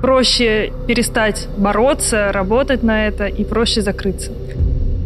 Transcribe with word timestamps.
проще 0.00 0.72
перестать 0.86 1.48
бороться, 1.56 2.32
работать 2.32 2.82
на 2.82 3.06
это 3.06 3.26
и 3.26 3.44
проще 3.44 3.82
закрыться. 3.82 4.32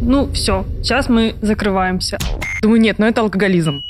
Ну, 0.01 0.31
все, 0.33 0.65
сейчас 0.81 1.09
мы 1.09 1.35
закрываемся. 1.41 2.17
Думаю, 2.61 2.79
нет, 2.81 2.99
но 2.99 3.07
это 3.07 3.21
алкоголизм. 3.21 3.83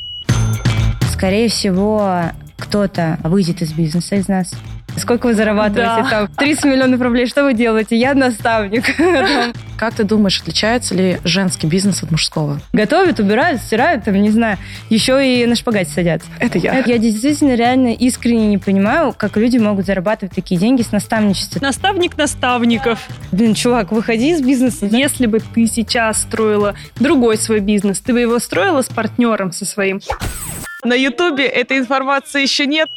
Скорее 1.12 1.50
всего, 1.50 2.22
кто-то 2.58 3.18
выйдет 3.24 3.62
из 3.62 3.74
бизнеса 3.74 4.16
из 4.16 4.28
нас. 4.28 4.54
Сколько 4.98 5.28
вы 5.28 5.34
зарабатываете 5.34 6.04
Да. 6.04 6.10
там? 6.10 6.28
30 6.38 6.66
миллионов 6.66 7.02
рублей. 7.02 7.26
Что 7.26 7.44
вы 7.44 7.54
делаете? 7.54 7.98
Я 7.98 8.14
наставник. 8.14 8.84
Как 9.78 9.96
ты 9.96 10.04
думаешь, 10.04 10.40
отличается 10.42 10.96
ли 10.96 11.20
женский 11.24 11.68
бизнес 11.68 12.02
от 12.02 12.12
мужского? 12.12 12.62
Готовят, 12.72 13.20
убирают, 13.20 13.62
стирают, 13.62 14.06
там, 14.06 14.16
не 14.16 14.30
знаю. 14.30 14.58
Еще 14.90 15.42
и 15.42 15.46
на 15.46 15.56
шпагате 15.56 15.92
садятся. 15.92 16.30
Это 16.40 16.58
я. 16.58 16.80
Я 16.86 16.98
действительно 16.98 17.56
реально 17.56 17.94
искренне 17.94 18.48
не 18.48 18.58
понимаю, 18.58 19.14
как 19.18 19.36
люди 19.36 19.58
могут 19.58 19.86
зарабатывать 19.86 20.34
такие 20.34 20.60
деньги 20.60 20.82
с 20.82 20.92
наставничества. 20.92 21.60
Наставник 21.62 22.18
наставников. 22.18 23.08
Блин, 23.32 23.54
чувак, 23.54 23.92
выходи 23.92 24.32
из 24.32 24.42
бизнеса. 24.42 24.86
Если 24.86 25.26
бы 25.26 25.40
ты 25.40 25.68
сейчас 25.68 26.22
строила 26.22 26.76
другой 26.96 27.38
свой 27.38 27.60
бизнес, 27.60 28.00
ты 28.00 28.14
бы 28.14 28.22
его 28.22 28.40
строила 28.40 28.82
с 28.82 28.88
партнером 28.88 29.52
со 29.52 29.66
своим. 29.66 30.00
На 30.84 30.94
Ютубе 30.94 31.46
этой 31.46 31.80
информации 31.80 32.42
еще 32.44 32.66
нет. 32.66 32.90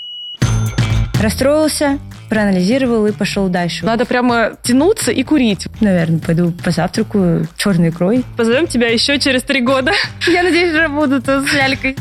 Расстроился, 1.21 1.99
проанализировал 2.29 3.07
и 3.07 3.13
пошел 3.13 3.49
дальше. 3.49 3.85
Надо 3.85 4.05
прямо 4.05 4.53
тянуться 4.63 5.11
и 5.13 5.23
курить. 5.23 5.67
Наверное, 5.81 6.21
пойду 6.21 6.53
позавтракаю 6.53 7.49
черной 7.57 7.91
икрой. 7.91 8.25
Позовем 8.37 8.67
тебя 8.67 8.89
еще 8.89 9.19
через 9.19 9.43
три 9.43 9.61
года. 9.61 9.93
Я 10.27 10.43
надеюсь, 10.43 10.73
уже 10.73 10.89
буду 10.89 11.23
тут 11.23 11.49
с 11.49 11.53
лялькой. 11.55 11.97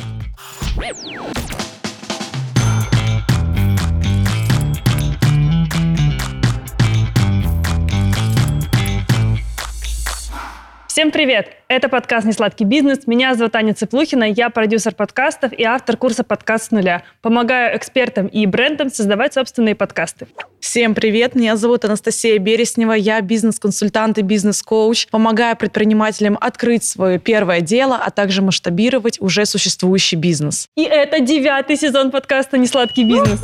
Всем 10.97 11.11
привет! 11.11 11.49
Это 11.67 11.89
подкаст 11.89 12.25
«Несладкий 12.25 12.65
бизнес». 12.65 13.05
Меня 13.05 13.35
зовут 13.35 13.55
Аня 13.55 13.75
Цыплухина, 13.75 14.23
я 14.23 14.49
продюсер 14.49 14.95
подкастов 14.95 15.53
и 15.53 15.63
автор 15.63 15.95
курса 15.95 16.23
«Подкаст 16.23 16.69
с 16.69 16.71
нуля». 16.71 17.03
Помогаю 17.21 17.77
экспертам 17.77 18.25
и 18.25 18.47
брендам 18.47 18.89
создавать 18.89 19.35
собственные 19.35 19.75
подкасты. 19.75 20.25
Всем 20.59 20.95
привет, 20.95 21.35
меня 21.35 21.55
зовут 21.55 21.85
Анастасия 21.85 22.39
Береснева, 22.39 22.93
я 22.93 23.21
бизнес-консультант 23.21 24.17
и 24.17 24.21
бизнес-коуч. 24.23 25.09
Помогаю 25.09 25.55
предпринимателям 25.55 26.35
открыть 26.41 26.83
свое 26.83 27.19
первое 27.19 27.61
дело, 27.61 28.01
а 28.03 28.09
также 28.09 28.41
масштабировать 28.41 29.21
уже 29.21 29.45
существующий 29.45 30.15
бизнес. 30.15 30.67
И 30.75 30.83
это 30.83 31.19
девятый 31.19 31.75
сезон 31.75 32.09
подкаста 32.09 32.57
«Несладкий 32.57 33.03
бизнес». 33.03 33.41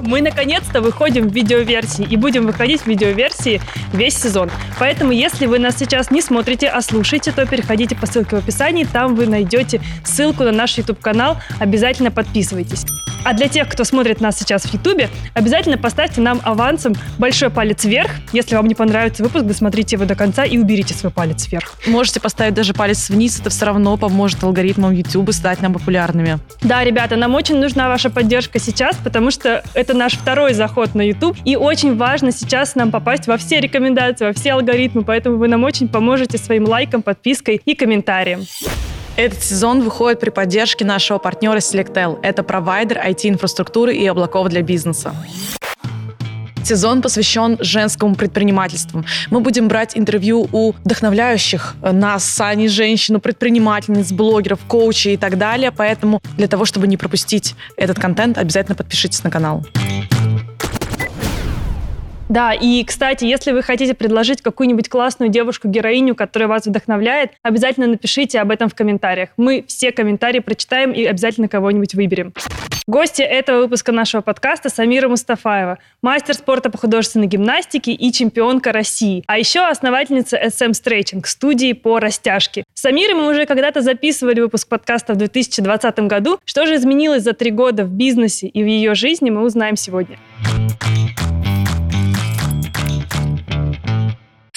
Мы 0.00 0.22
наконец-то 0.22 0.80
выходим 0.80 1.28
в 1.28 1.34
видеоверсии 1.34 2.06
и 2.08 2.16
будем 2.16 2.46
выходить 2.46 2.82
в 2.82 2.86
видеоверсии 2.86 3.60
весь 3.92 4.16
сезон. 4.16 4.50
Поэтому, 4.78 5.12
если 5.12 5.44
вы 5.44 5.58
нас 5.58 5.76
сейчас 5.76 6.10
не 6.10 6.22
смотрите, 6.22 6.77
а 6.78 6.82
слушаете, 6.82 7.32
то 7.32 7.44
переходите 7.44 7.96
по 7.96 8.06
ссылке 8.06 8.36
в 8.36 8.38
описании, 8.38 8.84
там 8.84 9.16
вы 9.16 9.26
найдете 9.26 9.80
ссылку 10.04 10.44
на 10.44 10.52
наш 10.52 10.78
YouTube-канал, 10.78 11.36
обязательно 11.58 12.12
подписывайтесь. 12.12 12.84
А 13.24 13.34
для 13.34 13.48
тех, 13.48 13.68
кто 13.68 13.84
смотрит 13.84 14.20
нас 14.20 14.38
сейчас 14.38 14.62
в 14.62 14.72
YouTube, 14.72 15.10
обязательно 15.34 15.76
поставьте 15.76 16.20
нам 16.20 16.40
авансом 16.44 16.94
большой 17.18 17.50
палец 17.50 17.84
вверх. 17.84 18.10
Если 18.32 18.54
вам 18.54 18.66
не 18.66 18.74
понравится 18.74 19.22
выпуск, 19.22 19.44
досмотрите 19.44 19.96
его 19.96 20.04
до 20.04 20.14
конца 20.14 20.44
и 20.44 20.56
уберите 20.56 20.94
свой 20.94 21.10
палец 21.10 21.48
вверх. 21.48 21.74
Можете 21.86 22.20
поставить 22.20 22.54
даже 22.54 22.74
палец 22.74 23.10
вниз, 23.10 23.40
это 23.40 23.50
все 23.50 23.66
равно 23.66 23.96
поможет 23.96 24.42
алгоритмам 24.44 24.92
YouTube 24.92 25.32
стать 25.32 25.60
нам 25.60 25.72
популярными. 25.72 26.38
Да, 26.62 26.84
ребята, 26.84 27.16
нам 27.16 27.34
очень 27.34 27.58
нужна 27.58 27.88
ваша 27.88 28.08
поддержка 28.08 28.60
сейчас, 28.60 28.96
потому 29.02 29.30
что 29.30 29.62
это 29.74 29.94
наш 29.94 30.14
второй 30.14 30.54
заход 30.54 30.94
на 30.94 31.02
YouTube, 31.02 31.36
и 31.44 31.56
очень 31.56 31.96
важно 31.96 32.30
сейчас 32.30 32.76
нам 32.76 32.90
попасть 32.90 33.26
во 33.26 33.36
все 33.36 33.60
рекомендации, 33.60 34.26
во 34.26 34.32
все 34.32 34.52
алгоритмы, 34.52 35.02
поэтому 35.02 35.38
вы 35.38 35.48
нам 35.48 35.64
очень 35.64 35.88
поможете 35.88 36.38
своим 36.38 36.64
лайком, 36.68 37.02
подпиской 37.02 37.60
и 37.64 37.74
комментарием. 37.74 38.46
Этот 39.16 39.42
сезон 39.42 39.80
выходит 39.80 40.20
при 40.20 40.30
поддержке 40.30 40.84
нашего 40.84 41.18
партнера 41.18 41.56
Selectel. 41.56 42.20
Это 42.22 42.44
провайдер 42.44 42.98
IT-инфраструктуры 42.98 43.96
и 43.96 44.06
облаков 44.06 44.48
для 44.48 44.62
бизнеса. 44.62 45.12
Сезон 46.62 47.00
посвящен 47.00 47.56
женскому 47.60 48.14
предпринимательству. 48.14 49.02
Мы 49.30 49.40
будем 49.40 49.68
брать 49.68 49.96
интервью 49.96 50.46
у 50.52 50.72
вдохновляющих 50.84 51.76
нас, 51.80 52.24
с 52.24 52.40
Аней, 52.42 52.68
женщину, 52.68 53.20
предпринимательниц, 53.20 54.12
блогеров, 54.12 54.60
коучей 54.68 55.14
и 55.14 55.16
так 55.16 55.38
далее. 55.38 55.72
Поэтому 55.72 56.20
для 56.36 56.46
того, 56.46 56.66
чтобы 56.66 56.86
не 56.86 56.98
пропустить 56.98 57.54
этот 57.76 57.98
контент, 57.98 58.36
обязательно 58.36 58.76
подпишитесь 58.76 59.24
на 59.24 59.30
канал. 59.30 59.64
Да, 62.28 62.52
и, 62.52 62.84
кстати, 62.84 63.24
если 63.24 63.52
вы 63.52 63.62
хотите 63.62 63.94
предложить 63.94 64.42
какую-нибудь 64.42 64.88
классную 64.88 65.30
девушку-героиню, 65.30 66.14
которая 66.14 66.48
вас 66.48 66.66
вдохновляет, 66.66 67.32
обязательно 67.42 67.86
напишите 67.86 68.40
об 68.40 68.50
этом 68.50 68.68
в 68.68 68.74
комментариях. 68.74 69.30
Мы 69.38 69.64
все 69.66 69.92
комментарии 69.92 70.40
прочитаем 70.40 70.92
и 70.92 71.04
обязательно 71.04 71.48
кого-нибудь 71.48 71.94
выберем. 71.94 72.34
Гости 72.86 73.20
этого 73.20 73.62
выпуска 73.62 73.92
нашего 73.92 74.22
подкаста 74.22 74.70
Самира 74.70 75.08
Мустафаева, 75.08 75.78
мастер 76.00 76.34
спорта 76.34 76.70
по 76.70 76.78
художественной 76.78 77.26
гимнастике 77.26 77.92
и 77.92 78.12
чемпионка 78.12 78.72
России, 78.72 79.24
а 79.26 79.38
еще 79.38 79.60
основательница 79.60 80.38
SM 80.38 80.70
Stretching, 80.70 81.22
студии 81.26 81.74
по 81.74 81.98
растяжке. 81.98 82.64
С 82.72 82.80
Самирой 82.80 83.14
мы 83.14 83.28
уже 83.28 83.44
когда-то 83.44 83.82
записывали 83.82 84.40
выпуск 84.40 84.68
подкаста 84.68 85.12
в 85.12 85.16
2020 85.16 85.98
году. 86.00 86.38
Что 86.46 86.64
же 86.64 86.76
изменилось 86.76 87.24
за 87.24 87.34
три 87.34 87.50
года 87.50 87.84
в 87.84 87.90
бизнесе 87.90 88.48
и 88.48 88.62
в 88.62 88.66
ее 88.66 88.94
жизни, 88.94 89.28
мы 89.28 89.42
узнаем 89.42 89.76
сегодня. 89.76 90.18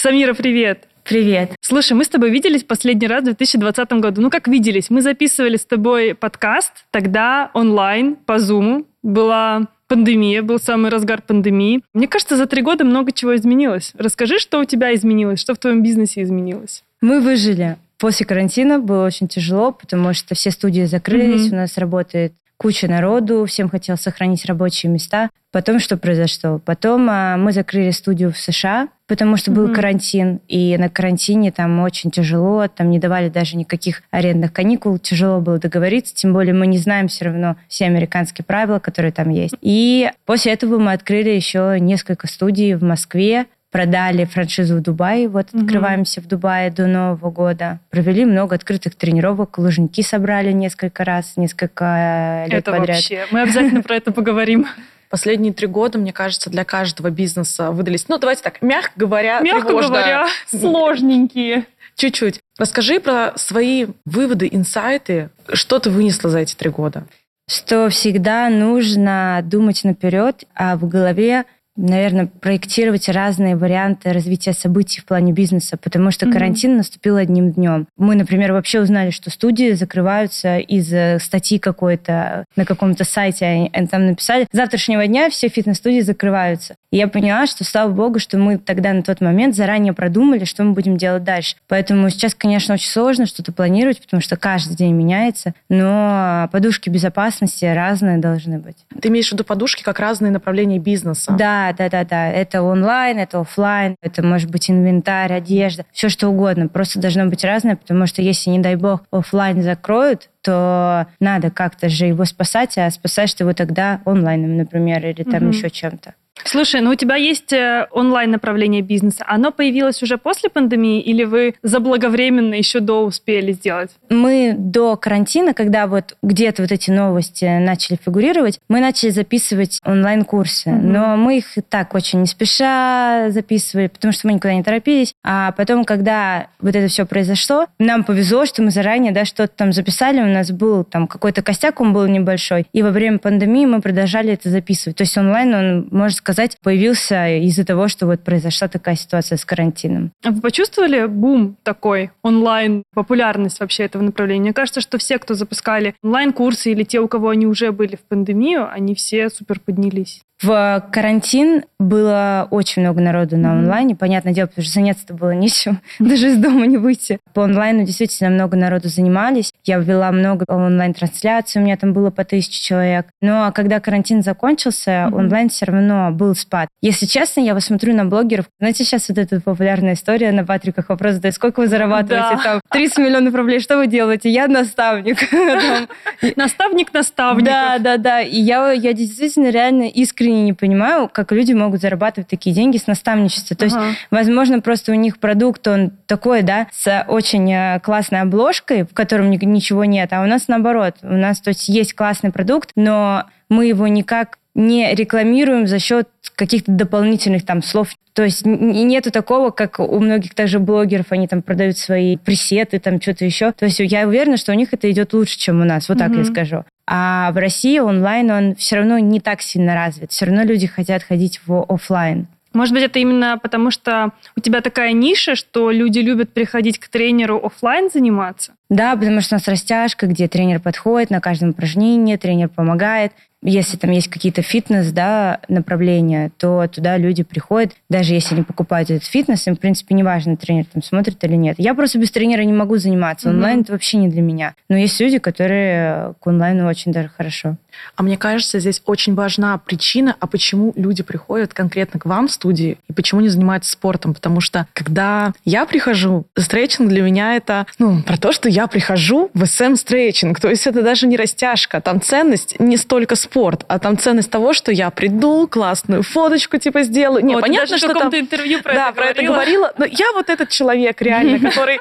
Самира, 0.02 0.34
привет! 0.34 0.88
Привет. 1.04 1.52
Слушай, 1.62 1.94
мы 1.94 2.06
с 2.06 2.08
тобой 2.10 2.32
виделись 2.32 2.64
последний 2.64 3.06
раз 3.06 3.22
в 3.22 3.26
2020 3.26 3.92
году. 3.94 4.20
Ну, 4.24 4.32
как 4.32 4.48
виделись? 4.48 4.90
Мы 4.90 5.04
записывали 5.04 5.58
с 5.58 5.66
тобой 5.68 6.16
подкаст, 6.16 6.72
тогда 6.90 7.52
онлайн, 7.54 8.16
по 8.16 8.40
Зуму. 8.40 8.88
Была 9.04 9.68
пандемия, 9.88 10.42
был 10.42 10.58
самый 10.58 10.90
разгар 10.90 11.22
пандемии. 11.22 11.84
Мне 11.94 12.08
кажется, 12.08 12.36
за 12.36 12.48
три 12.48 12.64
года 12.64 12.84
много 12.84 13.12
чего 13.12 13.36
изменилось. 13.36 13.92
Расскажи, 13.96 14.40
что 14.40 14.60
у 14.60 14.66
тебя 14.66 14.92
изменилось, 14.96 15.40
что 15.40 15.54
в 15.54 15.60
твоем 15.60 15.84
бизнесе 15.84 16.24
изменилось. 16.24 16.84
Мы 17.00 17.22
выжили. 17.22 17.78
После 18.00 18.26
карантина 18.26 18.80
было 18.80 19.06
очень 19.06 19.28
тяжело, 19.28 19.72
потому 19.72 20.14
что 20.16 20.34
все 20.34 20.50
студии 20.50 20.86
закрылись, 20.86 21.46
Мгм. 21.46 21.54
у 21.54 21.56
нас 21.58 21.78
работает 21.78 22.34
куча 22.62 22.88
народу, 22.88 23.46
всем 23.48 23.70
хотелось 23.70 24.02
сохранить 24.02 24.46
рабочие 24.46 24.92
места. 24.92 25.32
Потом 25.52 25.80
что 25.80 25.98
произошло? 25.98 26.62
Потом 26.64 27.10
а, 27.10 27.36
мы 27.36 27.54
закрыли 27.54 27.90
студию 27.90 28.32
в 28.32 28.38
США, 28.38 28.90
потому 29.08 29.36
что 29.36 29.50
был 29.50 29.66
Мгм. 29.66 29.74
карантин, 29.74 30.40
и 30.48 30.78
на 30.78 30.88
карантине 30.88 31.52
там 31.52 31.80
очень 31.80 32.12
тяжело, 32.12 32.68
там 32.68 32.92
не 32.92 33.00
давали 33.00 33.30
даже 33.30 33.58
никаких 33.58 34.04
арендных 34.12 34.54
каникул, 34.54 35.00
тяжело 35.00 35.42
было 35.42 35.58
договориться, 35.58 36.14
тем 36.14 36.34
более 36.34 36.54
мы 36.54 36.68
не 36.68 36.78
знаем 36.78 37.08
все 37.08 37.26
равно 37.26 37.56
все 37.68 37.86
американские 37.86 38.46
правила, 38.46 38.78
которые 38.78 39.12
там 39.12 39.30
есть. 39.30 39.56
И 39.62 40.12
после 40.28 40.54
этого 40.54 40.78
мы 40.78 40.94
открыли 40.94 41.32
еще 41.32 41.78
несколько 41.80 42.28
студий 42.28 42.76
в 42.76 42.84
Москве, 42.84 43.48
продали 43.72 44.26
франшизу 44.26 44.78
в 44.78 44.82
Дубае, 44.82 45.28
вот 45.30 45.54
Мгм. 45.54 45.64
открываемся 45.66 46.22
в 46.22 46.28
Дубае 46.28 46.70
до 46.72 46.88
Нового 46.88 47.32
года. 47.32 47.80
Провели 47.90 48.26
много 48.26 48.56
открытых 48.56 48.96
тренировок, 48.96 49.58
лужники 49.58 50.02
собрали 50.04 50.52
несколько 50.52 51.04
раз, 51.06 51.38
несколько 51.38 52.46
лет 52.50 52.60
это 52.60 52.72
подряд. 52.72 52.98
вообще. 52.98 53.26
Мы 53.32 53.42
обязательно 53.44 53.82
про 53.82 53.96
это 53.96 54.12
поговорим. 54.12 54.68
Последние 55.10 55.52
три 55.54 55.68
года, 55.68 55.98
мне 56.00 56.14
кажется, 56.14 56.50
для 56.50 56.64
каждого 56.64 57.10
бизнеса 57.10 57.72
выдались, 57.72 58.08
ну, 58.08 58.18
давайте 58.18 58.44
так, 58.44 58.62
мягко 58.62 58.92
говоря, 58.96 59.42
Мягко 59.42 59.68
тревожно. 59.68 59.90
говоря, 59.90 60.28
сложненькие. 60.48 61.66
Чуть-чуть. 61.96 62.40
Расскажи 62.58 63.00
про 63.00 63.34
свои 63.36 63.88
выводы, 64.06 64.48
инсайты. 64.52 65.30
Что 65.52 65.80
ты 65.80 65.90
вынесла 65.90 66.30
за 66.30 66.40
эти 66.40 66.56
три 66.56 66.70
года? 66.70 67.06
Что 67.50 67.90
всегда 67.90 68.48
нужно 68.50 69.42
думать 69.44 69.84
наперед, 69.84 70.46
а 70.56 70.78
в 70.78 70.88
голове 70.88 71.44
наверное, 71.76 72.28
проектировать 72.28 73.08
разные 73.10 73.56
варианты 73.56 74.12
развития 74.14 74.54
событий 74.54 75.02
в 75.02 75.06
плане 75.06 75.32
бизнеса, 75.32 75.78
потому 75.78 76.12
что 76.12 76.26
Мгм. 76.26 76.34
карантин 76.34 76.78
наступил 76.78 77.18
одним 77.18 77.52
днем. 77.52 77.88
Мы, 77.98 78.16
например, 78.16 78.54
вообще 78.54 78.82
узнали, 78.82 79.10
что 79.12 79.30
студии 79.30 79.72
закрываются 79.72 80.58
из 80.58 81.24
статьи 81.24 81.60
какой-то 81.60 82.46
на 82.56 82.66
каком-то 82.66 83.04
сайте. 83.04 83.46
Они, 83.46 83.70
они 83.74 83.88
там 83.88 84.06
написали, 84.06 84.48
с 84.52 84.56
завтрашнего 84.56 85.06
дня 85.08 85.30
все 85.30 85.48
фитнес-студии 85.48 86.02
закрываются. 86.02 86.76
И 86.92 86.98
я 86.98 87.08
поняла, 87.08 87.48
что, 87.48 87.64
слава 87.64 87.90
богу, 87.92 88.20
что 88.20 88.38
мы 88.38 88.58
тогда 88.58 88.92
на 88.92 89.02
тот 89.02 89.22
момент 89.22 89.56
заранее 89.56 89.94
продумали, 89.94 90.44
что 90.44 90.64
мы 90.64 90.74
будем 90.74 90.98
делать 90.98 91.24
дальше. 91.24 91.56
Поэтому 91.68 92.10
сейчас, 92.10 92.36
конечно, 92.36 92.74
очень 92.74 92.90
сложно 92.90 93.26
что-то 93.26 93.54
планировать, 93.54 94.02
потому 94.02 94.22
что 94.22 94.36
каждый 94.36 94.76
день 94.76 94.94
меняется, 94.94 95.54
но 95.70 96.50
подушки 96.52 96.90
безопасности 96.90 97.66
разные 97.66 98.18
должны 98.18 98.60
быть. 98.60 98.78
Ты 99.02 99.08
имеешь 99.08 99.30
в 99.30 99.34
виду 99.34 99.44
подушки 99.44 99.84
как 99.84 100.00
разные 100.00 100.32
направления 100.32 100.80
бизнеса? 100.80 101.32
Да, 101.38 101.61
да, 101.78 101.90
да, 101.90 102.04
да. 102.04 102.30
Это 102.30 102.62
онлайн, 102.62 103.18
это 103.20 103.40
офлайн, 103.40 103.96
это 104.02 104.24
может 104.26 104.50
быть 104.50 104.70
инвентарь, 104.70 105.34
одежда, 105.34 105.86
все 105.92 106.10
что 106.10 106.30
угодно. 106.30 106.68
Просто 106.68 107.00
должно 107.00 107.26
быть 107.28 107.44
разное, 107.44 107.76
потому 107.76 108.08
что 108.08 108.22
если, 108.22 108.50
не 108.50 108.60
дай 108.60 108.76
бог, 108.76 109.02
офлайн 109.12 109.62
закроют, 109.62 110.30
то 110.42 111.08
надо 111.20 111.52
как-то 111.52 111.90
же 111.90 112.06
его 112.06 112.26
спасать, 112.26 112.78
а 112.78 112.90
спасаешь 112.90 113.34
ты 113.34 113.44
его 113.44 113.54
тогда 113.54 114.02
онлайном, 114.06 114.58
например, 114.58 115.06
или 115.06 115.24
там 115.24 115.44
Мгм. 115.44 115.52
еще 115.52 115.70
чем-то. 115.70 116.14
Слушай, 116.44 116.82
ну 116.82 116.92
у 116.92 116.96
тебя 116.96 117.16
есть 117.16 117.54
э, 117.54 117.88
онлайн-направление 117.92 118.82
бизнеса. 118.82 119.24
Оно 119.28 119.52
появилось 119.52 120.02
уже 120.02 120.18
после 120.18 120.50
пандемии 120.50 121.00
или 121.02 121.24
вы 121.24 121.56
заблаговременно 121.62 122.56
еще 122.56 122.80
до 122.80 123.06
успели 123.06 123.52
сделать? 123.52 123.92
Мы 124.10 124.56
до 124.58 124.96
карантина, 124.96 125.54
когда 125.54 125.88
вот 125.88 126.18
где-то 126.24 126.64
вот 126.64 126.72
эти 126.72 126.90
новости 126.90 127.46
начали 127.60 127.98
фигурировать, 128.04 128.60
мы 128.70 128.80
начали 128.80 129.12
записывать 129.12 129.80
онлайн-курсы. 129.86 130.70
Mm-hmm. 130.70 130.82
Но 130.82 131.16
мы 131.16 131.38
их 131.38 131.46
так 131.70 131.94
очень 131.94 132.22
не 132.22 132.28
спеша 132.28 133.30
записывали, 133.30 133.88
потому 133.88 134.12
что 134.12 134.28
мы 134.28 134.34
никуда 134.34 134.54
не 134.54 134.64
торопились. 134.64 135.14
А 135.24 135.52
потом, 135.52 135.86
когда 135.86 136.48
вот 136.60 136.76
это 136.76 136.88
все 136.88 137.06
произошло, 137.06 137.68
нам 137.78 138.04
повезло, 138.04 138.46
что 138.46 138.62
мы 138.62 138.72
заранее 138.72 139.12
да, 139.12 139.26
что-то 139.26 139.54
там 139.56 139.74
записали. 139.74 140.22
У 140.22 140.26
нас 140.26 140.52
был 140.52 140.84
там 140.84 141.08
какой-то 141.08 141.42
костяк, 141.42 141.82
он 141.82 141.94
был 141.94 142.08
небольшой. 142.08 142.66
И 142.74 142.82
во 142.82 142.92
время 142.92 143.20
пандемии 143.20 143.66
мы 143.66 143.82
продолжали 143.82 144.34
это 144.34 144.50
записывать. 144.50 144.98
То 144.98 145.04
есть 145.04 145.18
онлайн, 145.18 145.54
он, 145.54 145.88
можно 145.92 146.16
сказать, 146.18 146.31
сказать, 146.32 146.58
появился 146.64 147.38
из-за 147.40 147.66
того, 147.66 147.88
что 147.88 148.06
вот 148.06 148.24
произошла 148.24 148.68
такая 148.68 148.96
ситуация 148.96 149.38
с 149.38 149.44
карантином. 149.44 150.12
А 150.24 150.32
вы 150.32 150.40
почувствовали 150.40 151.06
бум 151.06 151.58
такой 151.64 152.12
онлайн, 152.22 152.84
популярность 152.94 153.60
вообще 153.60 153.84
этого 153.84 154.02
направления? 154.02 154.42
Мне 154.42 154.54
кажется, 154.54 154.80
что 154.80 154.98
все, 154.98 155.20
кто 155.20 155.34
запускали 155.34 155.94
онлайн-курсы 156.02 156.72
или 156.72 156.84
те, 156.84 157.00
у 157.00 157.08
кого 157.08 157.30
они 157.30 157.48
уже 157.48 157.72
были 157.72 157.98
в 157.98 158.02
пандемию, 158.02 158.72
они 158.72 158.96
все 158.96 159.30
супер 159.30 159.60
поднялись. 159.60 160.22
В 160.42 160.88
карантин 160.92 161.66
было 161.78 162.48
очень 162.50 162.82
много 162.82 163.02
народу 163.02 163.38
на 163.38 163.52
онлайне. 163.52 163.96
Понятное 163.96 164.34
дело, 164.34 164.48
потому 164.48 164.64
что 164.64 164.74
заняться-то 164.74 165.14
было 165.14 165.32
нечем. 165.32 165.82
Даже 166.00 166.32
из 166.32 166.38
дома 166.38 166.66
не 166.66 166.78
выйти. 166.78 167.20
По 167.34 167.44
онлайну 167.44 167.86
действительно 167.86 168.30
много 168.30 168.58
народу 168.58 168.88
занимались. 168.88 169.52
Я 169.64 169.78
ввела 169.78 170.12
много 170.12 170.46
онлайн-трансляций. 170.48 171.62
У 171.62 171.64
меня 171.64 171.78
там 171.78 171.94
было 171.94 172.10
по 172.10 172.24
тысяче 172.24 172.62
человек. 172.62 173.08
Но 173.22 173.46
а 173.46 173.52
когда 173.52 173.80
карантин 173.80 174.24
закончился, 174.24 174.92
mm-hmm. 174.92 175.16
онлайн 175.16 175.50
все 175.50 175.66
равно 175.66 176.12
был 176.12 176.36
спад. 176.36 176.70
Если 176.82 177.06
честно, 177.06 177.42
я 177.42 177.54
посмотрю 177.54 177.96
на 177.96 178.06
блогеров. 178.06 178.46
Знаете, 178.60 178.84
сейчас 178.84 179.10
вот 179.10 179.18
эта 179.18 179.42
популярная 179.42 179.94
история 179.94 180.32
на 180.32 180.44
Патриках 180.44 180.90
вопрос 180.90 181.16
задает, 181.16 181.36
сколько 181.36 181.60
вы 181.60 181.68
зарабатываете? 181.68 182.38
Да. 182.38 182.44
Там 182.44 182.62
30 182.72 182.98
миллионов 182.98 183.36
рублей, 183.36 183.60
что 183.60 183.78
вы 183.78 183.88
делаете? 183.88 184.30
Я 184.30 184.48
наставник. 184.48 185.18
Наставник 186.36 186.94
наставник. 186.94 187.46
Да, 187.46 187.78
да, 187.80 187.98
да. 187.98 188.22
И 188.22 188.40
я, 188.40 188.72
я 188.72 188.94
действительно 188.94 189.50
реально 189.50 189.84
искренне 189.84 190.31
искренне 190.32 190.44
не 190.44 190.54
понимаю, 190.54 191.10
как 191.12 191.32
люди 191.32 191.54
могут 191.54 191.82
зарабатывать 191.82 192.30
такие 192.30 192.56
деньги 192.56 192.78
с 192.78 192.88
наставничества. 192.88 193.56
То 193.56 193.66
ага. 193.66 193.88
есть, 193.88 193.98
возможно, 194.10 194.62
просто 194.62 194.92
у 194.92 194.96
них 194.96 195.20
продукт, 195.20 195.68
он 195.68 195.92
такой, 196.06 196.42
да, 196.42 196.68
с 196.72 197.06
очень 197.08 197.52
э, 197.52 197.80
классной 197.82 198.22
обложкой, 198.22 198.84
в 198.84 198.94
котором 198.94 199.30
ничего 199.30 199.86
нет, 199.86 200.14
а 200.14 200.24
у 200.24 200.26
нас 200.26 200.48
наоборот. 200.48 200.96
У 201.02 201.14
нас, 201.14 201.42
то 201.42 201.50
есть, 201.50 201.68
есть 201.68 201.94
классный 201.94 202.32
продукт, 202.32 202.72
но 202.76 203.26
мы 203.50 203.68
его 203.68 203.88
никак 203.88 204.38
не 204.54 204.94
рекламируем 204.96 205.66
за 205.66 205.80
счет 205.80 206.10
каких-то 206.36 206.72
дополнительных 206.72 207.46
там 207.46 207.64
слов. 207.64 207.90
То 208.14 208.24
есть 208.24 208.46
нету 208.46 209.10
такого, 209.10 209.52
как 209.52 209.80
у 209.80 210.00
многих 210.00 210.34
также 210.34 210.60
блогеров, 210.60 211.06
они 211.10 211.28
там 211.28 211.42
продают 211.42 211.78
свои 211.78 212.18
пресеты, 212.18 212.80
там 212.80 213.00
что-то 213.00 213.24
еще. 213.24 213.54
То 213.54 213.66
есть 213.66 213.80
я 213.80 214.06
уверена, 214.06 214.36
что 214.36 214.52
у 214.52 214.56
них 214.56 214.74
это 214.74 214.92
идет 214.92 215.14
лучше, 215.14 215.38
чем 215.38 215.62
у 215.62 215.64
нас. 215.64 215.88
Вот 215.88 215.98
mm-hmm. 215.98 216.08
так 216.08 216.18
я 216.18 216.26
скажу. 216.26 216.66
А 216.94 217.32
в 217.32 217.38
России 217.38 217.80
онлайн, 217.80 218.30
он 218.32 218.56
все 218.56 218.76
равно 218.76 219.00
не 219.00 219.22
так 219.22 219.42
сильно 219.42 219.76
развит. 219.76 220.12
Все 220.12 220.26
равно 220.26 220.44
люди 220.44 220.68
хотят 220.68 221.04
ходить 221.04 221.40
в 221.46 221.66
офлайн. 221.70 222.28
Может 222.52 222.74
быть, 222.74 222.84
это 222.84 223.00
именно 223.00 223.40
потому, 223.42 223.72
что 223.72 224.12
у 224.36 224.42
тебя 224.42 224.60
такая 224.60 224.92
ниша, 224.92 225.36
что 225.36 225.72
люди 225.72 226.00
любят 226.00 226.34
приходить 226.34 226.80
к 226.80 226.90
тренеру 226.90 227.38
офлайн 227.42 227.90
заниматься? 227.90 228.52
Да, 228.70 228.94
потому 228.98 229.22
что 229.22 229.36
у 229.36 229.38
нас 229.38 229.48
растяжка, 229.48 230.06
где 230.06 230.28
тренер 230.28 230.60
подходит 230.60 231.12
на 231.12 231.22
каждом 231.22 231.52
упражнении, 231.52 232.18
тренер 232.18 232.50
помогает 232.50 233.14
если 233.44 233.78
там 233.78 233.92
есть 233.92 234.08
какие-то 234.08 234.42
фитнес, 234.42 234.92
да, 234.92 235.40
направления, 235.48 236.32
то 236.38 236.68
туда 236.68 236.98
люди 236.98 237.24
приходят, 237.24 237.74
даже 237.90 238.14
если 238.14 238.36
они 238.36 238.44
покупают 238.44 238.92
этот 238.92 239.08
фитнес, 239.08 239.48
им, 239.48 239.56
в 239.56 239.60
принципе, 239.60 239.96
не 239.96 240.04
важно, 240.04 240.38
тренер 240.38 240.66
там 240.72 240.84
смотрит 240.84 241.24
или 241.24 241.36
нет. 241.36 241.56
Я 241.58 241.74
просто 241.74 241.98
без 241.98 242.12
тренера 242.12 242.42
не 242.42 242.54
могу 242.54 242.78
заниматься. 242.78 243.30
Онлайн 243.30 243.60
mm-hmm. 243.60 243.64
это 243.64 243.72
вообще 243.72 243.98
не 243.98 244.10
для 244.10 244.22
меня. 244.22 244.54
Но 244.70 244.78
есть 244.78 245.00
люди, 245.00 245.18
которые 245.18 246.14
к 246.20 246.28
онлайну 246.28 246.68
очень 246.68 246.92
даже 246.92 247.10
хорошо. 247.10 247.58
А 247.96 248.04
мне 248.04 248.18
кажется, 248.18 248.60
здесь 248.60 248.82
очень 248.86 249.16
важна 249.16 249.58
причина, 249.58 250.16
а 250.20 250.28
почему 250.28 250.74
люди 250.76 251.04
приходят 251.04 251.54
конкретно 251.54 252.00
к 252.00 252.06
вам 252.06 252.28
в 252.28 252.32
студии 252.32 252.78
и 252.90 252.94
почему 252.94 253.22
не 253.22 253.30
занимаются 253.30 253.72
спортом. 253.72 254.14
Потому 254.14 254.42
что 254.42 254.68
когда 254.74 255.34
я 255.46 255.66
прихожу, 255.66 256.26
стретчинг 256.38 256.90
для 256.90 257.02
меня 257.02 257.36
это 257.36 257.66
ну, 257.80 258.02
про 258.04 258.18
то, 258.18 258.32
что 258.32 258.50
я 258.50 258.68
прихожу 258.68 259.30
в 259.34 259.44
SM-стретчинг. 259.44 260.40
То 260.40 260.50
есть 260.50 260.68
это 260.68 260.82
даже 260.82 261.08
не 261.08 261.18
растяжка. 261.18 261.82
Там 261.82 262.02
ценность 262.02 262.60
не 262.60 262.78
столько 262.78 263.16
спорт, 263.16 263.66
а 263.68 263.80
там 263.80 263.98
ценность 263.98 264.30
того, 264.30 264.54
что 264.54 264.72
я 264.72 264.90
приду, 264.90 265.48
классную 265.48 266.04
фоточку 266.04 266.58
типа 266.58 266.84
сделаю. 266.84 267.24
Не, 267.24 267.36
вот, 267.36 267.42
понятно, 267.42 267.78
что 267.78 267.94
там... 267.94 268.14
интервью 268.14 268.62
про 268.62 268.74
да, 268.74 268.88
это 268.90 268.96
про 268.96 269.06
это 269.06 269.24
говорила. 269.24 269.74
Но 269.78 269.86
я 269.86 270.12
вот 270.14 270.30
этот 270.30 270.50
человек 270.50 271.02
реально, 271.02 271.40
который... 271.50 271.80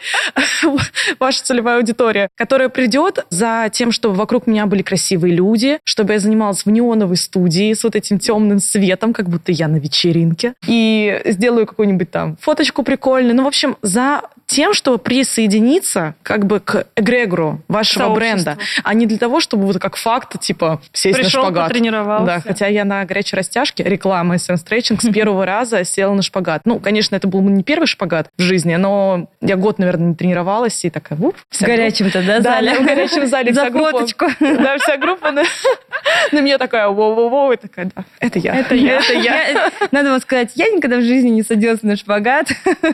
Ваша 1.18 1.42
целевая 1.44 1.76
аудитория, 1.76 2.28
которая 2.36 2.68
придет 2.68 3.24
за 3.30 3.68
тем, 3.72 3.92
чтобы 3.92 4.14
вокруг 4.14 4.46
меня 4.46 4.66
были 4.66 4.82
красивые 4.82 5.34
люди, 5.34 5.78
чтобы 5.84 6.12
я 6.12 6.18
занималась 6.18 6.64
в 6.64 6.70
неоновой 6.70 7.16
студии 7.16 7.72
с 7.72 7.84
вот 7.84 7.96
этим 7.96 8.18
темным 8.18 8.58
светом, 8.58 9.12
как 9.12 9.28
будто 9.28 9.52
я 9.52 9.68
на 9.68 9.76
вечеринке, 9.76 10.54
и 10.66 11.20
сделаю 11.24 11.66
какую-нибудь 11.66 12.10
там 12.10 12.36
фоточку 12.40 12.82
прикольную. 12.82 13.34
Ну, 13.34 13.44
в 13.44 13.48
общем, 13.48 13.76
за 13.82 14.22
тем, 14.50 14.74
чтобы 14.74 14.98
присоединиться 14.98 16.14
как 16.22 16.44
бы 16.44 16.58
к 16.58 16.86
эгрегору 16.96 17.60
вашего 17.68 18.12
бренда, 18.12 18.58
а 18.82 18.94
не 18.94 19.06
для 19.06 19.16
того, 19.16 19.38
чтобы 19.38 19.66
вот 19.66 19.78
как 19.78 19.96
факт, 19.96 20.40
типа, 20.40 20.80
сесть 20.92 21.16
Пришел, 21.16 21.42
на 21.42 21.48
шпагат. 21.48 21.68
потренировался. 21.68 22.26
Да, 22.26 22.40
хотя 22.40 22.66
я 22.66 22.84
на 22.84 23.04
горячей 23.04 23.36
растяжке, 23.36 23.84
реклама 23.84 24.34
SM 24.34 24.56
Stretching, 24.56 25.00
с 25.00 25.08
первого 25.14 25.46
раза 25.46 25.84
села 25.84 26.14
на 26.14 26.22
шпагат. 26.22 26.62
Ну, 26.64 26.80
конечно, 26.80 27.14
это 27.14 27.28
был 27.28 27.40
не 27.42 27.62
первый 27.62 27.86
шпагат 27.86 28.28
в 28.36 28.42
жизни, 28.42 28.74
но 28.74 29.28
я 29.40 29.56
год, 29.56 29.78
наверное, 29.78 30.08
не 30.08 30.14
тренировалась, 30.14 30.84
и 30.84 30.90
такая, 30.90 31.16
уф, 31.18 31.34
В 31.48 31.62
горячем-то, 31.62 32.20
да, 32.22 32.40
зале? 32.40 32.74
Да, 32.74 32.80
в 32.80 32.84
горячем 32.84 33.26
зале. 33.28 33.52
За 33.54 33.70
фоточку. 33.70 34.26
Да, 34.40 34.76
вся 34.78 34.96
группа 34.96 35.30
на 35.30 36.40
меня 36.40 36.58
такая, 36.58 36.88
воу-воу-воу, 36.88 37.54
и 37.54 37.56
такая, 37.56 37.90
да, 37.94 38.04
это 38.18 38.38
я. 38.38 38.54
Это 38.56 38.74
я. 38.74 38.98
Это 38.98 39.12
я. 39.12 39.70
Надо 39.92 40.10
вам 40.10 40.20
сказать, 40.20 40.52
я 40.56 40.68
никогда 40.70 40.96
в 40.96 41.02
жизни 41.02 41.28
не 41.28 41.42
садилась 41.42 41.82
на 41.82 41.96
шпагат. 41.96 42.48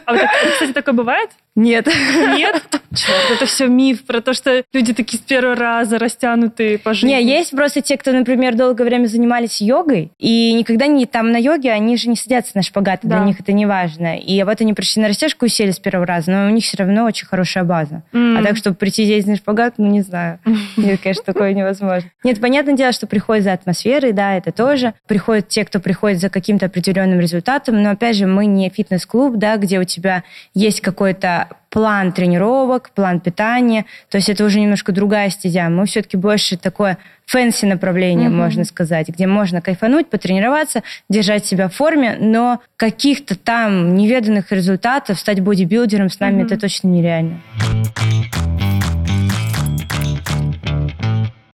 А, 0.04 0.14
кстати, 0.52 0.72
такое 0.72 0.94
бывает? 0.94 1.30
Нет. 1.56 1.86
Нет? 1.86 2.62
Черт, 2.94 3.30
это 3.30 3.46
все 3.46 3.66
миф 3.66 4.04
про 4.04 4.20
то, 4.20 4.32
что 4.32 4.62
люди 4.72 4.94
такие 4.94 5.18
с 5.18 5.22
первого 5.22 5.54
раза 5.54 5.98
растянутые 5.98 6.78
по 6.78 6.94
жизни. 6.94 7.08
Не, 7.08 7.22
есть 7.22 7.50
просто 7.50 7.82
те, 7.82 7.96
кто, 7.96 8.12
например, 8.12 8.54
долгое 8.54 8.84
время 8.84 9.06
занимались 9.06 9.60
йогой, 9.60 10.12
и 10.18 10.52
никогда 10.52 10.86
не 10.86 11.04
там 11.06 11.30
на 11.30 11.36
йоге, 11.36 11.72
они 11.72 11.96
же 11.96 12.08
не 12.08 12.16
садятся 12.16 12.52
на 12.54 12.62
шпагат, 12.62 13.00
да. 13.02 13.16
для 13.16 13.26
них 13.26 13.40
это 13.40 13.52
не 13.52 13.66
важно. 13.66 14.18
И 14.18 14.42
вот 14.42 14.60
они 14.60 14.72
пришли 14.72 15.02
на 15.02 15.08
растяжку 15.08 15.46
и 15.46 15.48
сели 15.48 15.72
с 15.72 15.78
первого 15.78 16.06
раза, 16.06 16.30
но 16.30 16.46
у 16.46 16.50
них 16.50 16.64
все 16.64 16.76
равно 16.78 17.04
очень 17.04 17.26
хорошая 17.26 17.64
база. 17.64 18.02
Mm. 18.12 18.38
А 18.38 18.42
так, 18.42 18.56
чтобы 18.56 18.76
прийти 18.76 19.04
здесь 19.04 19.26
на 19.26 19.36
шпагат, 19.36 19.74
ну, 19.78 19.86
не 19.86 20.02
знаю. 20.02 20.38
Нет, 20.76 21.00
конечно, 21.02 21.24
такое 21.24 21.52
невозможно. 21.52 22.10
Нет, 22.24 22.40
понятное 22.40 22.74
дело, 22.74 22.92
что 22.92 23.06
приходят 23.06 23.44
за 23.44 23.52
атмосферой, 23.52 24.12
да, 24.12 24.36
это 24.36 24.52
тоже. 24.52 24.94
Приходят 25.06 25.48
те, 25.48 25.64
кто 25.64 25.80
приходит 25.80 26.20
за 26.20 26.30
каким-то 26.30 26.66
определенным 26.66 27.20
результатом, 27.20 27.82
но, 27.82 27.90
опять 27.90 28.16
же, 28.16 28.26
мы 28.26 28.46
не 28.46 28.70
фитнес-клуб, 28.70 29.36
да, 29.36 29.56
где 29.56 29.80
у 29.80 29.84
тебя 29.84 30.22
есть 30.54 30.80
какой-то 30.80 31.45
план 31.70 32.12
тренировок, 32.12 32.90
план 32.90 33.20
питания. 33.20 33.84
То 34.10 34.16
есть 34.16 34.28
это 34.28 34.44
уже 34.44 34.60
немножко 34.60 34.92
другая 34.92 35.30
стезя. 35.30 35.68
Мы 35.68 35.86
все-таки 35.86 36.16
больше 36.16 36.56
такое 36.56 36.98
fancy 37.26 37.66
направление, 37.66 38.28
mm-hmm. 38.28 38.32
можно 38.32 38.64
сказать, 38.64 39.08
где 39.08 39.26
можно 39.26 39.60
кайфануть, 39.60 40.08
потренироваться, 40.08 40.82
держать 41.08 41.44
себя 41.44 41.68
в 41.68 41.74
форме, 41.74 42.16
но 42.18 42.60
каких-то 42.76 43.36
там 43.36 43.94
неведанных 43.94 44.52
результатов, 44.52 45.18
стать 45.18 45.40
бодибилдером 45.40 46.08
с 46.08 46.20
нами 46.20 46.42
mm-hmm. 46.42 46.46
это 46.46 46.60
точно 46.60 46.88
нереально. 46.88 47.40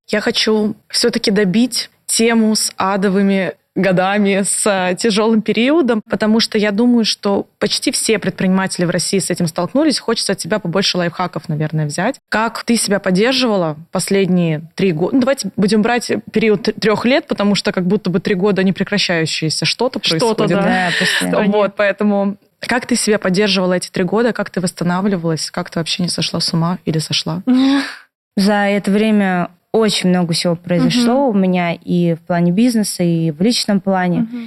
Я 0.08 0.20
хочу 0.20 0.76
все-таки 0.88 1.30
добить 1.30 1.90
тему 2.06 2.54
с 2.54 2.70
адовыми 2.76 3.54
годами, 3.74 4.42
с 4.42 4.66
э, 4.66 4.94
тяжелым 4.96 5.40
периодом, 5.40 6.02
потому 6.08 6.40
что 6.40 6.58
я 6.58 6.72
думаю, 6.72 7.04
что 7.04 7.46
почти 7.58 7.90
все 7.90 8.18
предприниматели 8.18 8.84
в 8.84 8.90
России 8.90 9.18
с 9.18 9.30
этим 9.30 9.46
столкнулись. 9.46 9.98
Хочется 9.98 10.32
от 10.32 10.38
тебя 10.38 10.58
побольше 10.58 10.98
лайфхаков, 10.98 11.48
наверное, 11.48 11.86
взять. 11.86 12.16
Как 12.28 12.62
ты 12.64 12.76
себя 12.76 13.00
поддерживала 13.00 13.76
последние 13.90 14.62
три 14.74 14.92
года? 14.92 15.14
Ну, 15.14 15.20
давайте 15.20 15.50
будем 15.56 15.80
брать 15.80 16.12
период 16.32 16.68
трех 16.80 17.04
лет, 17.06 17.26
потому 17.26 17.54
что 17.54 17.72
как 17.72 17.86
будто 17.86 18.10
бы 18.10 18.20
три 18.20 18.34
года 18.34 18.62
не 18.62 18.72
прекращающиеся 18.72 19.64
что-то 19.64 19.98
происходит. 19.98 20.22
Что-то, 20.22 20.48
да. 20.48 20.90
да 21.30 21.42
вот, 21.44 21.74
поэтому 21.76 22.36
как 22.60 22.86
ты 22.86 22.94
себя 22.94 23.18
поддерживала 23.18 23.74
эти 23.74 23.90
три 23.90 24.04
года? 24.04 24.32
Как 24.32 24.50
ты 24.50 24.60
восстанавливалась? 24.60 25.50
Как 25.50 25.70
ты 25.70 25.78
вообще 25.78 26.02
не 26.02 26.08
сошла 26.08 26.40
с 26.40 26.52
ума 26.52 26.78
или 26.84 26.98
сошла? 26.98 27.42
За 28.36 28.52
это 28.52 28.90
время 28.90 29.50
очень 29.72 30.10
много 30.10 30.34
всего 30.34 30.54
произошло 30.54 31.26
угу. 31.28 31.36
у 31.36 31.40
меня 31.40 31.72
и 31.72 32.14
в 32.14 32.20
плане 32.20 32.52
бизнеса, 32.52 33.02
и 33.02 33.30
в 33.30 33.40
личном 33.40 33.80
плане. 33.80 34.20
Угу. 34.20 34.38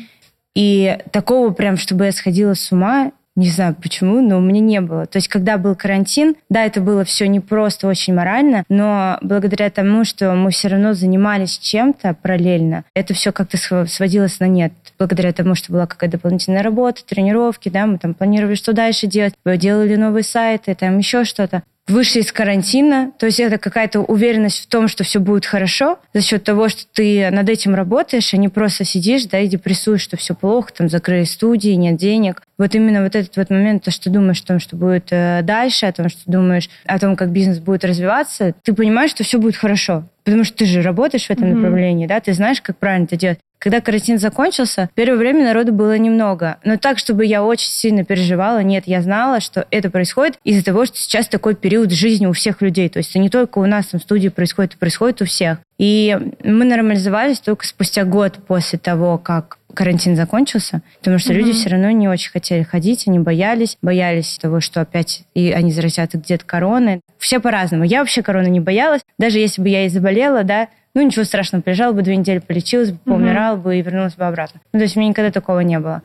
И 0.56 0.98
такого 1.12 1.52
прям, 1.52 1.76
чтобы 1.78 2.06
я 2.06 2.12
сходила 2.12 2.54
с 2.54 2.72
ума, 2.72 3.12
Не 3.38 3.50
знаю 3.50 3.76
почему, 3.76 4.22
но 4.22 4.38
у 4.38 4.42
меня 4.42 4.62
не 4.62 4.80
было. 4.80 5.06
То 5.08 5.18
есть, 5.18 5.28
когда 5.28 5.58
был 5.58 5.76
карантин, 5.76 6.36
да, 6.50 6.64
это 6.64 6.80
было 6.80 7.04
все 7.04 7.28
не 7.28 7.42
просто 7.42 7.86
очень 7.88 8.14
морально, 8.14 8.64
но 8.70 9.18
благодаря 9.22 9.70
тому, 9.70 10.06
что 10.06 10.34
мы 10.36 10.52
все 10.52 10.70
равно 10.70 10.94
занимались 10.94 11.58
чем-то 11.58 12.16
параллельно, 12.22 12.86
это 12.94 13.14
все 13.14 13.34
как-то 13.34 13.58
сводилось 13.88 14.40
на 14.40 14.46
нет. 14.48 14.72
Благодаря 14.98 15.34
тому, 15.34 15.54
что 15.56 15.74
была 15.74 15.86
какая-то 15.86 16.16
дополнительная 16.16 16.64
работа, 16.64 17.06
тренировки, 17.06 17.68
да, 17.68 17.86
мы 17.86 17.98
там 17.98 18.14
планировали, 18.14 18.56
что 18.56 18.72
дальше 18.72 19.08
делать, 19.08 19.34
делали 19.46 19.96
новые 19.96 20.24
сайты, 20.24 20.74
там 20.74 20.98
еще 20.98 21.26
что-то 21.26 21.64
вышли 21.88 22.22
из 22.22 22.32
карантина, 22.32 23.12
то 23.20 23.28
есть 23.28 23.40
это 23.40 23.58
какая-то 23.58 24.00
уверенность 24.00 24.64
в 24.64 24.68
том, 24.68 24.88
что 24.88 25.04
все 25.04 25.20
будет 25.20 25.46
хорошо 25.46 26.00
за 26.14 26.22
счет 26.22 26.44
того, 26.44 26.68
что 26.68 26.84
ты 26.92 27.30
над 27.30 27.48
этим 27.50 27.76
работаешь, 27.76 28.34
а 28.34 28.38
не 28.38 28.50
просто 28.50 28.86
сидишь, 28.86 29.26
да, 29.26 29.40
и 29.40 29.48
депрессуешь, 29.48 30.02
что 30.02 30.18
все 30.18 30.34
плохо, 30.34 30.74
там 30.74 30.90
закрыли 30.90 31.26
студии, 31.26 31.72
нет 31.72 31.98
денег. 31.98 32.42
Вот 32.58 32.74
именно 32.74 33.04
вот 33.04 33.16
этот 33.16 33.36
вот 33.38 33.50
момент, 33.50 33.84
то, 33.84 33.92
что 33.92 34.10
думаешь 34.10 34.42
о 34.42 34.48
том, 34.48 34.60
что 34.60 34.76
будет 34.76 35.08
э, 35.12 35.42
дальше, 35.44 35.86
о 35.86 35.92
том, 35.92 36.10
что 36.10 36.20
думаешь 36.26 36.70
о 36.86 36.98
том, 36.98 37.16
как 37.16 37.32
бизнес 37.32 37.60
будет 37.60 37.86
развиваться, 37.86 38.54
ты 38.64 38.74
понимаешь, 38.74 39.12
что 39.12 39.24
все 39.24 39.38
будет 39.38 39.56
хорошо. 39.56 40.06
Потому 40.26 40.44
что 40.44 40.58
ты 40.58 40.66
же 40.66 40.82
работаешь 40.82 41.28
в 41.28 41.30
этом 41.30 41.46
mm-hmm. 41.46 41.56
направлении, 41.56 42.08
да, 42.08 42.20
ты 42.20 42.34
знаешь, 42.34 42.62
как 42.62 42.78
правильно 42.78 43.06
это 43.06 43.16
делать. 43.16 43.40
Когда 43.60 43.82
карантин 43.82 44.20
закончился, 44.20 44.90
первое 44.96 45.18
время 45.18 45.46
народу 45.46 45.72
было 45.72 45.98
немного. 45.98 46.58
Но 46.64 46.78
так, 46.78 47.00
чтобы 47.00 47.26
я 47.26 47.44
очень 47.44 47.70
сильно 47.70 48.04
переживала, 48.04 48.62
нет, 48.62 48.84
я 48.86 49.02
знала, 49.02 49.40
что 49.40 49.66
это 49.72 49.90
происходит 49.90 50.38
из-за 50.44 50.64
того, 50.64 50.86
что 50.86 50.98
сейчас 50.98 51.28
такой 51.28 51.56
период 51.56 51.92
жизни 51.92 52.26
у 52.26 52.34
всех 52.34 52.62
людей. 52.62 52.90
То 52.90 52.98
есть 52.98 53.12
это 53.12 53.20
не 53.20 53.30
только 53.30 53.60
у 53.60 53.66
нас 53.66 53.88
там 53.88 54.00
в 54.00 54.04
студии 54.04 54.30
происходит, 54.30 54.72
это 54.72 54.80
происходит 54.80 55.22
у 55.22 55.26
всех. 55.26 55.60
И 55.78 56.18
мы 56.44 56.66
нормализовались 56.66 57.40
только 57.40 57.66
спустя 57.66 58.04
год 58.04 58.40
после 58.46 58.78
того, 58.78 59.18
как 59.18 59.58
карантин 59.76 60.16
закончился, 60.16 60.82
потому 61.00 61.20
что 61.20 61.34
mm-hmm. 61.34 61.38
люди 61.38 61.52
все 61.52 61.70
равно 61.70 61.92
не 61.92 62.08
очень 62.08 62.32
хотели 62.32 62.64
ходить, 62.64 63.08
они 63.08 63.20
боялись, 63.20 63.78
боялись 63.82 64.40
того, 64.42 64.60
что 64.60 64.82
опять 64.82 65.24
и 65.36 65.52
они 65.52 65.72
заразят 65.72 66.14
где-то 66.14 66.46
короны. 66.46 67.02
Все 67.20 67.40
по-разному. 67.40 67.84
Я 67.84 68.00
вообще 68.00 68.24
короны 68.24 68.48
не 68.48 68.60
боялась, 68.60 69.02
даже 69.20 69.38
если 69.40 69.62
бы 69.62 69.70
я 69.70 69.86
и 69.86 69.90
заболела, 69.90 70.44
да, 70.44 70.70
ну, 70.96 71.02
ничего 71.02 71.26
страшного, 71.26 71.62
приезжала 71.62 71.92
бы 71.92 72.02
две 72.02 72.16
недели, 72.16 72.40
полечилась 72.40 72.92
бы, 72.92 72.98
поумирала 73.00 73.58
бы 73.58 73.78
и 73.78 73.82
вернулась 73.82 74.16
бы 74.16 74.26
обратно. 74.26 74.62
Ну, 74.72 74.80
то 74.80 74.84
есть 74.84 74.96
у 74.96 75.00
меня 75.00 75.10
никогда 75.10 75.30
такого 75.30 75.60
не 75.60 75.78
было. 75.78 76.02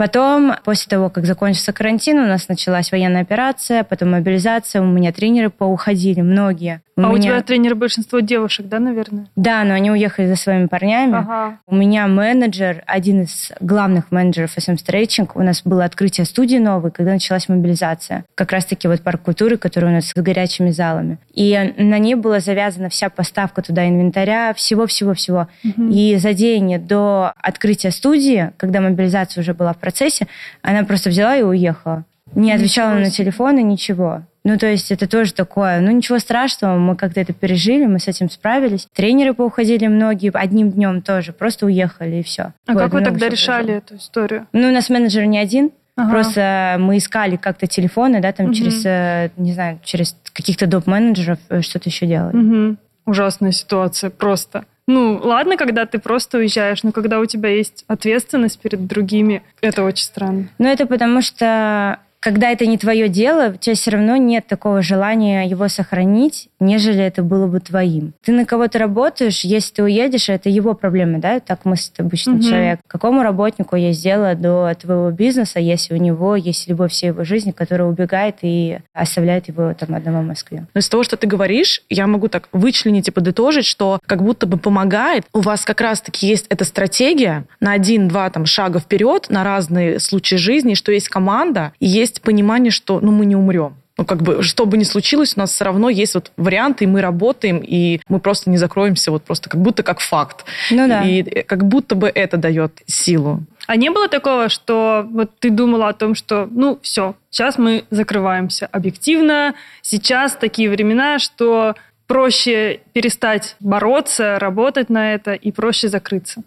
Потом, 0.00 0.54
после 0.64 0.88
того, 0.88 1.10
как 1.10 1.26
закончился 1.26 1.74
карантин, 1.74 2.20
у 2.20 2.26
нас 2.26 2.48
началась 2.48 2.90
военная 2.90 3.20
операция, 3.20 3.84
потом 3.84 4.12
мобилизация, 4.12 4.80
у 4.80 4.86
меня 4.86 5.12
тренеры 5.12 5.50
поуходили, 5.50 6.22
многие. 6.22 6.80
У 6.96 7.02
а 7.02 7.08
меня... 7.08 7.18
у 7.18 7.22
тебя 7.22 7.42
тренеры 7.42 7.74
большинство 7.74 8.20
девушек, 8.20 8.66
да, 8.66 8.78
наверное? 8.78 9.26
Да, 9.36 9.62
но 9.64 9.74
они 9.74 9.90
уехали 9.90 10.26
за 10.26 10.36
своими 10.36 10.66
парнями. 10.66 11.16
Ага. 11.16 11.58
У 11.66 11.74
меня 11.74 12.06
менеджер, 12.06 12.82
один 12.86 13.22
из 13.22 13.52
главных 13.60 14.10
менеджеров 14.10 14.56
SM 14.56 14.76
Stretching, 14.76 15.30
у 15.34 15.42
нас 15.42 15.62
было 15.64 15.84
открытие 15.84 16.24
студии 16.24 16.56
новой, 16.56 16.90
когда 16.90 17.12
началась 17.12 17.48
мобилизация. 17.48 18.24
Как 18.34 18.52
раз-таки 18.52 18.88
вот 18.88 19.02
парк 19.02 19.22
культуры, 19.22 19.56
который 19.56 19.90
у 19.90 19.92
нас 19.92 20.08
с 20.08 20.14
горячими 20.14 20.70
залами. 20.70 21.18
И 21.32 21.74
на 21.76 21.98
ней 21.98 22.14
была 22.14 22.40
завязана 22.40 22.88
вся 22.88 23.08
поставка 23.08 23.62
туда 23.62 23.88
инвентаря, 23.88 24.52
всего-всего-всего. 24.54 25.48
Угу. 25.64 25.88
И 25.90 26.16
за 26.16 26.32
день 26.32 26.78
до 26.78 27.32
открытия 27.36 27.90
студии, 27.90 28.52
когда 28.56 28.80
мобилизация 28.80 29.42
уже 29.42 29.54
была 29.54 29.72
в 29.72 29.78
процессе, 29.90 30.26
она 30.62 30.84
просто 30.84 31.10
взяла 31.10 31.36
и 31.36 31.42
уехала. 31.42 32.04
Не 32.34 32.52
отвечала 32.52 32.94
на 32.94 33.10
телефоны, 33.10 33.62
ничего. 33.62 34.22
Ну, 34.44 34.56
то 34.56 34.66
есть 34.66 34.90
это 34.90 35.06
тоже 35.06 35.34
такое, 35.34 35.80
ну, 35.80 35.90
ничего 35.90 36.18
страшного, 36.18 36.78
мы 36.78 36.96
как-то 36.96 37.20
это 37.20 37.32
пережили, 37.34 37.84
мы 37.84 37.98
с 37.98 38.08
этим 38.08 38.30
справились. 38.30 38.86
Тренеры 38.94 39.34
поуходили 39.34 39.86
многие, 39.86 40.30
одним 40.32 40.70
днем 40.70 41.02
тоже, 41.02 41.32
просто 41.32 41.66
уехали 41.66 42.16
и 42.16 42.22
все. 42.22 42.54
А 42.66 42.72
вот, 42.72 42.78
как 42.78 42.92
вы 42.94 43.02
тогда 43.02 43.28
решали 43.28 43.74
эту 43.74 43.96
историю? 43.96 44.46
Ну, 44.52 44.68
у 44.68 44.72
нас 44.72 44.88
менеджер 44.88 45.24
не 45.26 45.38
один, 45.38 45.70
Ага. 45.96 46.10
Просто 46.12 46.76
мы 46.78 46.96
искали 46.96 47.36
как-то 47.36 47.66
телефоны, 47.66 48.22
да, 48.22 48.32
там 48.32 48.46
угу. 48.46 48.54
через, 48.54 48.86
э, 48.86 49.30
не 49.36 49.52
знаю, 49.52 49.80
через 49.84 50.16
каких-то 50.32 50.66
доп-менеджеров 50.66 51.38
э, 51.50 51.60
что-то 51.60 51.90
еще 51.90 52.06
делали. 52.06 52.36
Угу. 52.36 52.76
Ужасная 53.06 53.52
ситуация, 53.52 54.08
просто. 54.08 54.64
Ну, 54.92 55.20
ладно, 55.22 55.56
когда 55.56 55.86
ты 55.86 56.00
просто 56.00 56.38
уезжаешь, 56.38 56.82
но 56.82 56.90
когда 56.90 57.20
у 57.20 57.24
тебя 57.24 57.48
есть 57.50 57.84
ответственность 57.86 58.58
перед 58.58 58.88
другими, 58.88 59.44
это 59.60 59.84
очень 59.84 60.04
странно. 60.04 60.48
Ну, 60.58 60.66
это 60.66 60.84
потому 60.84 61.22
что 61.22 62.00
когда 62.18 62.50
это 62.50 62.66
не 62.66 62.76
твое 62.76 63.08
дело, 63.08 63.52
у 63.54 63.56
тебя 63.56 63.76
все 63.76 63.92
равно 63.92 64.16
нет 64.16 64.48
такого 64.48 64.82
желания 64.82 65.48
его 65.48 65.68
сохранить, 65.68 66.49
нежели 66.60 67.02
это 67.02 67.22
было 67.22 67.46
бы 67.46 67.60
твоим. 67.60 68.12
Ты 68.24 68.32
на 68.32 68.44
кого-то 68.44 68.78
работаешь, 68.78 69.40
если 69.40 69.74
ты 69.74 69.82
уедешь, 69.82 70.28
это 70.28 70.48
его 70.48 70.74
проблема, 70.74 71.18
да? 71.18 71.40
Так 71.40 71.64
мыслит 71.64 71.98
обычно 71.98 72.34
угу. 72.34 72.42
человек. 72.42 72.80
Какому 72.86 73.22
работнику 73.22 73.76
есть 73.76 74.02
дело 74.02 74.34
до 74.34 74.72
твоего 74.80 75.10
бизнеса, 75.10 75.58
если 75.58 75.94
у 75.94 75.96
него 75.96 76.36
есть 76.36 76.68
любовь 76.68 76.92
всей 76.92 77.08
его 77.08 77.24
жизни, 77.24 77.50
которая 77.50 77.88
убегает 77.88 78.36
и 78.42 78.78
оставляет 78.92 79.48
его 79.48 79.74
там 79.74 79.94
одного 79.94 80.20
в 80.20 80.26
Москве? 80.26 80.66
Но 80.74 80.78
из 80.80 80.88
того, 80.88 81.02
что 81.02 81.16
ты 81.16 81.26
говоришь, 81.26 81.82
я 81.88 82.06
могу 82.06 82.28
так 82.28 82.48
вычленить 82.52 83.08
и 83.08 83.10
подытожить, 83.10 83.64
что 83.64 83.98
как 84.06 84.22
будто 84.22 84.46
бы 84.46 84.58
помогает. 84.58 85.24
У 85.32 85.40
вас 85.40 85.64
как 85.64 85.80
раз-таки 85.80 86.26
есть 86.26 86.46
эта 86.48 86.64
стратегия 86.64 87.44
на 87.60 87.72
один-два 87.72 88.30
там 88.30 88.46
шага 88.46 88.80
вперед, 88.80 89.26
на 89.30 89.44
разные 89.44 89.98
случаи 89.98 90.36
жизни, 90.36 90.74
что 90.74 90.92
есть 90.92 91.08
команда, 91.08 91.72
и 91.80 91.86
есть 91.86 92.20
понимание, 92.22 92.70
что 92.70 93.00
ну, 93.00 93.12
мы 93.12 93.26
не 93.26 93.36
умрем. 93.36 93.74
Ну, 94.00 94.06
как 94.06 94.22
бы, 94.22 94.42
что 94.42 94.64
бы 94.64 94.78
ни 94.78 94.84
случилось, 94.84 95.34
у 95.36 95.40
нас 95.40 95.52
все 95.52 95.64
равно 95.66 95.90
есть 95.90 96.14
вот 96.14 96.32
варианты, 96.38 96.84
и 96.84 96.86
мы 96.86 97.02
работаем, 97.02 97.58
и 97.58 98.00
мы 98.08 98.18
просто 98.18 98.48
не 98.48 98.56
закроемся, 98.56 99.10
вот 99.10 99.24
просто 99.24 99.50
как 99.50 99.60
будто 99.60 99.82
как 99.82 100.00
факт. 100.00 100.46
Ну 100.70 100.88
да. 100.88 101.02
И 101.02 101.42
как 101.42 101.66
будто 101.66 101.94
бы 101.94 102.08
это 102.08 102.38
дает 102.38 102.80
силу. 102.86 103.42
А 103.66 103.76
не 103.76 103.90
было 103.90 104.08
такого, 104.08 104.48
что 104.48 105.06
вот 105.10 105.32
ты 105.38 105.50
думала 105.50 105.88
о 105.88 105.92
том, 105.92 106.14
что, 106.14 106.48
ну, 106.50 106.78
все, 106.80 107.14
сейчас 107.28 107.58
мы 107.58 107.84
закрываемся 107.90 108.66
объективно, 108.72 109.54
сейчас 109.82 110.34
такие 110.34 110.70
времена, 110.70 111.18
что 111.18 111.74
проще 112.06 112.80
перестать 112.94 113.54
бороться, 113.60 114.38
работать 114.38 114.88
на 114.88 115.12
это 115.12 115.34
и 115.34 115.52
проще 115.52 115.88
закрыться? 115.88 116.42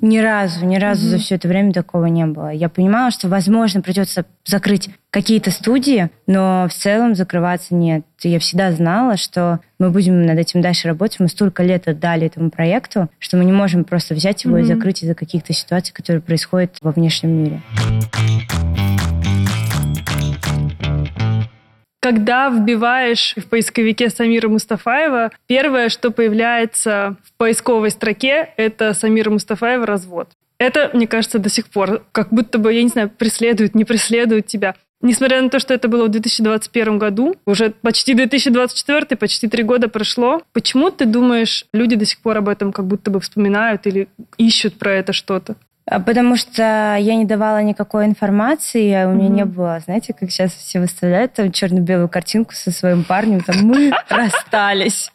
Ни 0.00 0.18
разу, 0.18 0.64
ни 0.66 0.76
разу 0.76 1.06
mm-hmm. 1.06 1.10
за 1.10 1.18
все 1.18 1.34
это 1.36 1.46
время 1.46 1.72
такого 1.72 2.06
не 2.06 2.26
было. 2.26 2.48
Я 2.48 2.68
понимала, 2.68 3.10
что, 3.12 3.28
возможно, 3.28 3.80
придется 3.80 4.24
закрыть 4.44 4.90
какие-то 5.10 5.50
студии, 5.50 6.10
но 6.26 6.66
в 6.68 6.74
целом 6.74 7.14
закрываться 7.14 7.74
нет. 7.74 8.04
Я 8.22 8.40
всегда 8.40 8.72
знала, 8.72 9.16
что 9.16 9.60
мы 9.78 9.90
будем 9.90 10.26
над 10.26 10.38
этим 10.38 10.62
дальше 10.62 10.88
работать. 10.88 11.20
Мы 11.20 11.28
столько 11.28 11.62
лет 11.62 11.86
отдали 11.86 12.26
этому 12.26 12.50
проекту, 12.50 13.08
что 13.20 13.36
мы 13.36 13.44
не 13.44 13.52
можем 13.52 13.84
просто 13.84 14.14
взять 14.14 14.44
его 14.44 14.58
mm-hmm. 14.58 14.62
и 14.62 14.64
закрыть 14.64 15.02
из-за 15.04 15.14
каких-то 15.14 15.52
ситуаций, 15.52 15.94
которые 15.94 16.22
происходят 16.22 16.76
во 16.82 16.90
внешнем 16.90 17.30
мире. 17.30 17.62
Когда 22.00 22.48
вбиваешь 22.48 23.34
в 23.36 23.46
поисковике 23.48 24.08
Самира 24.08 24.48
Мустафаева, 24.48 25.32
первое, 25.46 25.88
что 25.88 26.10
появляется 26.10 27.16
в 27.24 27.32
поисковой 27.36 27.90
строке, 27.90 28.50
это 28.56 28.94
Самира 28.94 29.30
Мустафаева 29.30 29.84
«Развод». 29.84 30.28
Это, 30.58 30.90
мне 30.92 31.06
кажется, 31.06 31.38
до 31.38 31.48
сих 31.48 31.66
пор 31.66 32.04
как 32.12 32.28
будто 32.30 32.58
бы, 32.58 32.72
я 32.72 32.82
не 32.82 32.88
знаю, 32.88 33.10
преследует, 33.10 33.74
не 33.74 33.84
преследует 33.84 34.46
тебя. 34.46 34.74
Несмотря 35.00 35.40
на 35.40 35.48
то, 35.48 35.60
что 35.60 35.74
это 35.74 35.86
было 35.86 36.06
в 36.06 36.08
2021 36.08 36.98
году, 36.98 37.36
уже 37.46 37.70
почти 37.70 38.14
2024, 38.14 39.16
почти 39.16 39.46
три 39.46 39.62
года 39.62 39.88
прошло, 39.88 40.42
почему 40.52 40.90
ты 40.90 41.04
думаешь, 41.04 41.66
люди 41.72 41.94
до 41.94 42.04
сих 42.04 42.18
пор 42.18 42.38
об 42.38 42.48
этом 42.48 42.72
как 42.72 42.86
будто 42.86 43.10
бы 43.12 43.20
вспоминают 43.20 43.86
или 43.86 44.08
ищут 44.38 44.76
про 44.78 44.94
это 44.94 45.12
что-то? 45.12 45.54
А, 45.90 46.00
потому 46.00 46.36
что 46.36 46.96
я 46.98 47.14
не 47.14 47.24
давала 47.24 47.62
никакой 47.62 48.06
информации, 48.06 48.92
а 48.92 49.08
у 49.08 49.12
меня 49.12 49.28
mm-hmm. 49.28 49.32
не 49.32 49.44
было, 49.44 49.80
знаете, 49.84 50.14
как 50.18 50.30
сейчас 50.30 50.52
все 50.52 50.80
выставляют 50.80 51.32
там 51.34 51.50
черно-белую 51.50 52.08
картинку 52.08 52.54
со 52.54 52.70
своим 52.70 53.04
парнем, 53.04 53.40
там 53.40 53.56
мы 53.62 53.92
расстались. 54.08 55.10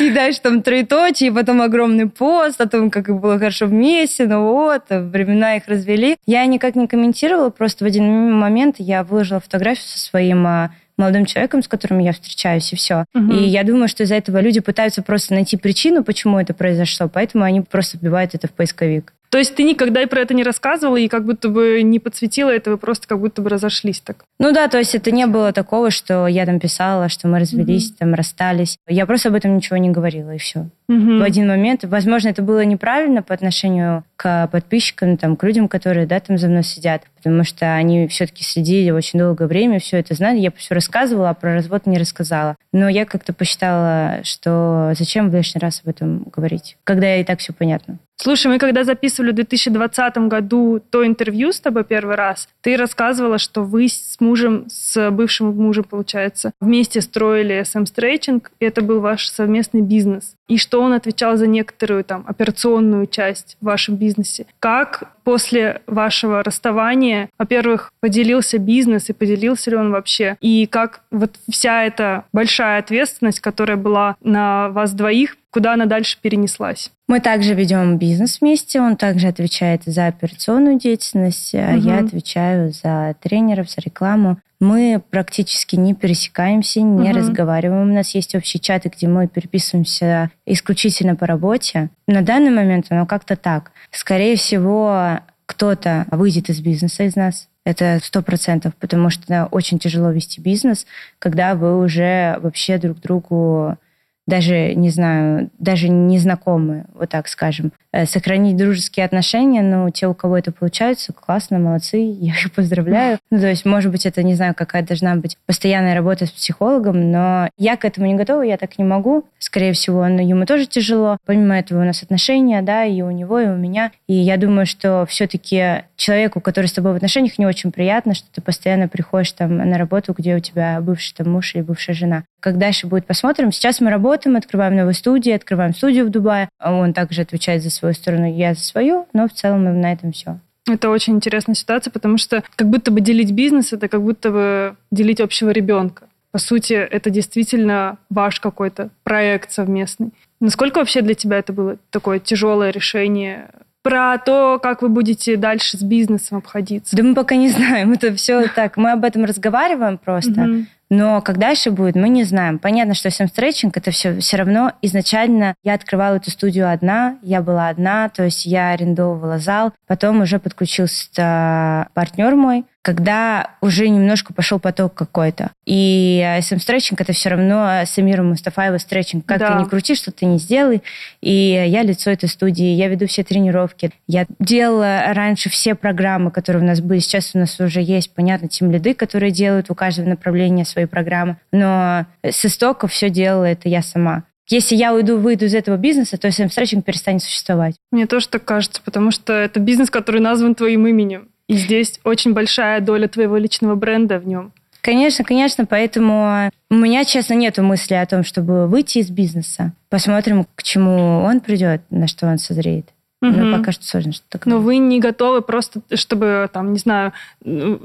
И 0.00 0.10
дальше 0.10 0.40
там 0.42 0.62
троеточие, 0.62 1.30
и 1.30 1.32
потом 1.32 1.62
огромный 1.62 2.08
пост 2.08 2.60
о 2.60 2.68
том, 2.68 2.90
как 2.90 3.08
было 3.18 3.38
хорошо 3.38 3.66
вместе, 3.66 4.26
ну 4.26 4.52
вот, 4.52 4.84
времена 4.90 5.56
их 5.56 5.68
развели. 5.68 6.16
Я 6.26 6.44
никак 6.46 6.74
не 6.74 6.86
комментировала, 6.86 7.50
просто 7.50 7.84
в 7.84 7.86
один 7.86 8.32
момент 8.32 8.76
я 8.78 9.04
выложила 9.04 9.40
фотографию 9.40 9.86
со 9.86 9.98
своим 9.98 10.46
а, 10.46 10.70
молодым 10.96 11.24
человеком, 11.24 11.62
с 11.62 11.68
которым 11.68 11.98
я 11.98 12.12
встречаюсь, 12.12 12.72
и 12.72 12.76
все. 12.76 13.04
Угу. 13.14 13.32
И 13.32 13.44
я 13.44 13.64
думаю, 13.64 13.88
что 13.88 14.02
из-за 14.02 14.16
этого 14.16 14.40
люди 14.40 14.60
пытаются 14.60 15.02
просто 15.02 15.34
найти 15.34 15.56
причину, 15.56 16.04
почему 16.04 16.38
это 16.38 16.54
произошло, 16.54 17.08
поэтому 17.08 17.44
они 17.44 17.60
просто 17.62 17.98
вбивают 17.98 18.34
это 18.34 18.48
в 18.48 18.52
поисковик. 18.52 19.12
То 19.34 19.38
есть 19.38 19.56
ты 19.56 19.64
никогда 19.64 20.00
и 20.00 20.06
про 20.06 20.20
это 20.20 20.32
не 20.32 20.44
рассказывала, 20.44 20.96
и 20.96 21.08
как 21.08 21.24
будто 21.24 21.48
бы 21.48 21.82
не 21.82 21.98
подсветила 21.98 22.50
это, 22.50 22.70
вы 22.70 22.78
просто 22.78 23.08
как 23.08 23.18
будто 23.18 23.42
бы 23.42 23.50
разошлись 23.50 23.98
так? 23.98 24.24
Ну 24.38 24.52
да, 24.52 24.68
то 24.68 24.78
есть 24.78 24.94
это 24.94 25.10
не 25.10 25.26
было 25.26 25.52
такого, 25.52 25.90
что 25.90 26.28
я 26.28 26.46
там 26.46 26.60
писала, 26.60 27.08
что 27.08 27.26
мы 27.26 27.40
развелись, 27.40 27.90
mm 27.90 27.94
там 27.98 28.14
расстались. 28.14 28.78
Я 28.86 29.06
просто 29.06 29.30
об 29.30 29.34
этом 29.34 29.56
ничего 29.56 29.76
не 29.76 29.90
говорила, 29.90 30.32
и 30.32 30.38
все. 30.38 30.68
mm 30.88 31.18
В 31.18 31.22
один 31.24 31.48
момент, 31.48 31.82
возможно, 31.82 32.28
это 32.28 32.42
было 32.42 32.64
неправильно 32.64 33.24
по 33.24 33.34
отношению 33.34 34.04
к 34.16 34.48
подписчикам, 34.48 35.16
там, 35.16 35.36
к 35.36 35.44
людям, 35.44 35.68
которые, 35.68 36.06
да, 36.06 36.20
там 36.20 36.38
за 36.38 36.48
мной 36.48 36.62
сидят, 36.62 37.02
потому 37.16 37.44
что 37.44 37.74
они 37.74 38.06
все-таки 38.08 38.44
следили 38.44 38.90
очень 38.90 39.18
долгое 39.18 39.46
время, 39.46 39.78
все 39.78 39.98
это 39.98 40.14
знали. 40.14 40.38
Я 40.38 40.52
все 40.52 40.74
рассказывала, 40.74 41.30
а 41.30 41.34
про 41.34 41.54
развод 41.54 41.86
не 41.86 41.98
рассказала. 41.98 42.56
Но 42.72 42.88
я 42.88 43.06
как-то 43.06 43.32
посчитала, 43.32 44.20
что 44.22 44.92
зачем 44.96 45.30
в 45.30 45.34
лишний 45.34 45.60
раз 45.60 45.80
об 45.82 45.90
этом 45.90 46.24
говорить, 46.34 46.76
когда 46.84 47.16
и 47.16 47.24
так 47.24 47.40
все 47.40 47.52
понятно. 47.52 47.98
Слушай, 48.16 48.46
мы 48.46 48.58
когда 48.58 48.84
записывали 48.84 49.32
в 49.32 49.34
2020 49.34 50.16
году 50.28 50.80
то 50.90 51.04
интервью 51.04 51.52
с 51.52 51.60
тобой 51.60 51.84
первый 51.84 52.14
раз, 52.14 52.48
ты 52.60 52.76
рассказывала, 52.76 53.38
что 53.38 53.64
вы 53.64 53.88
с 53.88 54.16
мужем, 54.20 54.66
с 54.68 55.10
бывшим 55.10 55.54
мужем, 55.56 55.84
получается, 55.84 56.52
вместе 56.60 57.00
строили 57.00 57.60
SM 57.62 57.84
Stretching, 57.84 58.42
и 58.60 58.64
это 58.64 58.82
был 58.82 59.00
ваш 59.00 59.26
совместный 59.28 59.82
бизнес. 59.82 60.36
И 60.46 60.58
что 60.58 60.80
он 60.80 60.92
отвечал 60.92 61.36
за 61.36 61.46
некоторую 61.46 62.04
там 62.04 62.24
операционную 62.26 63.06
часть 63.08 63.56
в 63.60 63.64
вашем 63.66 63.96
бизнесе. 63.96 64.13
Как 64.60 65.14
после 65.24 65.82
вашего 65.86 66.42
расставания, 66.42 67.30
во-первых, 67.38 67.92
поделился 68.00 68.58
бизнес 68.58 69.10
и 69.10 69.12
поделился 69.12 69.70
ли 69.70 69.76
он 69.76 69.90
вообще? 69.90 70.36
И 70.40 70.66
как 70.66 71.02
вот 71.10 71.36
вся 71.50 71.84
эта 71.84 72.24
большая 72.32 72.78
ответственность, 72.78 73.40
которая 73.40 73.76
была 73.76 74.16
на 74.22 74.68
вас 74.70 74.92
двоих, 74.92 75.36
куда 75.54 75.74
она 75.74 75.86
дальше 75.86 76.18
перенеслась? 76.20 76.90
Мы 77.06 77.20
также 77.20 77.54
ведем 77.54 77.96
бизнес 77.96 78.40
вместе. 78.40 78.80
Он 78.80 78.96
также 78.96 79.28
отвечает 79.28 79.84
за 79.86 80.08
операционную 80.08 80.80
деятельность, 80.80 81.54
а 81.54 81.76
угу. 81.76 81.86
я 81.86 82.00
отвечаю 82.00 82.72
за 82.72 83.14
тренеров, 83.22 83.70
за 83.70 83.80
рекламу. 83.80 84.38
Мы 84.58 85.00
практически 85.10 85.76
не 85.76 85.94
пересекаемся, 85.94 86.80
не 86.80 87.10
угу. 87.10 87.18
разговариваем. 87.18 87.88
У 87.88 87.94
нас 87.94 88.16
есть 88.16 88.34
общие 88.34 88.60
чаты, 88.60 88.90
где 88.94 89.06
мы 89.06 89.28
переписываемся 89.28 90.32
исключительно 90.44 91.14
по 91.14 91.24
работе. 91.24 91.88
На 92.08 92.22
данный 92.22 92.50
момент 92.50 92.86
оно 92.90 93.06
как-то 93.06 93.36
так. 93.36 93.70
Скорее 93.92 94.34
всего, 94.34 95.20
кто-то 95.46 96.06
выйдет 96.10 96.50
из 96.50 96.60
бизнеса 96.60 97.04
из 97.04 97.14
нас. 97.14 97.46
Это 97.64 98.00
сто 98.02 98.22
процентов, 98.22 98.74
потому 98.74 99.08
что 99.08 99.46
очень 99.52 99.78
тяжело 99.78 100.10
вести 100.10 100.40
бизнес, 100.40 100.84
когда 101.20 101.54
вы 101.54 101.78
уже 101.78 102.38
вообще 102.42 102.76
друг 102.76 103.00
другу 103.00 103.78
даже, 104.26 104.74
не 104.74 104.90
знаю, 104.90 105.50
даже 105.58 105.88
незнакомые, 105.88 106.86
вот 106.94 107.10
так 107.10 107.28
скажем. 107.28 107.72
Э, 107.92 108.06
сохранить 108.06 108.56
дружеские 108.56 109.06
отношения, 109.06 109.62
но 109.62 109.88
те, 109.90 110.08
у 110.08 110.14
кого 110.14 110.36
это 110.36 110.50
получается, 110.50 111.12
классно, 111.12 111.60
молодцы, 111.60 111.98
я 112.20 112.32
их 112.32 112.52
поздравляю. 112.52 113.18
Ну, 113.30 113.38
то 113.38 113.46
есть, 113.46 113.64
может 113.64 113.92
быть, 113.92 114.04
это, 114.04 114.24
не 114.24 114.34
знаю, 114.34 114.54
какая 114.56 114.82
должна 114.82 115.14
быть 115.14 115.36
постоянная 115.46 115.94
работа 115.94 116.26
с 116.26 116.30
психологом, 116.30 117.12
но 117.12 117.48
я 117.56 117.76
к 117.76 117.84
этому 117.84 118.06
не 118.06 118.14
готова, 118.14 118.42
я 118.42 118.56
так 118.56 118.78
не 118.78 118.84
могу. 118.84 119.24
Скорее 119.38 119.74
всего, 119.74 120.08
но 120.08 120.20
ему 120.20 120.44
тоже 120.44 120.66
тяжело. 120.66 121.18
Помимо 121.24 121.56
этого 121.56 121.82
у 121.82 121.84
нас 121.84 122.02
отношения, 122.02 122.62
да, 122.62 122.84
и 122.84 123.00
у 123.02 123.12
него, 123.12 123.38
и 123.38 123.46
у 123.46 123.56
меня. 123.56 123.92
И 124.08 124.14
я 124.14 124.38
думаю, 124.38 124.66
что 124.66 125.06
все-таки 125.08 125.84
человеку, 125.94 126.40
который 126.40 126.66
с 126.66 126.72
тобой 126.72 126.94
в 126.94 126.96
отношениях, 126.96 127.38
не 127.38 127.46
очень 127.46 127.70
приятно, 127.70 128.14
что 128.14 128.26
ты 128.34 128.40
постоянно 128.40 128.88
приходишь 128.88 129.32
там 129.32 129.56
на 129.58 129.78
работу, 129.78 130.14
где 130.16 130.34
у 130.34 130.40
тебя 130.40 130.80
бывший 130.80 131.14
там 131.14 131.30
муж 131.30 131.54
или 131.54 131.62
бывшая 131.62 131.94
жена. 131.94 132.24
Как 132.40 132.58
дальше 132.58 132.86
будет, 132.86 133.06
посмотрим. 133.06 133.52
Сейчас 133.52 133.80
мы 133.80 133.90
работаем, 133.90 134.13
открываем 134.36 134.76
новые 134.76 134.94
студии, 134.94 135.32
открываем 135.32 135.74
студию 135.74 136.06
в 136.06 136.10
Дубае. 136.10 136.48
Он 136.62 136.92
также 136.92 137.22
отвечает 137.22 137.62
за 137.62 137.70
свою 137.70 137.94
сторону, 137.94 138.32
я 138.32 138.54
за 138.54 138.60
свою, 138.60 139.06
но 139.12 139.28
в 139.28 139.32
целом 139.32 139.80
на 139.80 139.92
этом 139.92 140.12
все. 140.12 140.38
Это 140.66 140.88
очень 140.88 141.14
интересная 141.16 141.54
ситуация, 141.54 141.90
потому 141.90 142.16
что 142.16 142.42
как 142.56 142.68
будто 142.68 142.90
бы 142.90 143.00
делить 143.00 143.32
бизнес, 143.32 143.72
это 143.72 143.88
как 143.88 144.02
будто 144.02 144.30
бы 144.30 144.76
делить 144.90 145.20
общего 145.20 145.50
ребенка. 145.50 146.04
По 146.30 146.38
сути, 146.38 146.72
это 146.72 147.10
действительно 147.10 147.98
ваш 148.10 148.40
какой-то 148.40 148.90
проект 149.02 149.52
совместный. 149.52 150.10
Насколько 150.40 150.78
вообще 150.78 151.00
для 151.00 151.14
тебя 151.14 151.38
это 151.38 151.52
было 151.52 151.76
такое 151.90 152.18
тяжелое 152.18 152.70
решение 152.70 153.50
про 153.84 154.16
то, 154.18 154.58
как 154.60 154.80
вы 154.80 154.88
будете 154.88 155.36
дальше 155.36 155.76
с 155.76 155.82
бизнесом 155.82 156.38
обходиться? 156.38 156.96
Да 156.96 157.02
мы 157.02 157.14
пока 157.14 157.36
не 157.36 157.48
знаем. 157.50 157.92
Это 157.92 158.12
все 158.14 158.48
так. 158.48 158.76
Мы 158.76 158.90
об 158.90 159.04
этом 159.04 159.24
разговариваем 159.24 159.98
просто. 159.98 160.66
Но 160.90 161.20
как 161.22 161.38
дальше 161.38 161.70
будет, 161.70 161.96
мы 161.96 162.08
не 162.08 162.24
знаем. 162.24 162.58
Понятно, 162.58 162.94
что 162.94 163.08
всем 163.10 163.26
стретчинг 163.26 163.76
это 163.76 163.90
все 163.90 164.18
все 164.18 164.36
равно 164.36 164.72
изначально 164.82 165.54
я 165.64 165.74
открывала 165.74 166.16
эту 166.16 166.30
студию 166.30 166.70
одна, 166.70 167.16
я 167.22 167.40
была 167.40 167.68
одна, 167.68 168.10
то 168.10 168.22
есть 168.22 168.44
я 168.44 168.70
арендовывала 168.70 169.38
зал, 169.38 169.72
потом 169.86 170.20
уже 170.20 170.38
подключился 170.38 171.88
партнер 171.94 172.36
мой, 172.36 172.64
когда 172.84 173.52
уже 173.62 173.88
немножко 173.88 174.34
пошел 174.34 174.60
поток 174.60 174.92
какой-то. 174.92 175.52
И 175.64 176.22
SM 176.38 176.58
стретчинг 176.58 177.00
это 177.00 177.14
все 177.14 177.30
равно 177.30 177.84
Самира 177.86 178.22
Мустафаева 178.22 178.76
стретчинг. 178.76 179.24
Как 179.24 179.38
да. 179.38 179.52
ты 179.52 179.62
не 179.62 179.64
крути, 179.64 179.94
что 179.94 180.12
ты 180.12 180.26
не 180.26 180.36
сделай. 180.38 180.82
И 181.22 181.32
я 181.66 181.82
лицо 181.82 182.10
этой 182.10 182.28
студии, 182.28 182.66
я 182.66 182.88
веду 182.88 183.06
все 183.06 183.24
тренировки. 183.24 183.90
Я 184.06 184.26
делала 184.38 185.14
раньше 185.14 185.48
все 185.48 185.74
программы, 185.74 186.30
которые 186.30 186.62
у 186.62 186.66
нас 186.66 186.82
были. 186.82 186.98
Сейчас 186.98 187.30
у 187.34 187.38
нас 187.38 187.58
уже 187.58 187.80
есть, 187.80 188.12
понятно, 188.12 188.48
тем 188.48 188.70
лиды, 188.70 188.92
которые 188.92 189.32
делают 189.32 189.70
у 189.70 189.74
каждого 189.74 190.06
направления 190.06 190.66
свои 190.66 190.84
программы. 190.84 191.38
Но 191.52 192.04
с 192.22 192.44
истоков 192.44 192.92
все 192.92 193.08
делала 193.08 193.44
это 193.44 193.66
я 193.70 193.80
сама. 193.80 194.24
Если 194.50 194.76
я 194.76 194.92
уйду, 194.92 195.16
выйду 195.16 195.46
из 195.46 195.54
этого 195.54 195.78
бизнеса, 195.78 196.18
то 196.18 196.28
SM 196.28 196.50
стретчинг 196.50 196.84
перестанет 196.84 197.22
существовать. 197.22 197.76
Мне 197.90 198.06
тоже 198.06 198.28
так 198.28 198.44
кажется, 198.44 198.82
потому 198.84 199.10
что 199.10 199.32
это 199.32 199.58
бизнес, 199.58 199.88
который 199.88 200.20
назван 200.20 200.54
твоим 200.54 200.86
именем. 200.86 201.28
И 201.48 201.56
здесь 201.56 202.00
очень 202.04 202.32
большая 202.32 202.80
доля 202.80 203.08
твоего 203.08 203.36
личного 203.36 203.74
бренда 203.74 204.18
в 204.18 204.26
нем. 204.26 204.52
Конечно, 204.80 205.24
конечно, 205.24 205.64
поэтому 205.64 206.50
у 206.70 206.74
меня, 206.74 207.04
честно, 207.04 207.34
нет 207.34 207.56
мысли 207.56 207.94
о 207.94 208.04
том, 208.04 208.22
чтобы 208.22 208.66
выйти 208.66 208.98
из 208.98 209.10
бизнеса. 209.10 209.72
Посмотрим, 209.88 210.46
к 210.54 210.62
чему 210.62 211.22
он 211.22 211.40
придет, 211.40 211.82
на 211.88 212.06
что 212.06 212.26
он 212.26 212.36
созреет. 212.38 212.90
Угу. 213.30 213.36
Но 213.38 213.58
пока 213.58 213.72
что 213.72 213.84
сложно 213.84 214.12
что 214.12 214.24
такое. 214.28 214.52
Но 214.52 214.60
вы 214.60 214.76
не 214.76 215.00
готовы 215.00 215.40
просто, 215.40 215.80
чтобы, 215.94 216.48
там, 216.52 216.72
не 216.72 216.78
знаю, 216.78 217.12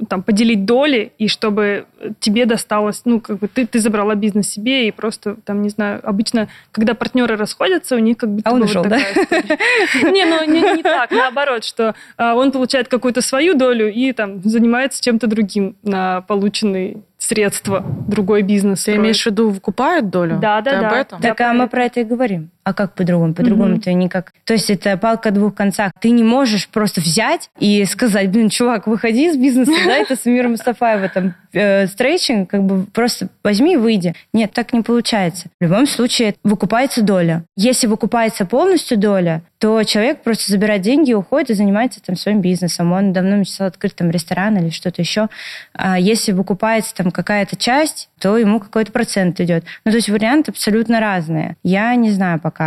там, 0.10 0.23
поделить 0.23 0.65
доли, 0.65 1.13
и 1.17 1.28
чтобы 1.28 1.86
тебе 2.19 2.45
досталось, 2.45 3.02
ну, 3.06 3.21
как 3.21 3.39
бы 3.39 3.47
ты, 3.47 3.65
ты 3.65 3.80
забрала 3.80 4.15
бизнес 4.15 4.49
себе, 4.49 4.88
и 4.88 4.91
просто, 4.91 5.38
там, 5.45 5.62
не 5.62 5.69
знаю, 5.69 6.02
обычно, 6.04 6.49
когда 6.71 6.93
партнеры 6.93 7.38
расходятся, 7.38 7.95
у 7.95 7.99
них 7.99 8.17
как 8.17 8.30
бы... 8.30 8.41
А 8.43 8.52
он 8.52 8.63
ушел, 8.63 8.84
да? 8.84 8.97
Не, 8.97 10.25
ну, 10.25 10.43
не 10.45 10.84
так, 10.84 11.12
наоборот, 11.12 11.63
что 11.63 11.95
а, 12.17 12.36
он 12.36 12.52
получает 12.52 12.88
какую-то 12.88 13.21
свою 13.21 13.56
долю 13.56 13.91
и, 13.91 14.12
там, 14.12 14.41
занимается 14.43 15.02
чем-то 15.02 15.28
другим 15.28 15.75
на 15.84 16.21
полученный 16.21 16.97
средства, 17.17 17.86
другой 18.08 18.41
бизнес. 18.41 18.86
Ты 18.86 18.95
имеешь 18.95 19.21
в 19.21 19.25
виду, 19.25 19.49
выкупают 19.49 20.10
долю? 20.10 20.39
Да, 20.41 20.62
да, 20.62 20.82
да. 20.82 21.04
Так, 21.04 21.41
а 21.41 21.54
мы 21.54 21.67
про 21.67 21.86
это 21.86 21.99
и 21.99 22.04
говорим. 22.04 22.49
А 22.69 22.73
как 22.73 22.93
по-другому? 22.93 23.34
По-другому 23.34 23.77
mm-hmm. 23.77 23.82
ты 23.82 23.93
никак... 23.93 24.32
То 24.43 24.53
есть 24.53 24.69
это 24.69 24.95
палка 24.95 25.29
о 25.29 25.32
двух 25.32 25.55
концах. 25.55 25.91
Ты 25.99 26.12
не 26.12 26.23
можешь 26.23 26.67
просто 26.67 27.01
взять 27.01 27.49
и 27.60 27.84
сказать, 27.86 28.29
блин, 28.29 28.49
чувак, 28.49 28.86
выходи 28.86 29.27
из 29.27 29.38
бизнеса, 29.38 29.71
да, 29.88 29.97
это 29.97 30.15
Самира 30.15 30.49
Мустафаева, 30.49 31.10
там, 31.10 31.34
э, 31.51 31.88
стрейчинг, 31.88 32.47
как 32.47 32.62
бы 32.63 32.86
просто 32.86 33.29
возьми 33.43 33.73
и 33.73 33.77
выйди. 33.77 34.13
Нет, 34.34 34.51
так 34.53 34.71
не 34.71 34.82
получается. 34.82 35.47
В 35.60 35.63
любом 35.63 35.88
случае 35.88 36.36
выкупается 36.43 37.01
доля. 37.01 37.43
Если 37.58 37.88
выкупается 37.88 38.45
полностью 38.45 38.99
доля, 38.99 39.41
то 39.58 39.84
человек 39.84 40.21
просто 40.21 40.51
забирает 40.51 40.82
деньги, 40.84 41.13
уходит 41.13 41.49
и 41.49 41.53
занимается 41.53 42.01
там 42.01 42.15
своим 42.15 42.39
бизнесом. 42.39 42.93
Он 42.93 43.12
давно 43.12 43.36
мечтал 43.36 43.67
открыть 43.67 43.95
там 43.95 44.10
ресторан 44.10 44.58
или 44.58 44.69
что-то 44.69 45.01
еще. 45.01 45.27
А 45.73 45.99
если 45.99 46.32
выкупается 46.32 46.95
там 46.95 47.12
какая-то 47.12 47.58
часть, 47.58 48.10
то 48.19 48.38
ему 48.38 48.60
какой-то 48.60 48.91
процент 48.91 49.39
идет. 49.41 49.65
Ну, 49.84 49.91
то 49.91 49.97
есть 49.97 50.10
варианты 50.10 50.51
абсолютно 50.51 50.99
разные. 50.99 51.58
Я 51.63 51.93
не 51.95 52.12
знаю 52.12 52.39
пока. 52.39 52.59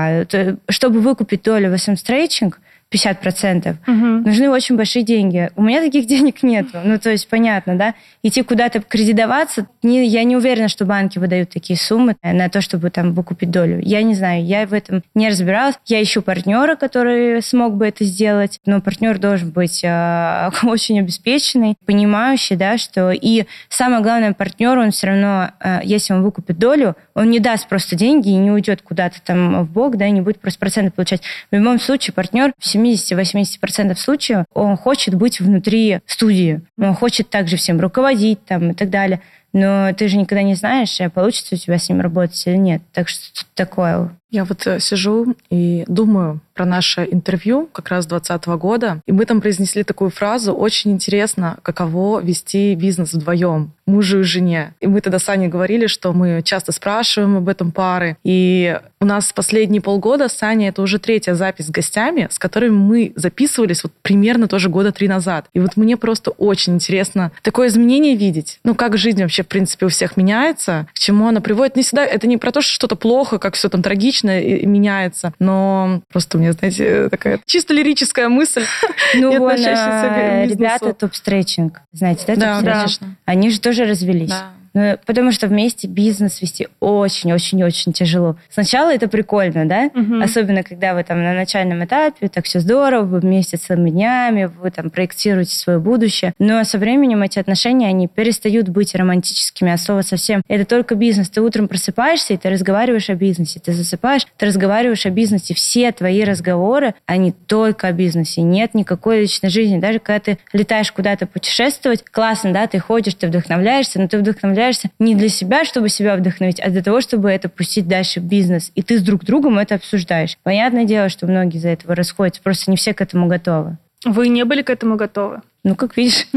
Чтобы 0.68 1.00
выкупить 1.00 1.42
долю 1.42 1.70
в 1.70 1.74
SM 1.74 1.94
Stretching, 1.94 2.54
50%. 2.92 3.76
Угу. 3.86 4.28
Нужны 4.28 4.50
очень 4.50 4.76
большие 4.76 5.02
деньги. 5.02 5.50
У 5.56 5.62
меня 5.62 5.80
таких 5.80 6.06
денег 6.12 6.42
нет. 6.42 6.66
Ну, 6.84 6.98
то 6.98 7.10
есть, 7.10 7.28
понятно, 7.28 7.76
да? 7.76 7.94
Идти 8.22 8.42
куда-то 8.42 8.80
кредитоваться, 8.80 9.66
не, 9.82 10.06
я 10.06 10.22
не 10.24 10.36
уверена, 10.36 10.68
что 10.68 10.84
банки 10.84 11.18
выдают 11.18 11.50
такие 11.50 11.78
суммы 11.78 12.16
на 12.22 12.48
то, 12.48 12.60
чтобы 12.60 12.90
там 12.90 13.14
выкупить 13.14 13.50
долю. 13.50 13.80
Я 13.82 14.02
не 14.02 14.14
знаю, 14.14 14.44
я 14.44 14.66
в 14.66 14.72
этом 14.72 15.02
не 15.14 15.28
разбиралась. 15.28 15.78
Я 15.86 16.02
ищу 16.02 16.22
партнера, 16.22 16.76
который 16.76 17.42
смог 17.42 17.74
бы 17.74 17.86
это 17.86 18.04
сделать, 18.04 18.60
но 18.66 18.80
партнер 18.80 19.18
должен 19.18 19.50
быть 19.50 19.82
э, 19.82 20.50
очень 20.62 21.00
обеспеченный, 21.00 21.76
понимающий, 21.86 22.56
да, 22.56 22.78
что... 22.78 23.10
И 23.10 23.46
самое 23.68 24.02
главное, 24.02 24.32
партнер, 24.32 24.78
он 24.78 24.90
все 24.90 25.08
равно, 25.08 25.50
э, 25.60 25.80
если 25.84 26.12
он 26.12 26.22
выкупит 26.22 26.58
долю, 26.58 26.96
он 27.14 27.30
не 27.30 27.40
даст 27.40 27.68
просто 27.68 27.96
деньги 27.96 28.28
и 28.28 28.36
не 28.36 28.50
уйдет 28.50 28.82
куда-то 28.82 29.20
там 29.22 29.64
в 29.64 29.70
бок, 29.70 29.96
да, 29.96 30.06
и 30.06 30.10
не 30.10 30.20
будет 30.20 30.40
просто 30.40 30.58
проценты 30.58 30.90
получать. 30.90 31.22
В 31.50 31.54
любом 31.54 31.78
случае, 31.78 32.14
партнер 32.14 32.52
в 32.58 32.74
70-80% 32.74 33.94
случаев 33.96 34.44
он 34.54 34.76
хочет 34.76 35.14
быть 35.14 35.40
внутри 35.40 36.00
студии. 36.06 36.60
Он 36.78 36.94
хочет 36.94 37.30
также 37.30 37.56
всем 37.56 37.80
руководить 37.80 38.44
там 38.44 38.70
и 38.70 38.74
так 38.74 38.90
далее. 38.90 39.20
Но 39.52 39.92
ты 39.92 40.08
же 40.08 40.16
никогда 40.16 40.42
не 40.42 40.54
знаешь, 40.54 41.00
э, 41.00 41.10
получится 41.10 41.54
у 41.54 41.58
тебя 41.58 41.78
с 41.78 41.88
ним 41.88 42.00
работать 42.00 42.42
или 42.46 42.56
нет. 42.56 42.82
Так 42.92 43.08
что 43.08 43.32
тут 43.34 43.46
такое. 43.54 44.10
Я 44.32 44.46
вот 44.46 44.66
э, 44.66 44.80
сижу 44.80 45.36
и 45.50 45.84
думаю 45.86 46.40
про 46.54 46.64
наше 46.64 47.06
интервью 47.10 47.68
как 47.70 47.88
раз 47.90 48.06
2020 48.06 48.46
года, 48.58 49.00
и 49.06 49.12
мы 49.12 49.26
там 49.26 49.40
произнесли 49.42 49.84
такую 49.84 50.10
фразу 50.10 50.54
«Очень 50.54 50.92
интересно, 50.92 51.58
каково 51.62 52.20
вести 52.20 52.74
бизнес 52.74 53.12
вдвоем, 53.12 53.72
мужу 53.86 54.20
и 54.20 54.22
жене». 54.22 54.74
И 54.80 54.86
мы 54.86 55.02
тогда 55.02 55.18
с 55.18 55.28
Аней 55.28 55.48
говорили, 55.48 55.86
что 55.86 56.12
мы 56.12 56.42
часто 56.42 56.72
спрашиваем 56.72 57.36
об 57.36 57.48
этом 57.48 57.72
пары, 57.72 58.16
и 58.24 58.78
у 59.00 59.04
нас 59.04 59.32
последние 59.32 59.82
полгода 59.82 60.28
с 60.28 60.42
Аней 60.42 60.68
это 60.68 60.80
уже 60.80 60.98
третья 60.98 61.34
запись 61.34 61.66
с 61.66 61.70
гостями, 61.70 62.28
с 62.30 62.38
которыми 62.38 62.74
мы 62.74 63.12
записывались 63.16 63.82
вот 63.82 63.92
примерно 64.02 64.48
тоже 64.48 64.68
года 64.68 64.92
три 64.92 65.08
назад. 65.08 65.46
И 65.52 65.60
вот 65.60 65.76
мне 65.76 65.96
просто 65.96 66.30
очень 66.30 66.74
интересно 66.74 67.32
такое 67.42 67.68
изменение 67.68 68.14
видеть. 68.14 68.60
Ну, 68.64 68.74
как 68.74 68.96
жизнь 68.96 69.20
вообще, 69.20 69.41
в 69.42 69.48
принципе, 69.48 69.86
у 69.86 69.88
всех 69.88 70.16
меняется, 70.16 70.86
к 70.94 70.98
чему 70.98 71.28
она 71.28 71.40
приводит. 71.40 71.76
Не 71.76 71.82
всегда, 71.82 72.04
это 72.04 72.26
не 72.26 72.36
про 72.36 72.52
то, 72.52 72.60
что 72.60 72.72
что-то 72.72 72.96
плохо, 72.96 73.38
как 73.38 73.54
все 73.54 73.68
там 73.68 73.82
трагично 73.82 74.40
и 74.40 74.66
меняется, 74.66 75.32
но 75.38 76.02
просто 76.12 76.38
мне, 76.38 76.52
знаете, 76.52 77.08
такая 77.08 77.40
чисто 77.46 77.74
лирическая 77.74 78.28
мысль. 78.28 78.64
Ну, 79.14 79.38
вон, 79.38 79.56
ребята 79.56 80.94
топ-стретчинг, 80.94 81.80
знаете, 81.92 82.24
да? 82.26 82.36
Да, 82.36 82.60
конечно. 82.60 83.16
Они 83.24 83.50
же 83.50 83.60
тоже 83.60 83.84
развелись. 83.84 84.30
Да. 84.30 84.52
Ну, 84.74 84.98
потому 85.04 85.32
что 85.32 85.48
вместе 85.48 85.86
бизнес 85.86 86.40
вести 86.40 86.68
очень-очень-очень 86.80 87.92
тяжело. 87.92 88.36
Сначала 88.48 88.92
это 88.92 89.08
прикольно, 89.08 89.66
да? 89.66 89.90
Мгм. 89.94 90.22
Особенно, 90.22 90.62
когда 90.62 90.94
вы 90.94 91.04
там 91.04 91.22
на 91.22 91.34
начальном 91.34 91.84
этапе, 91.84 92.28
так 92.28 92.46
все 92.46 92.60
здорово, 92.60 93.04
вы 93.04 93.20
вместе 93.20 93.58
целыми 93.58 93.90
днями, 93.90 94.50
вы 94.60 94.70
там 94.70 94.90
проектируете 94.90 95.54
свое 95.54 95.78
будущее. 95.78 96.32
Но 96.38 96.64
со 96.64 96.78
временем 96.78 97.22
эти 97.22 97.38
отношения, 97.38 97.88
они 97.88 98.08
перестают 98.08 98.68
быть 98.68 98.94
романтическими, 98.94 99.72
а 99.72 99.76
слово 99.76 100.02
совсем. 100.02 100.42
Это 100.48 100.64
только 100.64 100.94
бизнес. 100.94 101.28
Ты 101.28 101.42
утром 101.42 101.68
просыпаешься, 101.68 102.34
и 102.34 102.36
ты 102.36 102.48
разговариваешь 102.48 103.10
о 103.10 103.14
бизнесе. 103.14 103.60
Ты 103.60 103.72
засыпаешь, 103.72 104.26
ты 104.38 104.46
разговариваешь 104.46 105.04
о 105.04 105.10
бизнесе. 105.10 105.54
Все 105.54 105.92
твои 105.92 106.24
разговоры, 106.24 106.94
они 107.04 107.32
только 107.32 107.88
о 107.88 107.92
бизнесе. 107.92 108.40
Нет 108.40 108.74
никакой 108.74 109.22
личной 109.22 109.50
жизни. 109.50 109.78
Даже 109.78 109.98
когда 109.98 110.20
ты 110.20 110.38
летаешь 110.52 110.90
куда-то 110.92 111.26
путешествовать, 111.26 112.04
классно, 112.04 112.52
да, 112.52 112.66
ты 112.66 112.78
ходишь, 112.78 113.14
ты 113.14 113.26
вдохновляешься, 113.26 114.00
но 114.00 114.08
ты 114.08 114.18
вдохновляешься 114.18 114.61
не 114.98 115.14
для 115.14 115.28
себя, 115.28 115.64
чтобы 115.64 115.88
себя 115.88 116.16
вдохновить, 116.16 116.60
а 116.60 116.70
для 116.70 116.82
того, 116.82 117.00
чтобы 117.00 117.30
это 117.30 117.48
пустить 117.48 117.88
дальше 117.88 118.20
в 118.20 118.24
бизнес. 118.24 118.70
И 118.74 118.82
ты 118.82 118.98
с 118.98 119.02
друг 119.02 119.24
другом 119.24 119.58
это 119.58 119.74
обсуждаешь. 119.74 120.38
Понятное 120.42 120.84
дело, 120.84 121.08
что 121.08 121.26
многие 121.26 121.58
из-за 121.58 121.70
этого 121.70 121.94
расходятся, 121.94 122.42
просто 122.42 122.70
не 122.70 122.76
все 122.76 122.94
к 122.94 123.00
этому 123.00 123.26
готовы. 123.26 123.78
Вы 124.04 124.28
не 124.28 124.44
были 124.44 124.62
к 124.62 124.70
этому 124.70 124.96
готовы? 124.96 125.42
Ну, 125.64 125.74
как 125.74 125.96
видишь. 125.96 126.26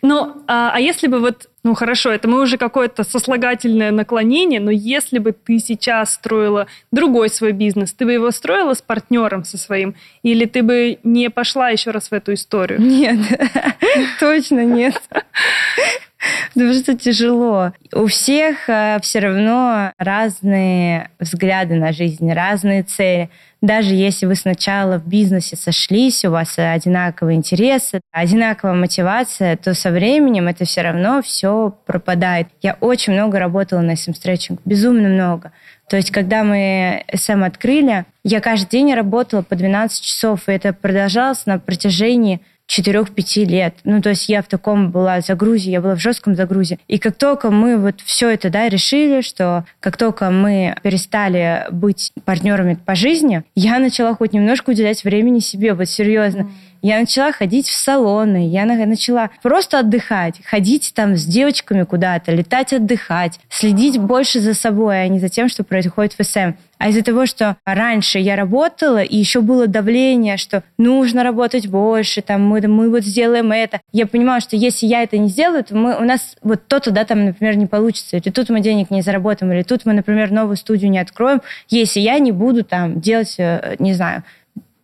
Ну, 0.00 0.44
а, 0.46 0.70
а 0.72 0.80
если 0.80 1.08
бы 1.08 1.18
вот, 1.18 1.48
ну 1.64 1.74
хорошо, 1.74 2.10
это 2.12 2.28
мы 2.28 2.40
уже 2.40 2.56
какое-то 2.56 3.02
сослагательное 3.02 3.90
наклонение, 3.90 4.60
но 4.60 4.70
если 4.70 5.18
бы 5.18 5.32
ты 5.32 5.58
сейчас 5.58 6.14
строила 6.14 6.68
другой 6.92 7.28
свой 7.28 7.50
бизнес, 7.50 7.92
ты 7.92 8.04
бы 8.04 8.12
его 8.12 8.30
строила 8.30 8.74
с 8.74 8.80
партнером 8.80 9.44
со 9.44 9.58
своим, 9.58 9.96
или 10.22 10.44
ты 10.44 10.62
бы 10.62 10.98
не 11.02 11.30
пошла 11.30 11.70
еще 11.70 11.90
раз 11.90 12.10
в 12.10 12.12
эту 12.12 12.34
историю? 12.34 12.80
Нет, 12.80 13.18
точно 14.20 14.64
нет. 14.64 15.02
Потому 16.54 16.74
что 16.74 16.96
тяжело. 16.96 17.72
У 17.92 18.06
всех 18.06 18.64
все 18.64 19.18
равно 19.18 19.92
разные 19.98 21.10
взгляды 21.18 21.74
на 21.74 21.92
жизнь, 21.92 22.32
разные 22.32 22.82
цели. 22.82 23.30
Даже 23.60 23.94
если 23.94 24.26
вы 24.26 24.36
сначала 24.36 24.98
в 24.98 25.06
бизнесе 25.06 25.56
сошлись, 25.56 26.24
у 26.24 26.30
вас 26.30 26.54
одинаковые 26.58 27.36
интересы, 27.36 28.00
одинаковая 28.12 28.74
мотивация, 28.74 29.56
то 29.56 29.74
со 29.74 29.90
временем 29.90 30.46
это 30.46 30.64
все 30.64 30.82
равно 30.82 31.22
все 31.22 31.76
пропадает. 31.86 32.48
Я 32.62 32.76
очень 32.80 33.14
много 33.14 33.40
работала 33.40 33.80
на 33.80 33.92
SM 33.92 34.12
Stretching, 34.12 34.60
безумно 34.64 35.08
много. 35.08 35.52
То 35.88 35.96
есть, 35.96 36.10
когда 36.10 36.44
мы 36.44 37.04
SM 37.12 37.44
открыли, 37.44 38.04
я 38.22 38.40
каждый 38.40 38.70
день 38.70 38.94
работала 38.94 39.42
по 39.42 39.56
12 39.56 40.02
часов, 40.02 40.48
и 40.48 40.52
это 40.52 40.72
продолжалось 40.72 41.46
на 41.46 41.58
протяжении 41.58 42.40
4-5 42.68 43.44
лет. 43.44 43.74
Ну, 43.84 44.00
то 44.02 44.10
есть 44.10 44.28
я 44.28 44.42
в 44.42 44.46
таком 44.46 44.90
была 44.90 45.20
загрузе, 45.20 45.70
я 45.70 45.80
была 45.80 45.94
в 45.94 46.00
жестком 46.00 46.34
загрузе. 46.34 46.78
И 46.86 46.98
как 46.98 47.16
только 47.16 47.50
мы 47.50 47.78
вот 47.78 48.00
все 48.04 48.28
это, 48.28 48.50
да, 48.50 48.68
решили, 48.68 49.22
что 49.22 49.64
как 49.80 49.96
только 49.96 50.30
мы 50.30 50.76
перестали 50.82 51.66
быть 51.70 52.12
партнерами 52.24 52.78
по 52.84 52.94
жизни, 52.94 53.42
я 53.54 53.78
начала 53.78 54.14
хоть 54.14 54.32
немножко 54.32 54.70
уделять 54.70 55.02
времени 55.04 55.38
себе, 55.38 55.74
вот 55.74 55.88
серьезно. 55.88 56.42
Mm. 56.42 56.48
Я 56.80 57.00
начала 57.00 57.32
ходить 57.32 57.66
в 57.66 57.76
салоны, 57.76 58.48
я 58.48 58.64
начала 58.64 59.30
просто 59.42 59.80
отдыхать, 59.80 60.40
ходить 60.44 60.92
там 60.94 61.16
с 61.16 61.24
девочками 61.24 61.82
куда-то, 61.82 62.32
летать 62.32 62.72
отдыхать, 62.72 63.40
следить 63.48 63.98
больше 63.98 64.40
за 64.40 64.54
собой, 64.54 65.02
а 65.02 65.08
не 65.08 65.18
за 65.18 65.28
тем, 65.28 65.48
что 65.48 65.64
происходит 65.64 66.14
в 66.16 66.22
СМ. 66.22 66.52
А 66.78 66.90
из-за 66.90 67.02
того, 67.02 67.26
что 67.26 67.56
раньше 67.64 68.20
я 68.20 68.36
работала, 68.36 69.02
и 69.02 69.16
еще 69.16 69.40
было 69.40 69.66
давление, 69.66 70.36
что 70.36 70.62
нужно 70.78 71.24
работать 71.24 71.66
больше, 71.66 72.22
там, 72.22 72.46
мы, 72.46 72.60
мы 72.68 72.88
вот 72.88 73.02
сделаем 73.02 73.50
это. 73.50 73.80
Я 73.92 74.06
понимала, 74.06 74.40
что 74.40 74.54
если 74.54 74.86
я 74.86 75.02
это 75.02 75.18
не 75.18 75.28
сделаю, 75.28 75.64
то 75.64 75.76
мы, 75.76 75.96
у 75.96 76.04
нас 76.04 76.36
вот 76.42 76.68
то-то, 76.68 76.92
да, 76.92 77.04
там, 77.04 77.24
например, 77.24 77.56
не 77.56 77.66
получится. 77.66 78.16
Или 78.16 78.30
тут 78.30 78.48
мы 78.50 78.60
денег 78.60 78.90
не 78.92 79.02
заработаем, 79.02 79.52
или 79.52 79.64
тут 79.64 79.84
мы, 79.86 79.92
например, 79.92 80.30
новую 80.30 80.56
студию 80.56 80.90
не 80.90 81.00
откроем, 81.00 81.42
если 81.68 81.98
я 81.98 82.20
не 82.20 82.30
буду 82.30 82.62
там 82.62 83.00
делать, 83.00 83.34
э, 83.38 83.74
не 83.80 83.92
знаю, 83.94 84.22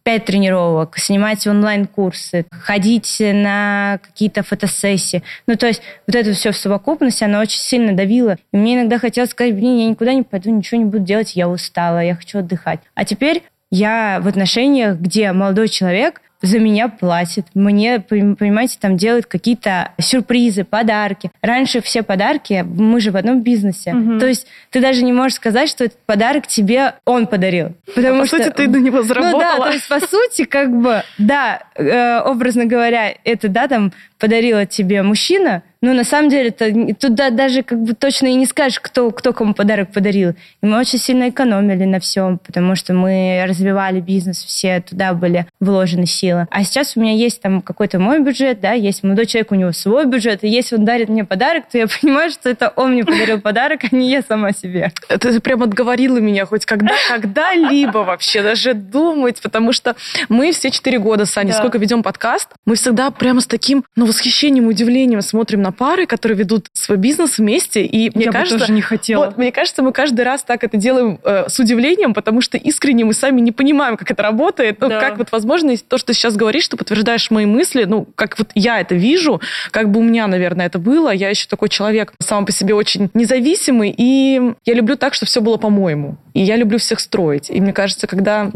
пять 0.04 0.26
тренировок, 0.26 0.98
снимать 0.98 1.46
онлайн-курсы, 1.46 2.46
ходить 2.50 3.16
на 3.20 3.98
какие-то 4.02 4.42
фотосессии. 4.42 5.22
Ну, 5.46 5.56
то 5.56 5.66
есть 5.66 5.82
вот 6.06 6.14
это 6.14 6.32
все 6.34 6.52
в 6.52 6.56
совокупности, 6.56 7.24
оно 7.24 7.40
очень 7.40 7.58
сильно 7.58 7.96
давило. 7.96 8.36
И 8.52 8.56
мне 8.56 8.76
иногда 8.76 8.98
хотелось 8.98 9.30
сказать, 9.30 9.54
блин, 9.54 9.78
я 9.78 9.86
никуда 9.88 10.12
не 10.12 10.22
пойду, 10.22 10.50
ничего 10.50 10.78
не 10.78 10.84
буду 10.84 11.04
делать, 11.04 11.34
я 11.34 11.48
устала, 11.48 12.00
я 12.00 12.14
хочу 12.14 12.38
отдыхать. 12.38 12.80
А 12.94 13.04
теперь 13.04 13.42
я 13.70 14.20
в 14.22 14.28
отношениях, 14.28 14.98
где 14.98 15.32
молодой 15.32 15.68
человек 15.68 16.20
за 16.44 16.58
меня 16.58 16.88
платит. 16.88 17.46
Мне, 17.54 18.00
понимаете, 18.00 18.76
там 18.80 18.96
делают 18.96 19.26
какие-то 19.26 19.92
сюрпризы, 19.98 20.64
подарки. 20.64 21.30
Раньше 21.42 21.80
все 21.80 22.02
подарки, 22.02 22.64
мы 22.66 23.00
же 23.00 23.10
в 23.10 23.16
одном 23.16 23.42
бизнесе. 23.42 23.92
Мгм. 23.92 24.18
То 24.18 24.26
есть 24.26 24.46
ты 24.70 24.80
даже 24.80 25.02
не 25.02 25.12
можешь 25.12 25.34
сказать, 25.36 25.68
что 25.68 25.84
этот 25.84 25.98
подарок 26.06 26.46
тебе 26.46 26.94
он 27.04 27.26
подарил. 27.26 27.74
Потому 27.94 28.18
А 28.18 28.20
по 28.20 28.26
что... 28.26 28.36
сути, 28.38 28.50
ты 28.50 28.68
на 28.68 28.76
него 28.76 28.98
Ну 28.98 29.02
да, 29.02 29.08
заработала. 29.08 29.66
то 29.66 29.72
есть 29.72 29.88
по 29.88 30.00
сути, 30.00 30.44
как 30.44 30.70
бы, 30.70 31.02
да, 31.18 31.62
э, 31.74 32.20
образно 32.20 32.66
говоря, 32.66 33.14
это, 33.24 33.48
да, 33.48 33.66
там, 33.68 33.92
подарила 34.18 34.66
тебе 34.66 35.02
мужчина, 35.02 35.62
но 35.84 35.92
на 35.92 36.04
самом 36.04 36.30
деле 36.30 36.54
не- 36.72 36.94
туда 36.94 37.30
даже 37.30 37.62
как 37.62 37.78
бы 37.82 37.92
точно 37.94 38.28
и 38.28 38.34
не 38.34 38.46
скажешь, 38.46 38.80
кто, 38.80 39.10
кто 39.10 39.32
кому 39.32 39.52
подарок 39.54 39.92
подарил. 39.92 40.30
И 40.62 40.66
мы 40.66 40.78
очень 40.78 40.98
сильно 40.98 41.28
экономили 41.28 41.84
на 41.84 42.00
всем, 42.00 42.38
потому 42.38 42.74
что 42.74 42.94
мы 42.94 43.44
развивали 43.46 44.00
бизнес, 44.00 44.42
все 44.42 44.80
туда 44.80 45.12
были 45.12 45.46
вложены 45.60 46.06
силы. 46.06 46.46
А 46.50 46.64
сейчас 46.64 46.96
у 46.96 47.00
меня 47.00 47.12
есть 47.12 47.42
там 47.42 47.60
какой-то 47.60 47.98
мой 47.98 48.20
бюджет, 48.20 48.60
да, 48.60 48.72
есть 48.72 49.02
молодой 49.02 49.26
человек, 49.26 49.52
у 49.52 49.56
него 49.56 49.72
свой 49.72 50.06
бюджет, 50.06 50.42
и 50.42 50.48
если 50.48 50.76
он 50.76 50.84
дарит 50.84 51.08
мне 51.10 51.24
подарок, 51.24 51.64
то 51.70 51.76
я 51.78 51.86
понимаю, 52.00 52.30
что 52.30 52.48
это 52.48 52.72
он 52.76 52.92
мне 52.92 53.04
подарил 53.04 53.40
подарок, 53.40 53.80
а 53.90 53.94
не 53.94 54.10
я 54.10 54.22
сама 54.22 54.52
себе. 54.52 54.90
Ты 55.08 55.38
прям 55.40 55.62
отговорила 55.62 56.18
меня 56.18 56.46
хоть 56.46 56.64
когда, 56.64 56.94
когда-либо 57.08 57.98
вообще 57.98 58.42
даже 58.42 58.74
думать, 58.74 59.40
потому 59.42 59.72
что 59.72 59.96
мы 60.28 60.52
все 60.52 60.70
четыре 60.70 60.98
года 60.98 61.26
с 61.26 61.36
Аней, 61.36 61.52
Да. 61.52 61.58
сколько 61.58 61.78
ведем 61.78 62.02
подкаст, 62.02 62.48
мы 62.64 62.76
всегда 62.76 63.10
прямо 63.10 63.40
с 63.40 63.46
таким, 63.46 63.84
ну, 63.96 64.06
восхищением, 64.06 64.66
удивлением 64.66 65.20
смотрим 65.20 65.62
на 65.62 65.72
пары, 65.74 66.06
которые 66.06 66.38
ведут 66.38 66.68
свой 66.72 66.96
бизнес 66.98 67.38
вместе, 67.38 67.84
и 67.84 68.10
мне 68.14 68.26
я 68.26 68.30
бы 68.30 68.38
кажется... 68.38 68.58
тоже 68.58 68.72
не 68.72 68.80
хотела. 68.80 69.26
Вот, 69.26 69.36
мне 69.36 69.52
кажется, 69.52 69.82
мы 69.82 69.92
каждый 69.92 70.22
раз 70.22 70.42
так 70.42 70.64
это 70.64 70.76
делаем 70.76 71.18
э, 71.22 71.48
с 71.48 71.58
удивлением, 71.58 72.14
потому 72.14 72.40
что 72.40 72.56
искренне 72.56 73.04
мы 73.04 73.12
сами 73.12 73.40
не 73.40 73.52
понимаем, 73.52 73.96
как 73.96 74.10
это 74.10 74.22
работает. 74.22 74.80
Ну, 74.80 74.88
Да. 74.88 75.00
как 75.00 75.18
вот, 75.18 75.32
возможно, 75.32 75.76
то, 75.76 75.98
что 75.98 76.08
ты 76.08 76.14
сейчас 76.14 76.36
говоришь, 76.36 76.64
что 76.64 76.76
подтверждаешь 76.76 77.30
мои 77.30 77.46
мысли, 77.46 77.84
ну, 77.84 78.06
как 78.14 78.38
вот 78.38 78.50
я 78.54 78.80
это 78.80 78.94
вижу, 78.94 79.40
как 79.70 79.90
бы 79.90 80.00
у 80.00 80.02
меня, 80.02 80.26
наверное, 80.26 80.66
это 80.66 80.78
было. 80.78 81.10
Я 81.10 81.28
еще 81.30 81.46
такой 81.48 81.68
человек 81.68 82.12
сам 82.20 82.46
по 82.46 82.52
себе 82.52 82.74
очень 82.74 83.10
независимый, 83.14 83.94
и 83.96 84.54
я 84.64 84.74
люблю 84.74 84.96
так, 84.96 85.14
чтобы 85.14 85.28
все 85.28 85.40
было 85.40 85.56
по-моему. 85.56 86.16
И 86.34 86.40
я 86.40 86.56
люблю 86.56 86.78
всех 86.78 87.00
строить. 87.00 87.50
И 87.50 87.60
мне 87.60 87.72
кажется, 87.72 88.06
когда 88.06 88.50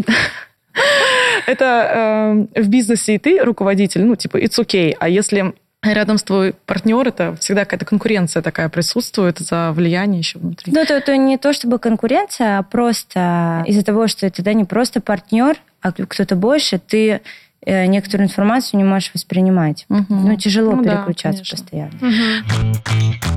это 1.46 2.46
э, 2.54 2.62
в 2.62 2.68
бизнесе 2.68 3.14
и 3.14 3.18
ты 3.18 3.38
руководитель, 3.42 4.04
ну, 4.04 4.16
типа, 4.16 4.36
it's 4.36 4.58
okay. 4.58 4.94
А 4.98 5.08
если 5.08 5.54
рядом 5.82 6.18
с 6.18 6.22
твой 6.22 6.54
партнер, 6.66 7.06
это 7.08 7.36
всегда 7.40 7.64
какая-то 7.64 7.84
конкуренция 7.84 8.42
такая 8.42 8.68
присутствует 8.68 9.38
за 9.38 9.72
влияние 9.72 10.18
еще 10.18 10.38
внутри. 10.38 10.72
Ну, 10.72 10.80
это, 10.80 10.94
это 10.94 11.16
не 11.16 11.38
то 11.38 11.52
чтобы 11.52 11.78
конкуренция, 11.78 12.58
а 12.58 12.62
просто 12.62 13.64
из-за 13.66 13.84
того, 13.84 14.08
что 14.08 14.26
это 14.26 14.42
да, 14.42 14.52
не 14.52 14.64
просто 14.64 15.00
партнер, 15.00 15.58
а 15.80 15.92
кто-то 15.92 16.34
больше, 16.34 16.78
ты 16.78 17.20
э, 17.64 17.86
некоторую 17.86 18.26
информацию 18.26 18.78
не 18.78 18.84
можешь 18.84 19.12
воспринимать. 19.14 19.86
Мгм. 19.88 20.06
Ну, 20.28 20.36
тяжело 20.36 20.72
Ну 20.72 20.82
да, 20.82 20.96
переключаться 20.96 21.44
конечно. 21.44 21.56
постоянно. 21.56 21.98
Мгм. 22.00 23.27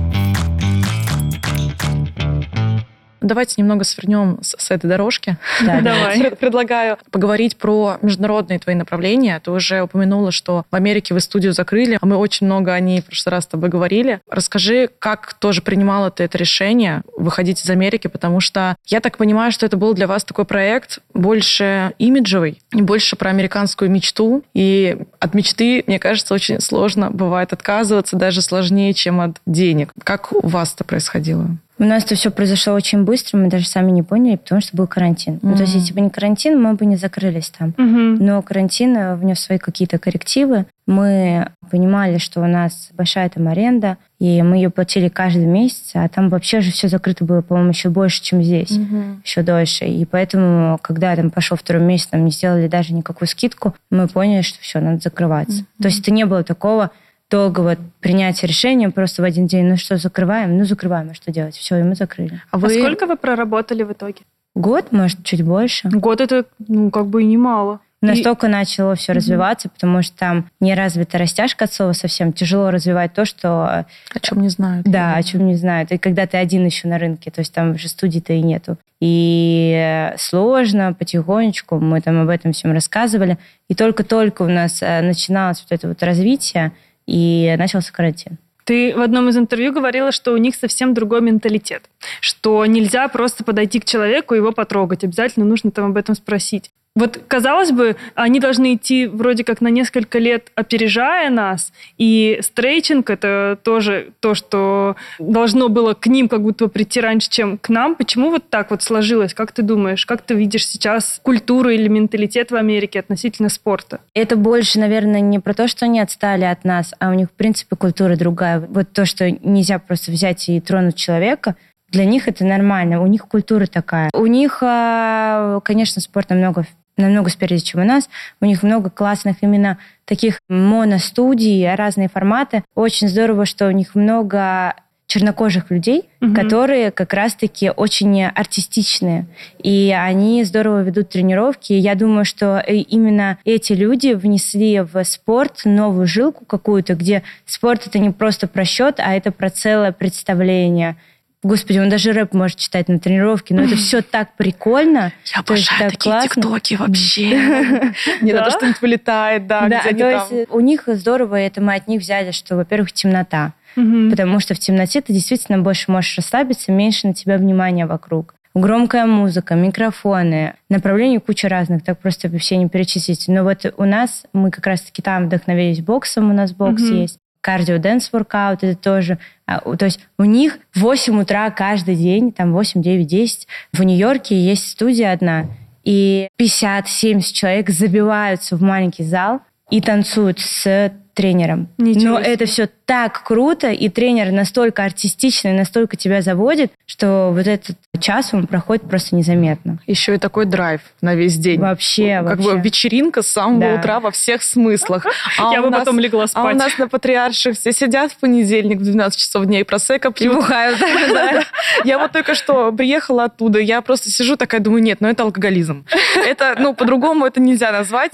Давайте 3.22 3.54
немного 3.58 3.84
свернем 3.84 4.38
с, 4.42 4.54
с 4.58 4.70
этой 4.70 4.88
дорожки. 4.88 5.36
Да, 5.64 5.80
Давай. 5.82 6.30
Предлагаю 6.32 6.98
поговорить 7.10 7.56
про 7.56 7.98
международные 8.02 8.58
твои 8.58 8.74
направления. 8.74 9.40
Ты 9.40 9.50
уже 9.50 9.82
упомянула, 9.82 10.32
что 10.32 10.64
в 10.70 10.74
Америке 10.74 11.14
вы 11.14 11.20
студию 11.20 11.52
закрыли, 11.52 11.98
а 12.00 12.06
мы 12.06 12.16
очень 12.16 12.46
много 12.46 12.72
о 12.72 12.80
ней 12.80 13.00
в 13.00 13.06
прошлый 13.06 13.32
раз 13.32 13.44
с 13.44 13.46
тобой 13.46 13.68
говорили. 13.68 14.20
Расскажи, 14.28 14.90
как 14.98 15.34
тоже 15.34 15.62
принимала 15.62 16.10
ты 16.10 16.24
это 16.24 16.38
решение 16.38 17.02
выходить 17.16 17.64
из 17.64 17.70
Америки, 17.70 18.08
потому 18.08 18.40
что 18.40 18.76
я 18.86 19.00
так 19.00 19.16
понимаю, 19.18 19.52
что 19.52 19.66
это 19.66 19.76
был 19.76 19.94
для 19.94 20.06
вас 20.06 20.24
такой 20.24 20.44
проект 20.44 20.98
больше 21.14 21.92
имиджевый, 21.98 22.60
и 22.72 22.82
больше 22.82 23.16
про 23.16 23.30
американскую 23.30 23.90
мечту. 23.90 24.44
И 24.54 24.98
от 25.20 25.34
мечты, 25.34 25.84
мне 25.86 25.98
кажется, 25.98 26.34
очень 26.34 26.60
сложно 26.60 27.10
бывает 27.10 27.52
отказываться, 27.52 28.16
даже 28.16 28.42
сложнее, 28.42 28.94
чем 28.94 29.20
от 29.20 29.36
денег. 29.46 29.92
Как 30.04 30.32
у 30.32 30.46
вас 30.46 30.74
это 30.74 30.84
происходило? 30.84 31.48
У 31.82 31.84
нас 31.84 32.04
это 32.04 32.14
все 32.14 32.30
произошло 32.30 32.74
очень 32.74 33.02
быстро, 33.02 33.38
мы 33.38 33.48
даже 33.48 33.66
сами 33.66 33.90
не 33.90 34.04
поняли, 34.04 34.36
потому 34.36 34.60
что 34.60 34.76
был 34.76 34.86
карантин. 34.86 35.40
Ну, 35.42 35.56
то 35.56 35.62
есть, 35.62 35.74
если 35.74 35.92
бы 35.92 36.00
не 36.00 36.10
карантин, 36.10 36.62
мы 36.62 36.74
бы 36.74 36.86
не 36.86 36.94
закрылись 36.94 37.50
там. 37.50 37.74
Мгм. 37.76 38.24
Но 38.24 38.40
карантин 38.40 38.96
э, 38.96 39.16
внес 39.16 39.40
свои 39.40 39.58
какие-то 39.58 39.98
коррективы. 39.98 40.66
Мы 40.86 41.48
понимали, 41.72 42.18
что 42.18 42.40
у 42.40 42.46
нас 42.46 42.90
большая 42.92 43.28
там 43.30 43.48
аренда, 43.48 43.96
и 44.20 44.42
мы 44.42 44.58
ее 44.58 44.70
платили 44.70 45.08
каждый 45.08 45.46
месяц, 45.46 45.90
а 45.94 46.08
там 46.08 46.28
вообще 46.28 46.60
же 46.60 46.70
все 46.70 46.86
закрыто 46.86 47.24
было, 47.24 47.40
по-моему, 47.40 47.70
еще 47.70 47.88
больше, 47.88 48.22
чем 48.22 48.44
здесь. 48.44 48.78
еще 49.24 49.42
дольше. 49.42 49.86
И 49.86 50.04
поэтому, 50.04 50.78
когда 50.82 51.16
там 51.16 51.30
пошел 51.30 51.56
второй 51.56 51.82
месяц, 51.82 52.10
нам 52.12 52.24
не 52.24 52.30
сделали 52.30 52.68
даже 52.68 52.94
никакую 52.94 53.26
скидку, 53.26 53.74
мы 53.90 54.06
поняли, 54.06 54.42
что 54.42 54.60
все, 54.60 54.78
надо 54.78 55.00
закрываться. 55.00 55.64
То 55.80 55.88
есть 55.88 55.98
это 55.98 56.12
не 56.12 56.26
было 56.26 56.44
такого 56.44 56.92
долгого 57.32 57.76
принятия 58.00 58.46
решения 58.46 58.90
просто 58.90 59.22
в 59.22 59.24
один 59.24 59.46
день. 59.46 59.64
Ну 59.66 59.76
что, 59.76 59.96
закрываем? 59.96 60.58
Ну, 60.58 60.64
закрываем, 60.64 61.08
а 61.10 61.14
что 61.14 61.32
делать? 61.32 61.56
Все, 61.56 61.78
и 61.78 61.82
мы 61.82 61.94
закрыли. 61.94 62.40
А 62.50 62.56
А 62.56 62.58
вы 62.58 62.70
сколько 62.74 63.06
вы 63.06 63.16
проработали 63.16 63.82
в 63.82 63.92
итоге? 63.92 64.20
Год, 64.54 64.92
может, 64.92 65.24
чуть 65.24 65.42
больше. 65.42 65.88
Год 65.88 66.20
это, 66.20 66.44
ну, 66.68 66.90
как 66.90 67.06
бы 67.06 67.22
и 67.22 67.26
немало. 67.26 67.80
И- 68.02 68.06
Настолько 68.06 68.48
начало 68.48 68.96
все 68.96 69.12
развиваться, 69.12 69.68
потому 69.68 70.02
что 70.02 70.16
там 70.18 70.50
не 70.60 70.74
развита 70.74 71.18
растяжка 71.18 71.64
от 71.64 71.72
слова 71.72 71.92
совсем. 71.92 72.32
Тяжело 72.32 72.70
развивать 72.70 73.14
то, 73.14 73.24
что 73.24 73.86
о 74.14 74.20
чем 74.20 74.42
не 74.42 74.48
знают? 74.48 74.84
Да, 74.86 75.14
о 75.14 75.22
чем 75.22 75.46
не 75.46 75.54
знают. 75.54 75.92
И 75.92 75.98
когда 75.98 76.26
ты 76.26 76.36
один 76.36 76.66
еще 76.66 76.88
на 76.88 76.98
рынке, 76.98 77.30
то 77.30 77.40
есть 77.40 77.54
там 77.54 77.78
же 77.78 77.88
студий-то 77.88 78.32
и 78.32 78.42
нету. 78.42 78.76
И 79.00 79.72
э, 79.76 80.16
сложно, 80.18 80.92
потихонечку, 80.94 81.78
мы 81.78 82.00
там 82.00 82.20
об 82.20 82.28
этом 82.28 82.52
всем 82.52 82.72
рассказывали. 82.72 83.38
И 83.68 83.74
только-только 83.74 84.42
у 84.42 84.48
нас 84.48 84.82
э, 84.82 85.00
начиналось 85.00 85.64
вот 85.68 85.72
это 85.78 85.88
вот 85.88 86.02
развитие, 86.02 86.72
и 87.12 87.54
начался 87.58 87.92
карантин. 87.92 88.38
Ты 88.64 88.94
в 88.96 89.00
одном 89.00 89.28
из 89.28 89.36
интервью 89.36 89.72
говорила, 89.72 90.12
что 90.12 90.32
у 90.32 90.36
них 90.38 90.54
совсем 90.54 90.94
другой 90.94 91.20
менталитет, 91.20 91.82
что 92.20 92.64
нельзя 92.64 93.06
просто 93.08 93.44
подойти 93.44 93.80
к 93.80 93.84
человеку 93.84 94.34
и 94.34 94.38
его 94.38 94.52
потрогать, 94.52 95.04
обязательно 95.04 95.44
нужно 95.44 95.70
там 95.70 95.86
об 95.90 95.96
этом 95.96 96.14
спросить. 96.14 96.70
Вот, 96.94 97.18
казалось 97.26 97.70
бы, 97.70 97.96
они 98.14 98.38
должны 98.38 98.74
идти 98.74 99.06
вроде 99.06 99.44
как 99.44 99.62
на 99.62 99.68
несколько 99.68 100.18
лет 100.18 100.50
опережая 100.54 101.30
нас, 101.30 101.72
и 101.96 102.38
стрейчинг— 102.42 103.08
это 103.10 103.58
тоже 103.62 104.10
то, 104.20 104.34
что 104.34 104.96
должно 105.18 105.68
было 105.68 105.94
к 105.94 106.06
ним 106.06 106.28
как 106.28 106.42
будто 106.42 106.68
прийти 106.68 107.00
раньше, 107.00 107.30
чем 107.30 107.56
к 107.56 107.70
нам. 107.70 107.94
Почему 107.94 108.30
вот 108.30 108.50
так 108.50 108.70
вот 108.70 108.82
сложилось? 108.82 109.32
Как 109.32 109.52
ты 109.52 109.62
думаешь? 109.62 110.04
Как 110.04 110.20
ты 110.20 110.34
видишь 110.34 110.66
сейчас 110.66 111.18
культуру 111.22 111.70
или 111.70 111.88
менталитет 111.88 112.50
в 112.50 112.56
Америке 112.56 113.00
относительно 113.00 113.48
спорта? 113.48 114.00
Это 114.12 114.36
больше, 114.36 114.78
наверное, 114.78 115.20
не 115.20 115.38
про 115.38 115.54
то, 115.54 115.68
что 115.68 115.86
они 115.86 115.98
отстали 115.98 116.44
от 116.44 116.64
нас, 116.64 116.94
а 116.98 117.08
у 117.08 117.14
них, 117.14 117.28
в 117.28 117.32
принципе, 117.32 117.74
культура 117.74 118.16
другая. 118.16 118.60
Вот 118.60 118.92
то, 118.92 119.06
что 119.06 119.30
нельзя 119.30 119.78
просто 119.78 120.12
взять 120.12 120.46
и 120.50 120.60
тронуть 120.60 120.96
человека, 120.96 121.56
для 121.88 122.04
них 122.04 122.26
это 122.26 122.44
нормально, 122.44 123.02
у 123.02 123.06
них 123.06 123.26
культура 123.28 123.66
такая. 123.66 124.10
У 124.14 124.26
них, 124.26 124.58
а, 124.62 125.60
конечно, 125.60 126.00
спорт 126.00 126.30
намного 126.30 126.64
намного 126.96 127.30
спереди, 127.30 127.64
чем 127.64 127.80
у 127.80 127.84
нас. 127.84 128.08
У 128.40 128.44
них 128.44 128.62
много 128.62 128.90
классных 128.90 129.36
именно 129.42 129.78
таких 130.04 130.38
моностудий, 130.48 131.74
разные 131.74 132.08
форматы. 132.08 132.64
Очень 132.74 133.08
здорово, 133.08 133.46
что 133.46 133.66
у 133.68 133.70
них 133.70 133.94
много 133.94 134.74
чернокожих 135.06 135.70
людей, 135.70 136.08
Мгм. 136.20 136.34
которые 136.34 136.90
как 136.90 137.12
раз-таки 137.12 137.70
очень 137.70 138.24
артистичные. 138.24 139.26
И 139.62 139.94
они 139.94 140.42
здорово 140.44 140.82
ведут 140.82 141.10
тренировки. 141.10 141.74
Я 141.74 141.94
думаю, 141.96 142.24
что 142.24 142.62
э, 142.66 142.76
именно 142.76 143.36
эти 143.44 143.74
люди 143.74 144.14
внесли 144.14 144.80
в 144.80 145.04
спорт 145.04 145.62
новую 145.66 146.06
жилку 146.06 146.46
какую-то, 146.46 146.94
где 146.94 147.24
спорт 147.44 147.86
это 147.86 147.98
не 147.98 148.10
просто 148.10 148.48
про 148.48 148.64
счет, 148.64 149.00
а 149.00 149.14
это 149.14 149.32
про 149.32 149.50
целое 149.50 149.92
представление. 149.92 150.96
Господи, 151.42 151.78
он 151.78 151.88
даже 151.88 152.12
рэп 152.12 152.34
может 152.34 152.58
читать 152.58 152.88
на 152.88 152.98
тренировке, 153.00 153.54
но 153.54 153.62
это 153.62 153.76
все 153.76 154.00
так 154.02 154.36
прикольно. 154.36 155.12
Я 155.34 155.42
То 155.42 155.54
есть 155.54 155.68
обожаю 155.68 155.78
так 155.80 155.90
такие 155.98 156.12
классно. 156.12 156.28
тиктоки 156.42 156.74
вообще. 156.74 157.28
Не 158.22 158.32
Да? 158.32 158.38
надо 158.40 158.50
что-нибудь 158.52 158.80
вылетает, 158.80 159.46
да, 159.46 159.66
где 159.66 159.76
они 159.76 160.00
есть 160.00 160.50
у 160.50 160.60
них 160.60 160.84
здорово, 160.86 161.36
это 161.36 161.60
мы 161.60 161.74
от 161.74 161.88
них 161.88 162.00
взяли, 162.00 162.30
что, 162.30 162.56
во-первых, 162.56 162.92
темнота. 162.92 163.54
Потому 163.74 164.38
что 164.38 164.54
в 164.54 164.58
темноте 164.58 165.00
ты 165.00 165.12
действительно 165.12 165.58
больше 165.58 165.90
можешь 165.90 166.16
расслабиться, 166.16 166.70
меньше 166.72 167.06
на 167.06 167.14
тебя 167.14 167.38
внимания 167.38 167.86
вокруг. 167.86 168.34
Громкая 168.54 169.06
музыка, 169.06 169.54
микрофоны, 169.54 170.54
направлений 170.68 171.18
куча 171.18 171.48
разных, 171.48 171.82
так 171.82 171.98
просто 171.98 172.28
все 172.38 172.58
не 172.58 172.68
перечислить. 172.68 173.24
Но 173.28 173.44
вот 173.44 173.64
у 173.78 173.84
нас, 173.84 174.24
мы 174.34 174.50
как 174.50 174.66
раз-таки 174.66 175.00
там 175.00 175.24
вдохновились 175.24 175.80
боксом, 175.80 176.30
у 176.30 176.34
нас 176.34 176.52
бокс 176.52 176.82
есть. 176.82 177.18
Кардио 177.42 177.76
dance 177.78 178.10
workout 178.12 178.64
это 178.64 178.80
тоже. 178.80 179.18
а, 179.46 179.58
То 179.76 179.84
есть 179.84 180.00
у 180.16 180.24
них 180.24 180.58
в 180.74 180.80
8 180.80 181.20
утра 181.20 181.50
каждый 181.50 181.96
день, 181.96 182.32
там 182.32 182.52
8, 182.52 182.80
9, 182.80 183.06
10. 183.06 183.48
В 183.72 183.82
Нью-Йорке 183.82 184.40
есть 184.40 184.70
студия 184.70 185.12
одна, 185.12 185.48
и 185.84 186.28
50-70 186.40 187.20
человек 187.32 187.68
забиваются 187.68 188.56
в 188.56 188.62
маленький 188.62 189.02
зал 189.02 189.40
и 189.72 189.80
танцуют 189.80 190.38
с 190.38 190.92
тренером. 191.14 191.68
Ничего 191.76 192.14
Но 192.14 192.20
себе. 192.22 192.32
это 192.32 192.46
все 192.46 192.68
так 192.86 193.22
круто, 193.22 193.70
и 193.70 193.90
тренер 193.90 194.32
настолько 194.32 194.82
артистичный, 194.84 195.52
настолько 195.52 195.96
тебя 195.98 196.22
заводит, 196.22 196.72
что 196.86 197.32
вот 197.34 197.46
этот 197.46 197.76
час 198.00 198.30
он 198.32 198.46
проходит 198.46 198.88
просто 198.88 199.14
незаметно. 199.14 199.78
Еще 199.86 200.14
и 200.14 200.18
такой 200.18 200.46
драйв 200.46 200.80
на 201.02 201.14
весь 201.14 201.36
день. 201.36 201.60
Вообще, 201.60 202.22
Как 202.26 202.38
вообще. 202.38 202.54
бы 202.54 202.60
вечеринка 202.62 203.20
с 203.22 203.28
самого 203.28 203.60
Да. 203.60 203.74
утра 203.74 204.00
во 204.00 204.10
всех 204.10 204.42
смыслах. 204.42 205.04
А 205.38 205.52
Я 205.52 205.60
бы 205.60 205.68
нас- 205.68 205.80
потом 205.80 205.98
легла 206.00 206.24
А 206.24 206.28
спать. 206.28 206.54
у 206.54 206.58
нас 206.58 206.78
на 206.78 206.88
Патриарших 206.88 207.58
все 207.58 207.72
сидят 207.72 208.12
в 208.12 208.16
понедельник 208.16 208.78
в 208.78 208.82
12 208.82 209.18
часов 209.20 209.44
дня 209.44 209.60
и 209.60 209.64
просека 209.64 210.08
И 210.08 210.12
пьют. 210.12 210.34
бухают. 210.34 210.78
Я 211.84 211.98
вот 211.98 212.12
только 212.12 212.34
что 212.34 212.72
приехала 212.72 213.24
оттуда, 213.24 213.58
я 213.58 213.82
просто 213.82 214.08
сижу 214.10 214.36
такая, 214.36 214.60
думаю, 214.62 214.82
нет, 214.82 214.98
ну 215.00 215.08
это 215.08 215.22
алкоголизм. 215.24 215.84
Это, 216.26 216.56
ну, 216.58 216.72
по-другому 216.74 217.26
это 217.26 217.38
нельзя 217.40 217.70
назвать. 217.72 218.12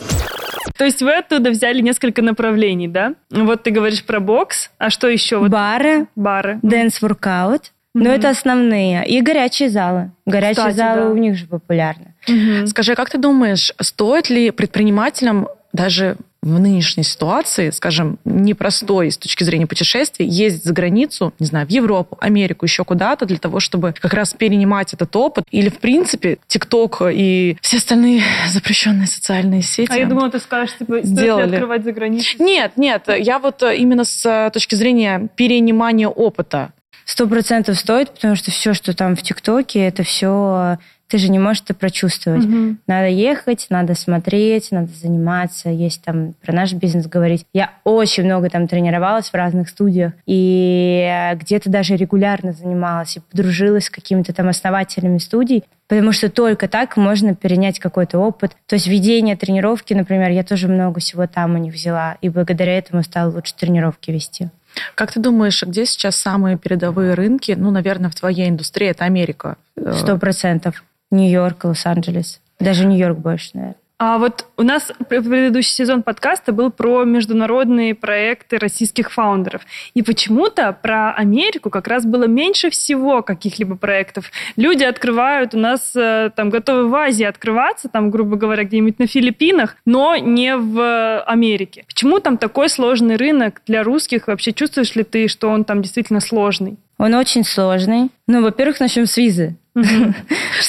То 0.76 0.84
есть 0.84 1.02
вы 1.02 1.14
оттуда 1.16 1.50
взяли 1.50 1.80
несколько 1.80 2.22
направлений, 2.22 2.88
да? 2.88 3.14
Вот 3.30 3.62
ты 3.62 3.70
говоришь 3.70 4.04
про 4.04 4.20
бокс, 4.20 4.70
а 4.78 4.90
что 4.90 5.08
еще? 5.08 5.38
Вот 5.38 5.50
Бары, 5.50 6.06
бары. 6.16 6.58
dance 6.62 7.05
workout. 7.05 7.72
Но 7.94 8.04
Мгм. 8.04 8.10
это 8.12 8.28
основные. 8.30 9.04
И 9.06 9.20
горячие 9.22 9.70
залы. 9.70 10.12
Горячие 10.26 10.54
Кстати, 10.56 10.76
залы 10.76 11.00
да. 11.02 11.08
у 11.08 11.16
них 11.16 11.36
же 11.36 11.46
популярны. 11.46 12.14
Мгм. 12.28 12.66
Скажи, 12.66 12.92
а 12.92 12.94
как 12.96 13.10
ты 13.10 13.18
думаешь, 13.18 13.72
стоит 13.80 14.30
ли 14.30 14.50
предпринимателям 14.50 15.48
даже 15.72 16.16
в 16.42 16.58
нынешней 16.58 17.02
ситуации, 17.02 17.70
скажем, 17.70 18.18
непростой 18.24 19.10
с 19.10 19.18
точки 19.18 19.42
зрения 19.44 19.66
путешествий, 19.66 20.26
ездить 20.26 20.64
за 20.64 20.72
границу, 20.72 21.34
не 21.38 21.46
знаю, 21.46 21.66
в 21.66 21.70
Европу, 21.70 22.16
Америку, 22.20 22.64
еще 22.64 22.84
куда-то, 22.84 23.26
для 23.26 23.38
того, 23.38 23.60
чтобы 23.60 23.94
как 23.98 24.14
раз 24.14 24.34
перенимать 24.34 24.94
этот 24.94 25.14
опыт? 25.16 25.44
Или, 25.50 25.68
в 25.68 25.78
принципе, 25.78 26.38
TikTok 26.46 27.02
и 27.12 27.56
все 27.60 27.78
остальные 27.78 28.22
запрещенные 28.48 29.06
социальные 29.06 29.62
сети? 29.62 29.90
А 29.90 29.96
я 29.96 30.06
думала, 30.06 30.30
ты 30.30 30.38
скажешь, 30.38 30.76
типа, 30.78 30.98
стоит 30.98 31.04
ли 31.04 31.10
Сделали. 31.10 31.54
открывать 31.54 31.84
за 31.84 31.92
границей? 31.92 32.36
Нет, 32.38 32.72
нет, 32.76 33.04
я 33.18 33.38
вот 33.38 33.62
э, 33.62 33.76
именно 33.76 34.04
с 34.04 34.24
э, 34.24 34.50
точки 34.52 34.74
зрения 34.74 35.28
перенимания 35.36 36.08
опыта. 36.08 36.72
Сто 37.04 37.26
процентов 37.26 37.78
стоит, 37.78 38.10
потому 38.10 38.36
что 38.36 38.50
все, 38.50 38.74
что 38.74 38.94
там 38.94 39.16
в 39.16 39.22
ТикТоке, 39.22 39.80
это 39.80 40.02
все... 40.02 40.78
Ты 41.08 41.18
же 41.18 41.30
не 41.30 41.38
можешь 41.38 41.62
это 41.62 41.74
прочувствовать. 41.74 42.44
Мгм. 42.44 42.78
Надо 42.86 43.08
ехать, 43.08 43.66
надо 43.70 43.94
смотреть, 43.94 44.70
надо 44.70 44.88
заниматься, 44.92 45.70
есть 45.70 46.02
там 46.02 46.34
про 46.42 46.52
наш 46.52 46.74
бизнес 46.74 47.06
говорить. 47.06 47.46
Я 47.54 47.72
очень 47.84 48.24
много 48.24 48.50
там 48.50 48.68
тренировалась 48.68 49.30
в 49.30 49.34
разных 49.34 49.70
студиях, 49.70 50.12
и 50.26 51.32
где-то 51.36 51.70
даже 51.70 51.96
регулярно 51.96 52.52
занималась, 52.52 53.16
и 53.16 53.20
подружилась 53.20 53.86
с 53.86 53.90
какими-то 53.90 54.34
там 54.34 54.48
основателями 54.48 55.18
студий, 55.18 55.64
потому 55.88 56.12
что 56.12 56.30
только 56.30 56.68
так 56.68 56.98
можно 56.98 57.34
перенять 57.34 57.78
какой-то 57.78 58.18
опыт. 58.18 58.52
То 58.66 58.74
есть 58.74 58.86
ведение 58.86 59.36
тренировки, 59.36 59.94
например, 59.94 60.30
я 60.30 60.44
тоже 60.44 60.68
много 60.68 61.00
всего 61.00 61.26
там 61.26 61.54
у 61.54 61.58
них 61.58 61.72
взяла, 61.72 62.18
и 62.20 62.28
благодаря 62.28 62.76
этому 62.76 63.02
стала 63.02 63.32
лучше 63.32 63.54
тренировки 63.54 64.10
вести. 64.10 64.50
Как 64.94 65.12
ты 65.12 65.20
думаешь, 65.20 65.62
где 65.62 65.86
сейчас 65.86 66.16
самые 66.16 66.58
передовые 66.58 67.14
рынки? 67.14 67.54
Ну, 67.56 67.70
наверное, 67.70 68.10
в 68.10 68.14
твоей 68.14 68.48
индустрии 68.48 68.88
это 68.88 69.04
Америка. 69.04 69.56
Э, 69.76 69.92
Сто 69.94 70.18
процентов. 70.18 70.84
Нью-Йорк, 71.10 71.64
Лос-Анджелес. 71.64 72.40
Даже 72.60 72.86
Нью-Йорк 72.86 73.18
больше, 73.18 73.50
наверное. 73.54 73.76
А 74.00 74.18
вот 74.18 74.46
у 74.56 74.62
нас 74.62 74.92
предыдущий 75.08 75.72
сезон 75.72 76.04
подкаста 76.04 76.52
был 76.52 76.70
про 76.70 77.02
международные 77.02 77.96
проекты 77.96 78.58
российских 78.58 79.10
фаундеров. 79.10 79.62
И 79.94 80.02
почему-то 80.02 80.72
про 80.72 81.12
Америку 81.12 81.68
как 81.68 81.88
раз 81.88 82.06
было 82.06 82.28
меньше 82.28 82.70
всего 82.70 83.22
каких-либо 83.22 83.74
проектов. 83.74 84.30
Люди 84.54 84.84
открывают, 84.84 85.52
у 85.52 85.58
нас 85.58 85.96
э, 85.96 86.30
там 86.36 86.48
готовы 86.50 86.88
в 86.88 86.94
Азии 86.94 87.24
открываться, 87.24 87.88
там, 87.88 88.12
грубо 88.12 88.36
говоря, 88.36 88.62
где-нибудь 88.62 89.00
на 89.00 89.08
Филиппинах, 89.08 89.74
но 89.84 90.16
не 90.16 90.56
в 90.56 91.20
Америке. 91.22 91.82
Почему 91.88 92.20
там 92.20 92.38
такой 92.38 92.68
сложный 92.68 93.16
рынок 93.16 93.62
для 93.66 93.82
русских? 93.82 94.28
Вообще 94.28 94.52
чувствуешь 94.52 94.94
ли 94.94 95.02
ты, 95.02 95.26
что 95.26 95.48
он 95.48 95.64
там 95.64 95.82
действительно 95.82 96.20
сложный? 96.20 96.76
Он 96.98 97.14
очень 97.14 97.42
сложный. 97.42 98.10
Ну, 98.28 98.42
во-первых, 98.42 98.78
начнем 98.78 99.06
с 99.06 99.16
визы. 99.16 99.56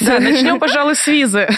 Да, 0.02 0.20
начнем, 0.20 0.60
пожалуй, 0.60 0.96
с 0.96 1.08
визы. 1.08 1.48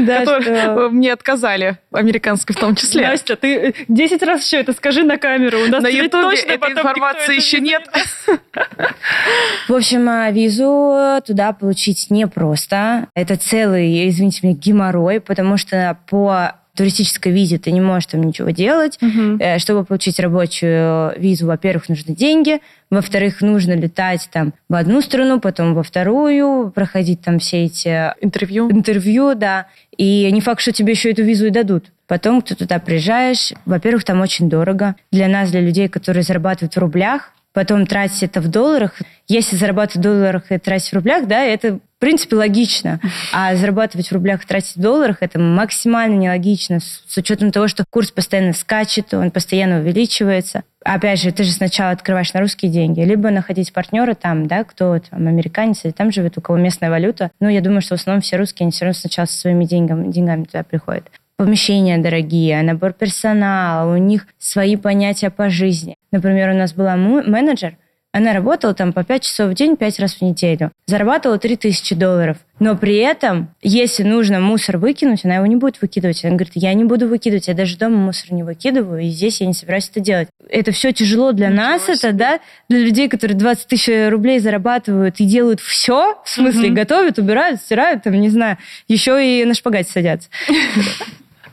Да, 0.00 0.22
что... 0.24 0.88
мне 0.90 1.12
отказали, 1.12 1.78
американской 1.92 2.54
в 2.54 2.58
том 2.58 2.74
числе. 2.74 3.06
Настя, 3.06 3.36
ты 3.36 3.74
10 3.86 4.22
раз 4.24 4.44
еще 4.44 4.58
это 4.58 4.72
скажи 4.72 5.04
на 5.04 5.18
камеру. 5.18 5.60
У 5.60 5.66
нас 5.66 5.82
на 5.82 5.86
Ютубе 5.86 6.36
этой 6.36 6.72
информации 6.72 7.36
еще 7.36 7.60
нет. 7.60 7.88
В 9.68 9.74
общем, 9.74 10.08
а, 10.08 10.30
визу 10.32 11.20
туда 11.24 11.52
получить 11.52 12.06
непросто. 12.10 13.06
Это 13.14 13.36
целый, 13.36 14.08
извините 14.08 14.40
меня, 14.42 14.56
геморрой, 14.56 15.20
потому 15.20 15.56
что 15.56 15.96
по 16.10 16.56
туристической 16.76 17.32
визе 17.32 17.58
ты 17.58 17.70
не 17.70 17.80
можешь 17.80 18.06
там 18.06 18.22
ничего 18.22 18.50
делать. 18.50 18.98
Угу. 19.02 19.40
Чтобы 19.58 19.84
получить 19.84 20.18
рабочую 20.18 21.14
визу, 21.18 21.46
во-первых, 21.46 21.88
нужны 21.88 22.14
деньги, 22.14 22.60
во-вторых, 22.90 23.40
нужно 23.42 23.72
летать 23.72 24.28
там 24.32 24.54
в 24.68 24.74
одну 24.74 25.00
страну, 25.02 25.40
потом 25.40 25.74
во 25.74 25.82
вторую, 25.82 26.70
проходить 26.70 27.20
там 27.20 27.38
все 27.38 27.64
эти 27.64 28.12
интервью, 28.20 28.70
интервью, 28.70 29.34
да. 29.34 29.66
И 29.96 30.30
не 30.32 30.40
факт, 30.40 30.60
что 30.60 30.72
тебе 30.72 30.92
еще 30.92 31.10
эту 31.10 31.22
визу 31.22 31.46
и 31.46 31.50
дадут. 31.50 31.86
Потом 32.06 32.42
ты 32.42 32.54
туда 32.54 32.78
приезжаешь, 32.78 33.52
во-первых, 33.64 34.04
там 34.04 34.20
очень 34.20 34.48
дорого. 34.50 34.96
Для 35.10 35.28
нас, 35.28 35.50
для 35.50 35.60
людей, 35.60 35.88
которые 35.88 36.22
зарабатывают 36.22 36.74
в 36.74 36.78
рублях, 36.78 37.32
потом 37.52 37.86
тратить 37.86 38.22
это 38.22 38.40
в 38.40 38.48
долларах. 38.48 38.94
Если 39.28 39.56
зарабатывать 39.56 39.96
в 39.96 40.00
долларах 40.00 40.50
и 40.50 40.58
тратить 40.58 40.90
в 40.90 40.94
рублях, 40.94 41.26
да, 41.26 41.42
это 41.42 41.74
в 41.74 41.80
принципе 42.00 42.36
логично. 42.36 43.00
А 43.32 43.54
зарабатывать 43.54 44.08
в 44.08 44.12
рублях 44.12 44.42
и 44.42 44.46
тратить 44.46 44.76
в 44.76 44.80
долларах 44.80 45.18
это 45.20 45.38
максимально 45.38 46.16
нелогично 46.16 46.80
с 46.80 47.16
учетом 47.16 47.52
того, 47.52 47.68
что 47.68 47.84
курс 47.88 48.10
постоянно 48.10 48.52
скачет, 48.52 49.14
он 49.14 49.30
постоянно 49.30 49.80
увеличивается. 49.80 50.64
Опять 50.84 51.22
же, 51.22 51.30
ты 51.30 51.44
же 51.44 51.52
сначала 51.52 51.92
открываешь 51.92 52.32
на 52.32 52.40
русские 52.40 52.72
деньги, 52.72 53.00
либо 53.00 53.30
находить 53.30 53.72
партнера 53.72 54.14
там, 54.14 54.48
да, 54.48 54.64
кто 54.64 54.98
там, 54.98 55.28
американец 55.28 55.84
или 55.84 55.92
там 55.92 56.10
живет, 56.10 56.36
у 56.38 56.40
кого 56.40 56.58
местная 56.58 56.90
валюта. 56.90 57.30
Ну, 57.38 57.48
я 57.48 57.60
думаю, 57.60 57.82
что 57.82 57.96
в 57.96 58.00
основном 58.00 58.20
все 58.20 58.36
русские, 58.36 58.64
они 58.64 58.72
все 58.72 58.86
равно 58.86 58.98
сначала 58.98 59.26
со 59.26 59.38
своими 59.38 59.64
деньгами, 59.64 60.10
деньгами 60.10 60.44
туда 60.44 60.64
приходят 60.64 61.04
помещения 61.44 61.98
дорогие, 61.98 62.62
набор 62.62 62.92
персонала, 62.92 63.92
у 63.92 63.96
них 63.96 64.26
свои 64.38 64.76
понятия 64.76 65.30
по 65.30 65.50
жизни. 65.50 65.96
Например, 66.12 66.50
у 66.50 66.54
нас 66.54 66.72
была 66.72 66.96
менеджер, 66.96 67.76
она 68.14 68.34
работала 68.34 68.74
там 68.74 68.92
по 68.92 69.04
5 69.04 69.22
часов 69.22 69.50
в 69.50 69.54
день, 69.54 69.76
5 69.76 70.00
раз 70.00 70.16
в 70.16 70.22
неделю. 70.22 70.70
Зарабатывала 70.84 71.38
3000 71.38 71.94
долларов. 71.94 72.36
Но 72.60 72.76
при 72.76 72.96
этом, 72.96 73.54
если 73.62 74.02
нужно 74.02 74.38
мусор 74.38 74.76
выкинуть, 74.76 75.24
она 75.24 75.36
его 75.36 75.46
не 75.46 75.56
будет 75.56 75.80
выкидывать. 75.80 76.22
Она 76.22 76.34
говорит, 76.34 76.52
я 76.54 76.74
не 76.74 76.84
буду 76.84 77.08
выкидывать, 77.08 77.48
я 77.48 77.54
даже 77.54 77.78
дома 77.78 77.96
мусор 77.96 78.34
не 78.34 78.42
выкидываю, 78.42 79.00
и 79.00 79.08
здесь 79.08 79.40
я 79.40 79.46
не 79.46 79.54
собираюсь 79.54 79.88
это 79.88 80.00
делать. 80.00 80.28
Это 80.46 80.72
все 80.72 80.92
тяжело 80.92 81.32
для 81.32 81.48
Ничего 81.48 81.62
нас, 81.62 81.84
себе. 81.84 81.94
это, 81.94 82.12
да, 82.12 82.40
для 82.68 82.80
людей, 82.80 83.08
которые 83.08 83.38
20 83.38 83.66
тысяч 83.66 84.10
рублей 84.10 84.40
зарабатывают 84.40 85.18
и 85.18 85.24
делают 85.24 85.60
все, 85.60 86.20
в 86.22 86.28
смысле, 86.28 86.68
угу. 86.68 86.76
готовят, 86.76 87.18
убирают, 87.18 87.62
стирают, 87.62 88.02
там, 88.02 88.12
не 88.20 88.28
знаю, 88.28 88.58
еще 88.88 89.24
и 89.24 89.42
на 89.46 89.54
шпагате 89.54 89.90
садятся. 89.90 90.28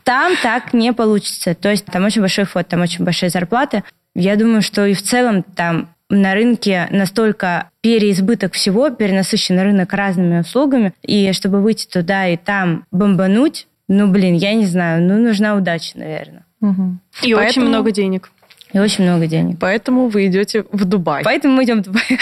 Там 0.04 0.34
так 0.42 0.74
не 0.74 0.94
получится. 0.94 1.56
То 1.56 1.70
есть 1.70 1.86
там 1.86 2.06
очень 2.06 2.22
большой 2.22 2.46
фот, 2.46 2.68
там 2.68 2.82
очень 2.82 3.04
большие 3.04 3.30
зарплаты. 3.30 3.84
Я 4.16 4.36
думаю, 4.36 4.62
что 4.62 4.86
и 4.86 4.94
в 4.94 5.02
целом 5.02 5.44
там 5.44 5.90
на 6.10 6.34
рынке 6.34 6.88
настолько 6.90 7.70
переизбыток 7.82 8.54
всего, 8.54 8.90
перенасыщен 8.90 9.60
рынок 9.60 9.94
разными 9.94 10.40
услугами, 10.40 10.94
и 11.04 11.32
чтобы 11.34 11.62
выйти 11.62 11.88
туда 11.88 12.28
и 12.28 12.38
там 12.38 12.86
бомбануть, 12.92 13.68
ну, 13.88 14.08
блин, 14.08 14.36
я 14.36 14.54
не 14.54 14.66
знаю, 14.66 15.04
ну, 15.04 15.20
нужна 15.20 15.56
удача, 15.56 15.98
наверное. 15.98 16.46
Угу. 16.62 16.98
И 17.24 17.34
Поэтому... 17.34 17.48
очень 17.48 17.62
много 17.62 17.92
денег. 17.92 18.32
И 18.72 18.80
очень 18.80 19.04
много 19.04 19.26
денег. 19.26 19.58
Поэтому 19.60 20.10
вы 20.10 20.28
идете 20.28 20.64
в 20.72 20.86
Дубай. 20.86 21.24
Поэтому 21.24 21.56
мы 21.56 21.64
идем 21.64 21.82
в 21.82 21.84
Дубай. 21.84 22.04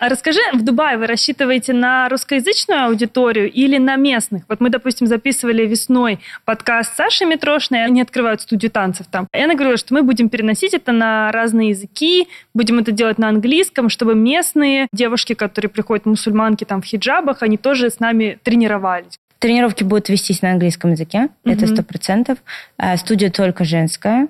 А 0.00 0.10
расскажи, 0.10 0.40
в 0.52 0.62
Дубае 0.62 0.98
вы 0.98 1.06
рассчитываете 1.06 1.72
на 1.72 2.08
русскоязычную 2.10 2.84
аудиторию 2.84 3.50
или 3.50 3.78
на 3.78 3.96
местных? 3.96 4.42
Вот 4.48 4.60
мы, 4.60 4.68
допустим, 4.68 5.06
записывали 5.06 5.66
весной 5.66 6.20
подкаст 6.44 6.94
Саши 6.94 7.24
Митрошной, 7.24 7.84
они 7.84 8.02
открывают 8.02 8.42
студию 8.42 8.70
танцев 8.70 9.06
там. 9.10 9.26
И 9.32 9.40
она 9.40 9.54
говорила, 9.54 9.78
что 9.78 9.94
мы 9.94 10.02
будем 10.02 10.28
переносить 10.28 10.74
это 10.74 10.92
на 10.92 11.32
разные 11.32 11.70
языки, 11.70 12.28
будем 12.54 12.78
это 12.78 12.92
делать 12.92 13.18
на 13.18 13.28
английском, 13.28 13.88
чтобы 13.88 14.14
местные 14.14 14.88
девушки, 14.92 15.32
которые 15.32 15.70
приходят, 15.70 16.04
мусульманки 16.04 16.64
там 16.64 16.82
в 16.82 16.84
хиджабах, 16.84 17.42
они 17.42 17.56
тоже 17.56 17.90
с 17.90 17.98
нами 17.98 18.38
тренировались. 18.42 19.18
Тренировки 19.38 19.84
будут 19.84 20.10
вестись 20.10 20.42
на 20.42 20.50
английском 20.52 20.92
языке, 20.92 21.28
mm-hmm. 21.44 21.52
это 21.52 21.66
сто 21.66 21.82
процентов. 21.82 22.38
А 22.76 22.96
студия 22.96 23.30
только 23.30 23.64
женская 23.64 24.28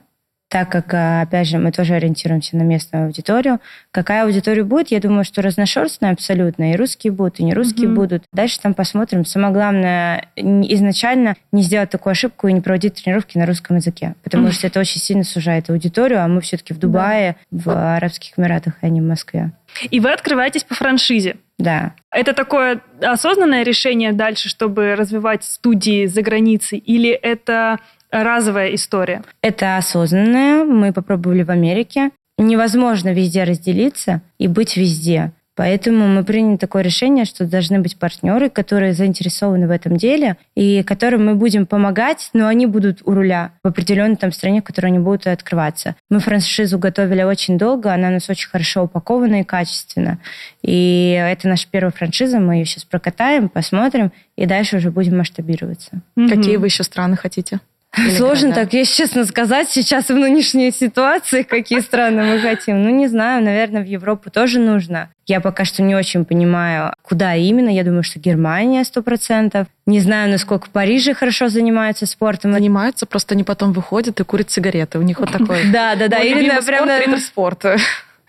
так 0.49 0.71
как, 0.71 0.95
а, 0.95 1.23
опять 1.23 1.47
же, 1.47 1.59
мы 1.59 1.73
тоже 1.73 1.95
ориентируемся 1.95 2.57
на 2.57 2.63
местную 2.63 3.07
аудиторию. 3.07 3.61
Какая 3.91 4.25
аудитория 4.25 4.65
будет? 4.65 4.89
Я 4.89 5.01
думаю, 5.01 5.25
что 5.25 5.43
разношерстная 5.43 6.13
абсолютно. 6.13 6.73
И 6.73 6.77
русские 6.77 7.13
будут, 7.13 7.39
и 7.39 7.45
не 7.45 7.53
русские 7.53 7.89
mm-hmm. 7.89 7.95
будут. 7.95 8.25
Дальше 8.33 8.59
там 8.59 8.73
посмотрим. 8.73 9.27
Самое 9.27 9.53
главное, 9.53 10.29
изначально 10.37 11.37
не 11.53 11.63
сделать 11.63 11.91
такую 11.91 12.13
ошибку 12.13 12.49
и 12.49 12.53
не 12.55 12.63
проводить 12.63 12.95
тренировки 12.95 13.37
на 13.37 13.45
русском 13.45 13.77
языке. 13.77 14.15
Потому 14.23 14.49
mm-hmm. 14.49 14.53
что 14.53 14.67
это 14.67 14.81
очень 14.81 15.01
сильно 15.01 15.25
сужает 15.25 15.69
аудиторию, 15.69 16.23
а 16.23 16.29
мы 16.29 16.41
все-таки 16.41 16.73
в 16.73 16.79
Дубае, 16.79 17.37
да. 17.51 17.63
в 17.63 17.97
Арабских 17.97 18.39
Эмиратах, 18.39 18.75
а 18.81 18.89
не 18.89 19.03
в 19.03 19.05
Москве. 19.05 19.53
И 19.91 20.01
вы 20.01 20.13
открываетесь 20.13 20.65
по 20.65 20.75
франшизе. 20.75 21.37
Да. 21.59 21.93
Это 22.11 22.33
такое 22.33 22.81
осознанное 23.03 23.65
решение 23.65 24.13
дальше, 24.13 24.49
чтобы 24.49 24.95
развивать 24.95 25.45
студии 25.45 26.07
за 26.07 26.23
границей? 26.23 26.79
Или 26.79 27.11
это 27.11 27.81
разовая 28.11 28.75
история? 28.75 29.23
Это 29.43 29.77
осознанная. 29.77 30.65
Мы 30.65 30.93
попробовали 30.93 31.43
в 31.43 31.51
Америке. 31.51 32.11
Невозможно 32.39 33.13
везде 33.13 33.45
разделиться 33.45 34.23
и 34.39 34.47
быть 34.47 34.77
везде. 34.77 35.33
Поэтому 35.59 36.07
мы 36.07 36.23
приняли 36.23 36.57
такое 36.57 36.83
решение, 36.83 37.25
что 37.25 37.45
должны 37.45 37.81
быть 37.81 37.99
партнеры, 37.99 38.49
которые 38.49 38.93
заинтересованы 38.93 39.67
в 39.67 39.73
этом 39.73 39.97
деле, 39.97 40.37
и 40.55 40.85
которым 40.85 41.27
мы 41.27 41.35
будем 41.35 41.67
помогать, 41.67 42.31
но 42.33 42.47
они 42.47 42.67
будут 42.67 43.01
у 43.05 43.13
руля 43.13 43.51
в 43.65 43.67
определенной 43.67 44.15
там 44.15 44.31
стране, 44.31 44.61
в 44.61 44.65
которой 44.65 44.87
они 44.87 45.01
будут 45.01 45.27
открываться. 45.27 45.97
Мы 46.11 46.21
франшизу 46.21 46.79
готовили 46.79 47.25
очень 47.25 47.59
долго, 47.59 47.93
она 47.93 48.07
у 48.07 48.13
нас 48.13 48.31
очень 48.31 48.49
хорошо 48.49 48.85
упакована 48.85 49.41
и 49.41 49.45
качественно. 49.45 50.21
И 50.63 51.21
это 51.21 51.49
наша 51.49 51.67
первая 51.69 51.91
франшиза, 51.91 52.39
мы 52.39 52.55
ее 52.55 52.65
сейчас 52.65 52.85
прокатаем, 52.85 53.49
посмотрим, 53.49 54.13
и 54.37 54.47
дальше 54.47 54.77
уже 54.77 54.93
будем 54.93 55.19
масштабироваться. 55.19 56.03
Какие 56.15 56.57
вы 56.59 56.69
еще 56.69 56.85
страны 56.85 57.17
хотите? 57.17 57.59
Или 57.97 58.11
Сложно 58.11 58.53
так, 58.53 58.73
если 58.75 58.95
честно 58.95 59.25
сказать, 59.25 59.71
сейчас 59.71 60.09
в 60.09 60.15
нынешней 60.15 60.71
ситуации, 60.71 61.43
какие 61.43 61.81
страны 61.81 62.23
мы 62.23 62.39
хотим. 62.39 62.83
Ну, 62.83 62.91
не 62.91 63.09
знаю, 63.09 63.43
наверное, 63.43 63.83
в 63.83 63.87
Европу 63.87 64.31
тоже 64.31 64.59
нужно. 64.61 65.11
Я 65.27 65.41
пока 65.41 65.65
что 65.65 65.83
не 65.83 65.97
очень 65.97 66.25
понимаю, 66.25 66.93
куда 67.03 67.35
именно. 67.35 67.71
Я 67.71 67.85
думаю, 67.85 68.03
что 68.03 68.19
Германия 68.19 68.85
сто 68.85 69.03
процентов. 69.03 69.67
Не 69.87 70.01
знаю, 70.01 70.31
насколько 70.31 70.67
в 70.67 70.71
Париже 70.71 71.15
хорошо 71.15 71.49
занимаются 71.49 72.07
спортом. 72.07 72.53
Занимаются, 72.53 73.07
просто 73.07 73.35
они 73.35 73.43
потом 73.43 73.73
выходят 73.73 74.21
и 74.21 74.25
курят 74.25 74.51
сигареты. 74.51 74.99
У 74.99 75.03
них 75.03 75.19
вот 75.19 75.33
такой... 75.33 75.65
Да, 75.73 75.97
да, 75.97 76.09
да. 76.09 76.19
Или 76.19 76.51
прям 76.65 77.19
спорт. 77.19 77.65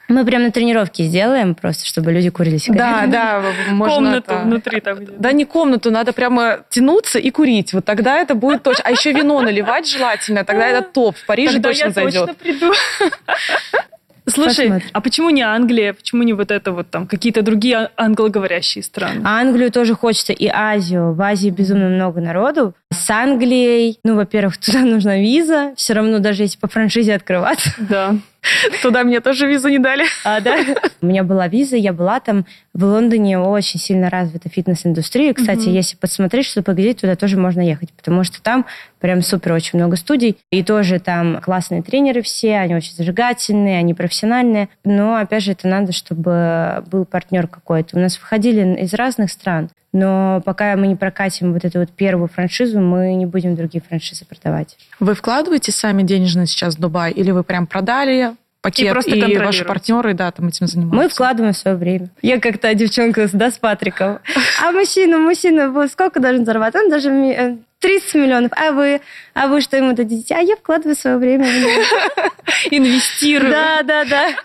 Мы 0.10 0.26
прям 0.26 0.44
на 0.44 0.52
тренировке 0.52 1.04
сделаем 1.04 1.56
просто, 1.56 1.86
чтобы 1.86 2.12
люди 2.12 2.30
курили 2.30 2.58
сигареты. 2.58 3.12
Да, 3.12 3.42
да. 3.42 3.44
Можно 3.72 3.96
комнату 3.96 4.32
это... 4.32 4.42
внутри 4.42 4.82
там 4.82 4.98
Да 5.18 5.32
не 5.32 5.46
комнату, 5.46 5.92
надо 5.92 6.14
прямо 6.14 6.60
тянуться 6.70 7.20
и 7.20 7.30
курить. 7.30 7.74
Вот 7.74 7.86
тогда 7.86 8.18
это 8.18 8.34
будет 8.34 8.64
точно. 8.64 8.84
А 8.86 8.92
еще 8.92 9.14
вино 9.14 9.40
наливать 9.42 9.88
желательно, 9.88 10.44
тогда 10.44 10.68
это 10.68 10.82
топ. 10.82 11.16
В 11.16 11.26
Париже 11.26 11.54
тогда 11.54 11.70
точно 11.70 11.86
я 11.86 11.92
зайдет. 11.92 12.26
Точно 12.26 12.34
приду. 12.34 12.74
Слушай, 14.30 14.68
Посмотрим. 14.68 14.90
а 14.94 15.02
почему 15.02 15.30
не 15.30 15.42
Англия? 15.42 15.94
Почему 15.94 16.24
не 16.24 16.34
вот 16.34 16.52
это 16.52 16.72
вот 16.72 16.90
там 16.90 17.08
какие-то 17.08 17.42
другие 17.42 17.90
англоговорящие 17.96 18.84
страны? 18.84 19.22
Англию 19.24 19.72
тоже 19.72 19.96
хочется 19.96 20.34
и 20.34 20.48
Азию. 20.48 21.14
В 21.14 21.22
Азии 21.22 21.50
безумно 21.50 21.90
много 21.90 22.22
народу. 22.22 22.76
С 22.92 23.10
Англией, 23.10 24.00
ну, 24.04 24.16
во-первых, 24.16 24.58
туда 24.60 24.82
нужна 24.82 25.18
виза. 25.18 25.74
Все 25.76 25.94
равно 25.94 26.20
даже 26.20 26.44
если 26.44 26.58
по 26.60 26.68
франшизе 26.68 27.16
открываться. 27.16 27.72
Да. 27.78 28.16
Туда 28.82 29.04
мне 29.04 29.20
тоже 29.20 29.48
визу 29.48 29.70
не 29.70 29.80
дали. 29.80 30.06
А, 30.24 30.42
да? 30.42 30.58
У 31.02 31.06
меня 31.06 31.24
была 31.24 31.48
виза, 31.48 31.76
я 31.76 31.94
была 31.94 32.20
там. 32.20 32.46
В 32.74 32.84
Лондоне 32.84 33.40
очень 33.40 33.80
сильно 33.80 34.10
развита 34.10 34.50
фитнес-индустрия. 34.50 35.34
Кстати, 35.34 35.62
угу. 35.62 35.72
если 35.72 35.96
посмотреть, 35.98 36.46
что 36.46 36.62
поглядеть, 36.62 37.02
туда 37.02 37.16
тоже 37.16 37.38
можно 37.38 37.62
ехать, 37.62 37.92
потому 37.94 38.24
что 38.24 38.42
там 38.42 38.66
прям 39.00 39.22
супер 39.22 39.54
очень 39.54 39.80
много 39.80 39.96
студий. 39.96 40.38
И 40.52 40.64
тоже 40.64 41.00
там 41.00 41.42
классные 41.42 41.82
тренеры 41.82 42.22
все, 42.22 42.58
они 42.58 42.76
очень 42.76 42.94
зажигательные, 42.94 43.80
они 43.80 43.94
профессиональные. 43.94 44.70
Но, 44.84 45.16
опять 45.16 45.44
же, 45.44 45.52
это 45.54 45.68
надо, 45.68 45.92
чтобы 45.92 46.84
был 46.92 47.06
партнер 47.06 47.48
какой-то. 47.48 47.98
У 47.98 48.00
нас 48.00 48.20
выходили 48.20 48.82
из 48.82 48.94
разных 48.94 49.32
стран. 49.32 49.70
Но 49.92 50.42
пока 50.46 50.76
мы 50.76 50.88
не 50.88 50.96
прокатим 50.96 51.54
вот 51.54 51.66
эту 51.66 51.80
вот 51.80 51.90
первую 51.90 52.28
франшизу, 52.28 52.80
мы 52.80 53.16
не 53.16 53.26
будем 53.26 53.56
другие 53.56 53.82
франшизы 53.88 54.26
продавать. 54.26 54.78
Вы 55.00 55.16
вкладываете 55.16 55.72
сами 55.72 56.04
денежно 56.04 56.46
сейчас 56.46 56.76
в 56.76 56.80
Дубай, 56.80 57.12
или 57.12 57.32
вы 57.32 57.44
прям 57.44 57.68
продали 57.68 58.36
пакет, 58.62 58.92
просто 58.92 59.16
и, 59.16 59.38
ваши 59.38 59.66
партнеры, 59.66 60.14
да, 60.14 60.32
там 60.32 60.48
этим 60.48 60.68
занимаются? 60.68 61.04
Мы 61.04 61.10
вкладываем 61.10 61.54
свое 61.54 61.78
время. 61.78 62.10
Я 62.22 62.40
как-то 62.40 62.74
девчонка, 62.74 63.28
да, 63.34 63.52
с 63.52 63.58
Патриком. 63.58 64.20
А 64.62 64.72
мужчина, 64.72 65.18
мужчина, 65.18 65.88
сколько 65.88 66.20
должен 66.20 66.46
зарабатывать? 66.46 66.86
Он 66.86 66.92
даже 66.92 67.10
э, 67.10 67.58
30 67.80 68.16
миллионов. 68.16 68.52
А 68.56 68.72
вы? 68.72 69.02
А 69.34 69.48
вы 69.48 69.62
что 69.62 69.78
ему 69.78 69.94
дадите? 69.94 70.36
А 70.36 70.40
я 70.40 70.56
вкладываю 70.58 70.96
свое 70.96 71.18
время. 71.18 71.46
в 71.46 71.48
него. 71.48 72.32
Инвестирую. 72.72 73.52
Да, 73.52 73.84
да, 73.84 74.04
да. 74.04 74.36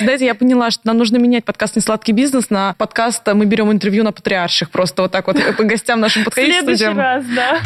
Знаете, 0.00 0.26
я 0.26 0.34
поняла, 0.34 0.70
что 0.70 0.86
нам 0.86 0.98
нужно 0.98 1.16
менять 1.16 1.44
подкаст 1.44 1.76
«Несладкий 1.76 2.12
бизнес» 2.12 2.50
на 2.50 2.74
подкаст 2.74 3.26
«Мы 3.32 3.46
берем 3.46 3.72
интервью 3.72 4.04
на 4.04 4.12
патриарших». 4.12 4.70
Просто 4.70 5.02
вот 5.02 5.12
так 5.12 5.26
вот 5.26 5.36
по 5.56 5.64
гостям 5.64 6.00
нашим 6.00 6.24
подходить 6.24 6.54
в 6.54 6.58
следующий 6.60 6.94
раз, 6.94 7.24
да. 7.34 7.60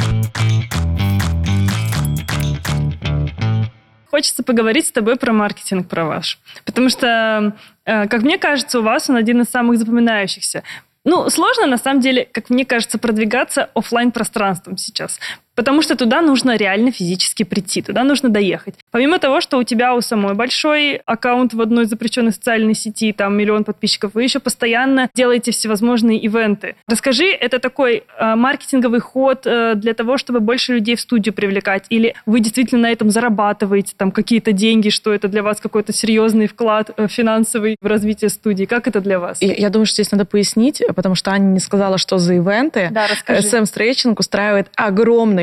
Хочется 4.11 4.45
поговорить 4.45 4.87
с 4.87 4.93
тобой 4.93 5.17
про 5.17 5.33
маркетинг, 5.33 5.89
про 5.89 6.05
ваш. 6.05 6.39
Потому 6.65 6.89
что, 6.89 7.57
э, 7.85 8.07
как 8.07 8.23
мне 8.23 8.39
кажется, 8.39 8.79
у 8.79 8.83
вас 8.83 9.11
он 9.11 9.17
один 9.17 9.41
из 9.41 9.49
самых 9.49 9.77
запоминающихся. 9.77 10.63
Ну, 11.05 11.29
сложно, 11.29 11.67
на 11.67 11.77
самом 11.77 12.01
деле, 12.01 12.25
как 12.25 12.49
мне 12.49 12.65
кажется, 12.65 12.99
продвигаться 12.99 13.71
оффлайн 13.75 14.11
пространством 14.11 14.79
сейчас. 14.79 15.21
Потому 15.55 15.83
что 15.83 15.97
туда 15.97 16.21
нужно 16.21 16.57
реально 16.57 16.91
физически 16.91 17.43
прийти, 17.43 17.83
туда 17.83 18.05
нужно 18.05 18.29
доехать. 18.29 18.75
Помимо 18.91 19.19
того, 19.19 19.41
что 19.41 19.59
у 19.59 19.63
тебя 19.63 19.95
у 19.95 20.01
самой 20.01 20.35
большой 20.35 20.97
аккаунт 21.07 21.55
в 21.55 21.61
одной 21.61 21.85
запрещенной 21.85 22.33
социальной 22.33 22.75
сети, 22.75 23.13
там 23.13 23.37
миллион 23.37 23.65
подписчиков, 23.65 24.15
вы 24.15 24.25
еще 24.25 24.41
постоянно 24.41 25.09
делаете 25.15 25.53
всевозможные 25.53 26.19
ивенты. 26.19 26.77
Расскажи, 26.89 27.27
это 27.27 27.59
такой 27.59 28.05
э, 28.19 28.35
маркетинговый 28.35 29.01
ход 29.01 29.47
э, 29.47 29.75
для 29.77 29.95
того, 29.95 30.19
чтобы 30.19 30.41
больше 30.41 30.75
людей 30.75 30.97
в 30.97 31.01
студию 31.01 31.35
привлекать? 31.35 31.87
Или 31.89 32.15
вы 32.27 32.41
действительно 32.41 32.83
на 32.83 32.93
этом 32.93 33.11
зарабатываете 33.11 33.95
там 33.97 34.11
какие-то 34.11 34.53
деньги, 34.53 34.89
что 34.89 35.13
это 35.13 35.29
для 35.29 35.43
вас 35.43 35.61
какой-то 35.61 35.93
серьезный 35.93 36.47
вклад 36.47 36.91
э, 36.97 37.07
финансовый 37.09 37.77
в 37.81 37.87
развитие 37.87 38.31
студии? 38.31 38.65
Как 38.65 38.89
это 38.89 39.01
для 39.01 39.19
вас? 39.21 39.39
Я, 39.41 39.55
я 39.55 39.71
думаю, 39.71 39.87
что 39.87 39.95
здесь 39.95 40.13
надо 40.13 40.25
пояснить, 40.25 40.83
потому 40.95 41.15
что 41.15 41.31
Аня 41.31 41.45
не 41.45 41.61
сказала, 41.61 41.99
что 41.99 42.19
за 42.19 42.35
ивенты. 42.35 42.89
Да, 42.91 43.07
расскажи. 43.07 43.43
SM 43.43 43.67
Stretching 43.67 44.19
устраивает 44.19 44.69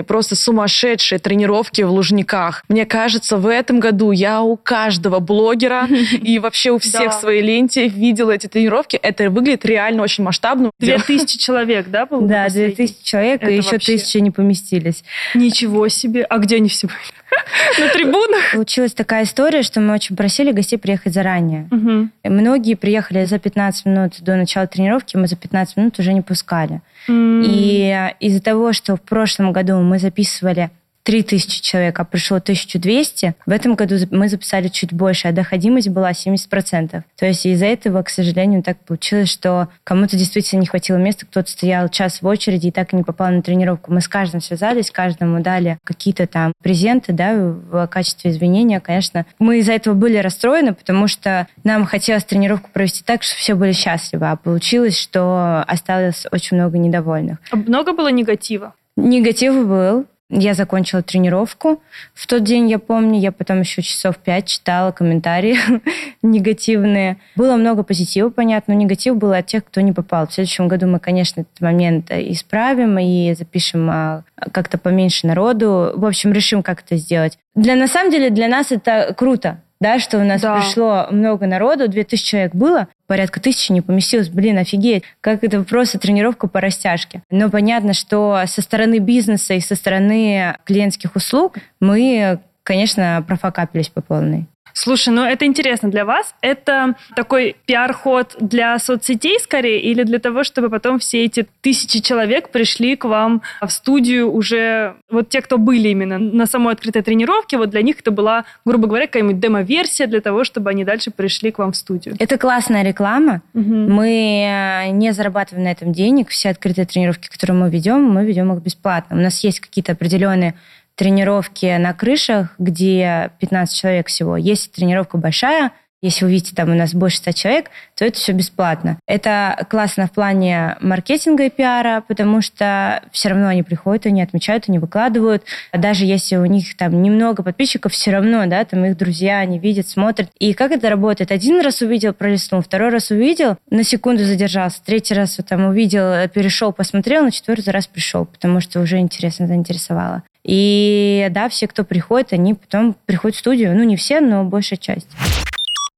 огромные, 0.02 0.04
просто 0.04 0.36
сумасшедшие 0.36 1.20
тренировки 1.20 1.82
в 1.84 1.91
Лужниках. 1.91 2.64
Мне 2.70 2.86
кажется, 2.86 3.38
в 3.38 3.47
этом 3.47 3.80
году 3.80 4.12
я 4.12 4.41
у 4.41 4.58
каждого 4.58 5.20
блогера 5.20 5.88
и 6.22 6.39
вообще 6.39 6.72
у 6.72 6.78
всех 6.78 7.12
в 7.12 7.20
своей 7.20 7.41
ленте 7.41 7.88
видела 7.88 8.32
эти 8.32 8.47
тренировки. 8.47 8.97
Это 8.97 9.30
выглядит 9.30 9.66
реально 9.66 10.04
очень 10.04 10.24
масштабно. 10.24 10.72
Две 10.80 10.97
тысячи 10.99 11.38
человек, 11.45 11.88
да, 11.89 12.06
было? 12.06 12.28
Да, 12.28 12.43
последний? 12.45 12.76
2000 12.76 13.04
человек, 13.04 13.47
и 13.47 13.56
еще 13.56 13.78
тысячи 13.78 14.18
не 14.18 14.32
поместились. 14.32 15.04
Ничего 15.36 15.88
себе. 15.88 16.24
А 16.24 16.38
где 16.38 16.58
они 16.58 16.70
все 16.70 16.88
были? 16.88 17.21
На 17.80 17.90
трибунах? 17.90 18.52
Получилась 18.54 18.94
такая 18.94 19.24
история, 19.24 19.64
что 19.64 19.80
мы 19.80 19.94
очень 19.94 20.16
просили 20.16 20.52
гостей 20.52 20.78
приехать 20.78 21.14
заранее. 21.14 21.68
Мгм. 21.72 22.12
Многие 22.24 22.76
приехали 22.76 23.26
за 23.26 23.40
15 23.40 23.86
минут 23.86 24.22
до 24.22 24.36
начала 24.36 24.68
тренировки, 24.68 25.18
мы 25.18 25.28
за 25.28 25.36
15 25.36 25.78
минут 25.78 26.00
уже 26.00 26.14
не 26.14 26.22
пускали. 26.22 26.82
М. 27.08 27.44
И 27.46 28.12
из-за 28.20 28.42
того, 28.42 28.74
что 28.74 28.96
в 28.96 29.02
прошлом 29.02 29.52
году 29.54 29.80
мы 29.80 30.00
записывали 30.00 30.70
3000 31.04 31.62
человек, 31.62 31.99
а 31.99 32.04
пришло 32.04 32.38
1200, 32.38 33.36
в 33.45 33.49
этом 33.49 33.76
году 33.76 33.95
мы 34.12 34.30
записали 34.30 34.68
чуть 34.68 34.93
больше, 34.93 35.28
а 35.28 35.32
доходимость 35.32 35.89
была 35.89 36.12
70%. 36.12 37.04
То 37.18 37.26
есть 37.26 37.45
из-за 37.45 37.66
этого, 37.66 38.04
к 38.04 38.10
сожалению, 38.10 38.64
так 38.64 38.78
получилось, 38.80 39.30
что 39.30 39.70
кому-то 39.84 40.18
действительно 40.18 40.62
не 40.62 40.68
хватило 40.68 40.97
места, 40.97 41.26
кто-то 41.26 41.49
стоял 41.49 41.89
час 41.89 42.22
в 42.22 42.28
очереди 42.28 42.68
и 42.68 42.72
так 42.72 42.93
и 42.93 42.95
не 42.95 43.04
попал 43.04 43.32
на 43.32 43.41
тренировку. 43.41 43.91
Мы 43.91 44.02
с 44.02 44.08
каждым 44.08 44.41
связались, 44.41 44.91
каждому 44.91 45.41
дали 45.41 45.78
какие-то 45.84 46.28
там 46.28 46.54
презенты, 46.62 47.14
да, 47.14 47.36
в 47.36 47.88
качестве 47.88 48.32
извинения, 48.32 48.80
конечно. 48.80 49.26
Мы 49.39 49.60
из-за 49.60 49.74
этого 49.74 49.93
были 49.93 50.18
расстроены, 50.18 50.74
потому 50.74 51.08
что 51.08 51.47
нам 51.64 51.86
хотелось 51.86 52.24
тренировку 52.24 52.70
провести 52.72 53.04
так, 53.04 53.24
чтобы 53.24 53.39
все 53.39 53.56
были 53.56 53.72
счастливы, 53.72 54.30
а 54.30 54.36
получилось, 54.36 54.97
что 54.97 55.64
осталось 55.68 56.26
очень 56.32 56.58
много 56.58 56.78
недовольных. 56.78 57.39
А 57.52 57.56
Много 57.56 57.93
было 57.93 58.10
негатива? 58.10 58.74
Негатив 58.95 59.68
был. 59.68 60.06
Я 60.34 60.54
закончила 60.54 61.04
тренировку. 61.04 61.82
В 62.14 62.26
тот 62.26 62.46
день, 62.46 62.70
я 62.70 62.80
помню, 62.80 63.20
я 63.20 63.34
потом 63.34 63.60
еще 63.60 63.82
часов 63.82 64.18
пять 64.18 64.48
читала 64.48 64.92
комментарии 64.92 65.58
негативные. 66.22 67.18
Было 67.36 67.58
много 67.58 67.84
позитива, 67.84 68.30
понятно, 68.30 68.74
но 68.74 68.80
негатив 68.80 69.18
был 69.18 69.34
от 69.34 69.46
тех, 69.48 69.66
кто 69.66 69.82
не 69.82 69.92
попал. 69.92 70.28
В 70.28 70.34
следующем 70.34 70.70
году 70.70 70.88
мы, 70.88 71.00
конечно, 71.00 71.42
этот 71.42 71.60
момент 71.60 72.10
исправим 72.12 72.98
и 72.98 73.34
запишем 73.34 73.90
а, 73.90 74.24
как-то 74.54 74.78
поменьше 74.78 75.28
народу. 75.28 75.92
В 75.96 76.06
общем, 76.06 76.32
решим, 76.32 76.64
как 76.64 76.82
это 76.82 76.96
сделать. 76.96 77.38
Для, 77.54 77.76
на 77.76 77.88
самом 77.88 78.10
деле, 78.10 78.30
для 78.30 78.48
нас 78.48 78.72
это 78.72 79.14
круто, 79.18 79.60
да, 79.82 80.00
что 80.00 80.20
у 80.20 80.24
нас 80.24 80.40
Да. 80.42 80.56
пришло 80.56 81.08
много 81.12 81.48
народу, 81.48 81.90
2000 81.90 82.24
человек 82.26 82.56
было, 82.56 82.88
порядка 83.08 83.42
тысячи 83.42 83.72
не 83.74 83.82
поместилось. 83.82 84.30
Блин, 84.30 84.58
офигеть, 84.60 85.04
как 85.20 85.44
это 85.44 85.64
просто 85.64 86.00
тренировка 86.00 86.48
по 86.48 86.62
растяжке. 86.62 87.24
Но 87.30 87.50
понятно, 87.50 87.94
что 87.94 88.42
со 88.46 88.62
стороны 88.62 89.00
бизнеса 89.00 89.56
и 89.56 89.60
со 89.60 89.76
стороны 89.76 90.56
клиентских 90.66 91.16
услуг 91.16 91.56
мы, 91.80 92.40
конечно, 92.64 93.26
профокапились 93.28 93.90
по 93.90 94.02
полной. 94.02 94.48
Слушай, 94.74 95.10
ну 95.14 95.24
это 95.24 95.46
интересно 95.46 95.90
для 95.90 96.06
вас. 96.06 96.34
Это 96.42 96.96
такой 97.16 97.56
пиар-ход 97.66 98.36
для 98.40 98.78
соцсетей 98.80 99.40
скорее 99.40 99.82
или 99.82 100.04
для 100.04 100.20
того, 100.20 100.44
чтобы 100.44 100.70
потом 100.70 101.00
все 101.00 101.26
эти 101.26 101.48
тысячи 101.62 102.02
человек 102.02 102.50
пришли 102.50 102.96
к 102.96 103.06
вам 103.06 103.42
в 103.62 103.70
студию 103.70 104.32
уже, 104.32 104.96
вот 105.10 105.30
те, 105.30 105.42
кто 105.42 105.58
были 105.58 105.90
именно 105.90 106.18
на 106.18 106.46
самой 106.46 106.74
открытой 106.74 107.02
тренировке, 107.02 107.58
вот 107.58 107.70
для 107.70 107.82
них 107.82 108.00
это 108.00 108.12
была, 108.12 108.46
грубо 108.66 108.88
говоря, 108.88 109.08
какая-нибудь 109.08 109.40
демо-версия 109.40 110.08
для 110.08 110.22
того, 110.22 110.44
чтобы 110.44 110.70
они 110.70 110.84
дальше 110.84 111.12
пришли 111.12 111.52
к 111.52 111.60
вам 111.60 111.72
в 111.72 111.78
студию. 111.78 112.16
Это 112.20 112.38
классная 112.38 112.84
реклама. 112.84 113.42
Мгм. 113.54 113.92
Мы 113.92 114.46
э, 114.48 114.90
не 114.92 115.12
зарабатываем 115.14 115.66
на 115.66 115.72
этом 115.72 115.94
денег. 115.94 116.30
Все 116.30 116.50
открытые 116.50 116.86
тренировки, 116.86 117.28
которые 117.28 117.58
мы 117.58 117.70
ведем, 117.70 118.04
мы 118.04 118.26
ведем 118.26 118.54
их 118.54 118.62
бесплатно. 118.62 119.18
У 119.18 119.20
нас 119.20 119.44
есть 119.44 119.60
какие-то 119.60 119.94
определенные 119.94 120.56
тренировки 121.02 121.78
на 121.80 121.95
крышах, 121.95 122.54
где 122.60 123.32
15 123.39 123.76
человек 123.76 124.08
всего. 124.08 124.38
Есть 124.38 124.72
тренировка 124.72 125.18
большая, 125.18 125.72
если 126.04 126.26
вы 126.26 126.32
видите, 126.32 126.56
там 126.56 126.70
у 126.70 126.76
нас 126.76 126.93
больше 126.93 127.18
100 127.18 127.32
человек, 127.32 127.72
то 127.95 128.06
это 128.06 128.18
все 128.18 128.34
бесплатно. 128.34 128.99
Это 129.08 129.66
классно 129.68 130.06
в 130.06 130.12
плане 130.12 130.78
маркетинга 130.80 131.45
и 131.45 131.49
пиара, 131.49 132.04
потому 132.08 132.41
что 132.41 133.02
все 133.12 133.30
равно 133.30 133.47
они 133.47 133.64
приходят, 133.64 134.06
они 134.06 134.22
отмечают, 134.22 134.66
они 134.68 134.78
выкладывают. 134.78 135.43
А 135.72 135.80
Даже 135.80 136.06
если 136.06 136.36
у 136.36 136.45
них 136.45 136.78
там 136.78 137.02
немного 137.02 137.41
подписчиков, 137.41 137.93
все 137.93 138.12
равно, 138.12 138.45
да, 138.45 138.64
там 138.64 138.86
их 138.86 138.95
друзья, 138.95 139.39
они 139.39 139.58
видят, 139.58 139.88
смотрят. 139.88 140.30
И 140.38 140.54
как 140.54 140.72
это 140.72 140.88
работает? 140.88 141.32
Один 141.32 141.62
раз 141.62 141.82
увидел, 141.82 142.14
пролистнул, 142.14 142.62
второй 142.62 142.89
раз 142.89 143.10
увидел, 143.10 143.58
на 143.72 143.84
секунду 143.84 144.24
задержался, 144.24 144.84
третий 144.84 145.16
раз 145.16 145.39
вот 145.39 145.47
там 145.47 145.66
увидел, 145.66 146.30
перешел, 146.30 146.72
посмотрел, 146.72 147.24
на 147.24 147.32
четвертый 147.32 147.70
раз 147.70 147.88
пришел, 147.88 148.26
потому 148.26 148.60
что 148.60 148.82
уже 148.82 148.97
интересно 148.99 149.47
заинтересовало. 149.47 150.24
И 150.44 151.28
да, 151.32 151.50
все, 151.50 151.68
кто 151.68 151.84
приходит, 151.84 152.34
они 152.34 152.54
потом 152.54 152.96
приходят 153.06 153.36
в 153.36 153.39
студию. 153.39 153.76
Ну, 153.76 153.84
не 153.84 153.96
все, 153.96 154.22
но 154.22 154.44
большая 154.44 154.80
часть. 154.80 155.08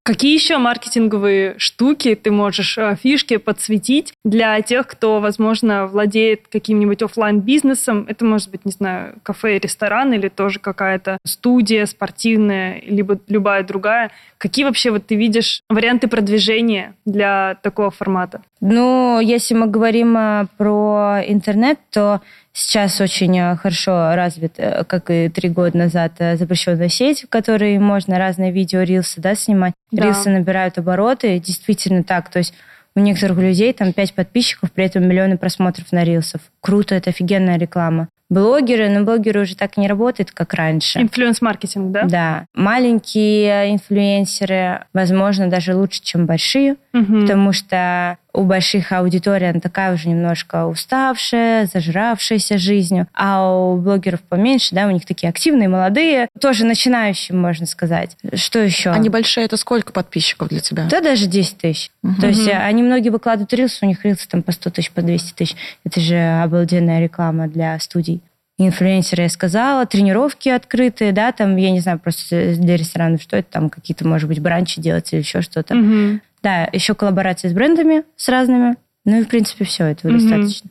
Какие 0.06 0.34
еще 0.34 0.58
маркетинговые 0.58 1.56
штуки 1.58 2.14
ты 2.16 2.30
можешь, 2.30 2.78
э, 2.78 2.98
фишки 3.02 3.38
подсветить 3.38 4.14
для 4.26 4.62
тех, 4.62 4.86
кто, 4.86 5.22
возможно, 5.22 5.88
владеет 5.88 6.50
каким-нибудь 6.50 7.02
оффлайн 7.02 7.40
бизнесом 7.40 8.06
Это 8.10 8.26
может 8.26 8.52
быть, 8.52 8.66
не 8.66 8.74
знаю, 8.74 9.16
кафе, 9.24 9.60
ресторан 9.60 10.12
или 10.12 10.28
тоже 10.28 10.60
какая-то 10.60 11.20
студия 11.26 11.86
спортивная, 11.86 12.82
либо 12.86 13.18
любая 13.30 13.64
другая. 13.64 14.12
Какие 14.38 14.66
вообще 14.66 14.92
вот 14.92 15.06
ты 15.06 15.16
видишь 15.16 15.62
варианты 15.70 16.10
продвижения 16.10 16.96
для 17.06 17.58
такого 17.64 17.90
формата? 17.90 18.42
Ну, 18.66 19.20
если 19.20 19.56
мы 19.56 19.68
говорим 19.68 20.16
а, 20.18 20.46
про 20.56 21.20
интернет, 21.28 21.80
то 21.92 22.22
сейчас 22.54 23.02
очень 23.02 23.38
а, 23.38 23.58
хорошо 23.58 24.16
развит, 24.16 24.54
э, 24.56 24.86
как 24.86 25.10
и 25.10 25.28
три 25.28 25.50
года 25.50 25.78
назад, 25.78 26.14
э, 26.20 26.38
запрещенная 26.38 26.88
сеть, 26.88 27.24
в 27.24 27.30
которой 27.30 27.78
можно 27.80 28.18
разные 28.18 28.54
видео, 28.54 28.84
рилсы 28.84 29.20
да, 29.20 29.36
снимать. 29.36 29.74
Да. 29.92 30.06
Рилсы 30.06 30.30
набирают 30.30 30.78
обороты, 30.78 31.38
действительно 31.40 32.04
так. 32.06 32.30
То 32.30 32.40
есть 32.40 32.54
у 32.96 33.02
некоторых 33.02 33.38
людей 33.40 33.74
там 33.74 33.92
5 33.92 34.14
подписчиков, 34.14 34.72
при 34.72 34.86
этом 34.86 35.06
миллионы 35.06 35.38
просмотров 35.38 35.92
на 35.92 36.06
рилсов. 36.06 36.40
Круто, 36.62 36.96
это 36.96 37.10
офигенная 37.10 37.58
реклама. 37.58 38.08
Блогеры, 38.30 38.88
но 38.88 39.04
блогеры 39.04 39.42
уже 39.42 39.58
так 39.58 39.76
не 39.76 39.90
работают, 39.90 40.32
как 40.32 40.54
раньше. 40.54 41.02
Инфлюенс-маркетинг, 41.02 41.92
да? 41.92 42.04
Да. 42.06 42.46
Маленькие 42.56 43.74
инфлюенсеры, 43.74 44.86
возможно, 44.94 45.50
даже 45.50 45.76
лучше, 45.76 46.02
чем 46.02 46.26
большие, 46.26 46.78
Мгм. 46.94 47.22
потому 47.22 47.52
что 47.52 48.18
у 48.34 48.44
больших 48.44 48.92
аудиторий 48.92 49.50
она 49.50 49.60
такая 49.60 49.94
уже 49.94 50.10
немножко 50.10 50.66
уставшая, 50.66 51.68
зажравшаяся 51.72 52.58
жизнью, 52.58 53.08
а 53.14 53.48
у 53.48 53.78
блогеров 53.78 54.22
поменьше, 54.22 54.74
да, 54.74 54.88
у 54.88 54.92
них 54.92 55.06
такие 55.06 55.30
активные, 55.30 55.70
молодые, 55.70 56.28
тоже 56.40 56.66
начинающие, 56.66 57.38
можно 57.38 57.66
сказать. 57.66 58.18
Что 58.34 58.60
еще? 58.60 58.90
Они 58.90 59.10
большие, 59.10 59.46
это 59.46 59.58
сколько 59.58 59.94
подписчиков 59.94 60.50
для 60.50 60.60
тебя? 60.60 60.88
Да, 60.90 61.02
даже 61.02 61.28
10 61.28 61.58
тысяч. 61.58 61.92
Мгм. 62.02 62.22
То 62.22 62.28
есть 62.28 62.48
э, 62.48 62.54
они 62.54 62.82
многие 62.82 63.10
выкладывают 63.10 63.54
рилсы, 63.54 63.86
у 63.86 63.88
них 63.88 64.04
рилсы 64.04 64.28
там 64.28 64.42
по 64.42 64.52
100 64.52 64.70
тысяч, 64.72 64.92
по 64.92 65.02
200 65.02 65.34
тысяч. 65.34 65.56
Это 65.84 66.00
же 66.00 66.18
обалденная 66.42 67.02
реклама 67.02 67.48
для 67.48 67.78
студий. 67.80 68.22
Инфлюенсеры, 68.58 69.24
я 69.24 69.30
сказала, 69.30 69.86
тренировки 69.86 70.50
открытые, 70.50 71.12
да, 71.12 71.32
там, 71.32 71.56
я 71.56 71.72
не 71.72 71.80
знаю, 71.80 72.00
просто 72.00 72.56
для 72.56 72.78
ресторанов, 72.78 73.22
что 73.22 73.36
это 73.38 73.52
там, 73.52 73.70
какие-то, 73.70 74.08
может 74.08 74.28
быть, 74.28 74.40
бранчи 74.40 74.80
делать 74.80 75.12
или 75.12 75.22
еще 75.22 75.42
что-то. 75.42 75.76
Мгм. 75.76 76.22
Да, 76.44 76.70
еще 76.74 76.94
коллаборации 76.94 77.48
с 77.48 77.54
брендами, 77.54 78.04
с 78.16 78.28
разными. 78.30 78.76
Ну 79.06 79.20
и, 79.20 79.24
в 79.24 79.28
принципе, 79.28 79.66
все, 79.66 79.86
этого 79.86 80.12
Мгм. 80.12 80.20
достаточно. 80.20 80.70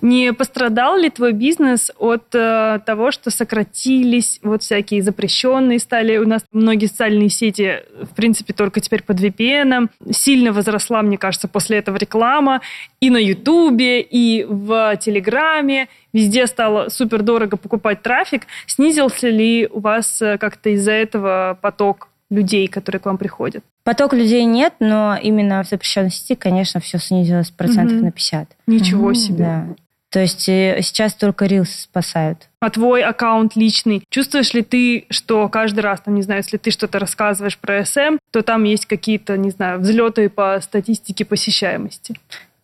Не 0.00 0.32
пострадал 0.32 0.96
ли 0.96 1.08
твой 1.08 1.32
бизнес 1.32 1.92
от 1.98 2.34
э, 2.34 2.80
того, 2.84 3.10
что 3.12 3.30
сократились 3.30 4.40
вот 4.42 4.62
всякие 4.62 5.02
запрещенные 5.02 5.78
стали? 5.78 6.16
У 6.16 6.26
нас 6.26 6.44
многие 6.50 6.86
социальные 6.86 7.28
сети, 7.28 7.84
в 8.02 8.14
принципе, 8.16 8.52
только 8.52 8.80
теперь 8.80 9.02
под 9.04 9.20
VPN. 9.20 9.88
Сильно 10.10 10.52
возросла, 10.52 11.02
мне 11.02 11.16
кажется, 11.16 11.46
после 11.46 11.78
этого 11.78 11.96
реклама 11.96 12.60
и 13.00 13.08
на 13.10 13.18
Ютубе, 13.18 14.00
и 14.00 14.44
в 14.48 14.96
Телеграме. 14.96 15.88
Везде 16.12 16.46
стало 16.48 16.88
супер 16.88 17.22
дорого 17.22 17.56
покупать 17.56 18.02
трафик. 18.02 18.46
Снизился 18.66 19.28
ли 19.28 19.68
у 19.70 19.78
вас 19.80 20.20
э, 20.20 20.38
как-то 20.38 20.70
из-за 20.70 20.92
этого 20.92 21.56
поток 21.60 22.08
людей, 22.30 22.68
которые 22.68 23.00
к 23.00 23.06
вам 23.06 23.18
приходят? 23.18 23.64
Поток 23.84 24.12
людей 24.12 24.44
нет, 24.44 24.74
но 24.80 25.16
именно 25.20 25.62
в 25.62 25.68
запрещенной 25.68 26.10
сети, 26.10 26.34
конечно, 26.34 26.80
все 26.80 26.98
снизилось 26.98 27.50
процентов 27.50 27.96
Мгм. 27.96 28.04
на 28.06 28.12
50. 28.12 28.48
Ничего 28.66 29.06
Мгм, 29.08 29.14
себе. 29.14 29.36
Да. 29.44 29.66
То 30.10 30.20
есть 30.20 30.48
э, 30.48 30.78
сейчас 30.82 31.12
только 31.14 31.44
рилсы 31.46 31.82
спасают. 31.82 32.48
а 32.60 32.70
твой 32.70 33.02
аккаунт 33.02 33.56
личный, 33.56 34.02
чувствуешь 34.10 34.52
ли 34.54 34.62
ты, 34.62 35.04
что 35.10 35.48
каждый 35.50 35.80
раз, 35.80 36.00
там, 36.00 36.14
не 36.14 36.22
знаю, 36.22 36.40
если 36.40 36.56
ты 36.56 36.70
что-то 36.70 36.98
рассказываешь 36.98 37.58
про 37.58 37.84
СМ, 37.84 38.16
то 38.32 38.42
там 38.42 38.64
есть 38.64 38.86
какие-то, 38.86 39.36
не 39.36 39.50
знаю, 39.50 39.80
взлеты 39.80 40.28
по 40.30 40.58
статистике 40.62 41.24
посещаемости? 41.26 42.14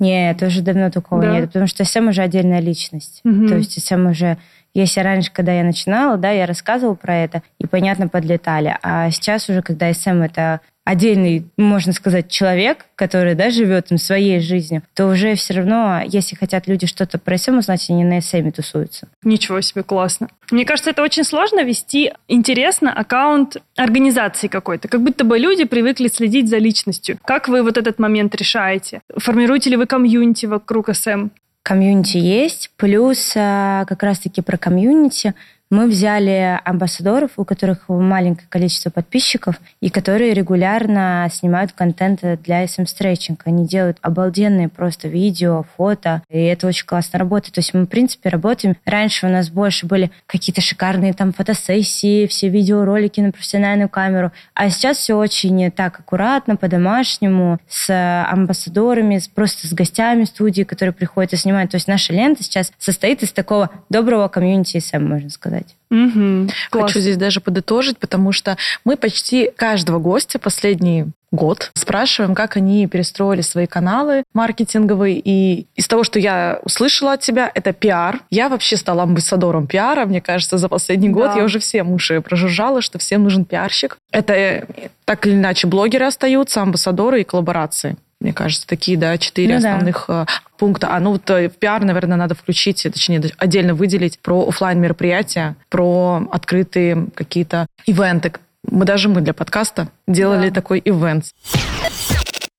Нет, 0.00 0.42
уже 0.42 0.62
давно 0.62 0.90
такого 0.90 1.22
Да? 1.22 1.32
нет, 1.32 1.46
потому 1.46 1.66
что 1.66 1.84
SM 1.84 2.08
уже 2.08 2.22
отдельная 2.22 2.60
личность. 2.60 3.20
Мгм. 3.24 3.48
То 3.48 3.56
есть 3.56 3.80
SM 3.80 4.06
уже... 4.08 4.38
Если 4.74 5.00
раньше, 5.00 5.30
когда 5.32 5.52
я 5.52 5.62
начинала, 5.62 6.16
да, 6.16 6.30
я 6.30 6.46
рассказывала 6.46 6.94
про 6.94 7.16
это, 7.16 7.42
и 7.58 7.66
понятно, 7.66 8.08
подлетали. 8.08 8.76
А 8.82 9.10
сейчас 9.10 9.48
уже, 9.48 9.62
когда 9.62 9.92
SM 9.92 10.22
это 10.22 10.60
отдельный, 10.84 11.46
можно 11.56 11.92
сказать, 11.92 12.28
человек, 12.28 12.86
который, 12.94 13.34
да, 13.34 13.50
живет 13.50 13.90
им 13.90 13.98
своей 13.98 14.40
жизнью, 14.40 14.82
то 14.94 15.06
уже 15.06 15.34
все 15.34 15.54
равно, 15.54 16.02
если 16.06 16.36
хотят 16.36 16.66
люди 16.68 16.86
что-то 16.86 17.18
про 17.18 17.38
SM 17.38 17.58
узнать, 17.58 17.88
они 17.88 18.04
на 18.04 18.20
SM 18.20 18.50
тусуются. 18.50 19.08
Ничего 19.22 19.60
себе, 19.60 19.82
классно. 19.82 20.28
Мне 20.50 20.64
кажется, 20.64 20.90
это 20.90 21.02
очень 21.02 21.24
сложно 21.24 21.64
вести 21.64 22.12
интересно 22.28 22.92
аккаунт 22.92 23.56
организации 23.76 24.48
какой-то. 24.48 24.88
Как 24.88 25.02
будто 25.02 25.24
бы 25.24 25.38
люди 25.38 25.64
привыкли 25.64 26.08
следить 26.08 26.48
за 26.48 26.58
личностью. 26.58 27.18
Как 27.24 27.48
вы 27.48 27.62
вот 27.62 27.78
этот 27.78 27.98
момент 27.98 28.34
решаете? 28.34 29.00
Формируете 29.16 29.70
ли 29.70 29.76
вы 29.76 29.86
комьюнити 29.86 30.46
вокруг 30.46 30.94
SM? 30.94 31.28
Комьюнити 31.64 32.18
есть, 32.18 32.70
плюс 32.76 33.32
а, 33.34 33.86
как 33.86 34.02
раз-таки 34.04 34.42
про 34.42 34.56
комьюнити 34.58 35.34
мы 35.70 35.88
взяли 35.88 36.60
амбассадоров, 36.64 37.32
у 37.36 37.44
которых 37.44 37.88
маленькое 37.88 38.46
количество 38.48 38.90
подписчиков, 38.90 39.60
и 39.80 39.90
которые 39.90 40.34
регулярно 40.34 41.28
снимают 41.32 41.72
контент 41.72 42.20
для 42.42 42.64
SM 42.64 42.84
Stretching. 42.84 43.38
Они 43.44 43.66
делают 43.66 43.98
обалденные 44.02 44.68
просто 44.68 45.08
видео, 45.08 45.64
фото, 45.76 46.22
и 46.28 46.38
это 46.38 46.66
очень 46.66 46.86
классно 46.86 47.18
работает. 47.18 47.54
То 47.54 47.60
есть 47.60 47.72
мы, 47.74 47.84
в 47.84 47.86
принципе, 47.86 48.28
работаем. 48.28 48.76
Раньше 48.84 49.26
у 49.26 49.30
нас 49.30 49.48
больше 49.48 49.86
были 49.86 50.10
какие-то 50.26 50.60
шикарные 50.60 51.12
там 51.12 51.32
фотосессии, 51.32 52.26
все 52.26 52.48
видеоролики 52.48 53.20
на 53.20 53.32
профессиональную 53.32 53.88
камеру, 53.88 54.32
а 54.54 54.68
сейчас 54.70 54.98
все 54.98 55.14
очень 55.14 55.70
так 55.70 55.98
аккуратно, 55.98 56.56
по-домашнему, 56.56 57.58
с 57.68 57.90
амбассадорами, 58.28 59.18
с- 59.18 59.28
просто 59.28 59.66
с 59.66 59.72
гостями 59.72 60.24
студии, 60.24 60.62
которые 60.62 60.92
приходят 60.92 61.32
и 61.32 61.36
снимают. 61.36 61.70
То 61.70 61.76
есть 61.76 61.88
наша 61.88 62.12
лента 62.12 62.42
сейчас 62.42 62.70
состоит 62.78 63.22
из 63.22 63.32
такого 63.32 63.70
доброго 63.88 64.28
комьюнити 64.28 64.76
SM, 64.76 65.00
можно 65.00 65.30
сказать. 65.30 65.53
Мгм. 65.90 66.48
Хочу 66.48 66.70
Классно. 66.70 67.00
здесь 67.00 67.16
даже 67.16 67.40
подытожить, 67.40 67.98
потому 67.98 68.32
что 68.32 68.56
мы 68.84 68.96
почти 68.96 69.50
каждого 69.56 69.98
гостя 69.98 70.38
последний 70.38 71.06
год 71.34 71.70
спрашиваем, 71.74 72.34
как 72.34 72.56
они 72.56 72.86
перестроили 72.86 73.42
свои 73.42 73.66
каналы 73.66 74.24
маркетинговые. 74.32 75.20
И 75.22 75.66
из 75.74 75.86
того, 75.88 76.04
что 76.04 76.18
я 76.18 76.60
услышала 76.62 77.12
от 77.14 77.20
тебя, 77.20 77.50
это 77.54 77.72
пиар. 77.72 78.20
Я 78.30 78.48
вообще 78.48 78.76
стала 78.76 79.02
амбассадором 79.02 79.66
пиара, 79.66 80.06
мне 80.06 80.20
кажется, 80.20 80.58
за 80.58 80.68
последний 80.68 81.08
год. 81.08 81.32
Да. 81.32 81.38
Я 81.38 81.44
уже 81.44 81.58
всем 81.58 81.92
уши 81.92 82.20
прожужжала, 82.20 82.80
что 82.80 82.98
всем 82.98 83.24
нужен 83.24 83.44
пиарщик. 83.44 83.98
Это 84.10 84.32
э, 84.32 84.64
так 85.04 85.26
или 85.26 85.34
иначе 85.34 85.66
блогеры 85.66 86.06
остаются, 86.06 86.62
амбассадоры 86.62 87.20
и 87.20 87.24
коллаборации. 87.24 87.96
Мне 88.24 88.32
кажется, 88.32 88.66
такие, 88.66 88.96
да, 88.96 89.18
четыре 89.18 89.56
Ну 89.56 89.60
да. 89.60 89.68
основных 89.68 90.06
э, 90.08 90.24
пункта. 90.56 90.88
А 90.96 90.98
ну 90.98 91.10
вот 91.12 91.28
э, 91.28 91.50
в 91.50 91.58
пиар, 91.58 91.84
наверное, 91.84 92.16
надо 92.16 92.34
включить, 92.34 92.86
э, 92.86 92.90
точнее, 92.90 93.22
отдельно 93.36 93.74
выделить 93.74 94.18
про 94.18 94.48
оффлайн 94.48 94.80
мероприятия, 94.80 95.56
про 95.68 96.26
открытые 96.32 97.08
какие-то 97.14 97.66
ивенты. 97.84 98.32
Мы 98.66 98.86
даже 98.86 99.10
мы 99.10 99.20
для 99.20 99.34
подкаста 99.34 99.88
делали 100.08 100.48
Да. 100.48 100.54
такой 100.54 100.80
ивент. 100.82 101.26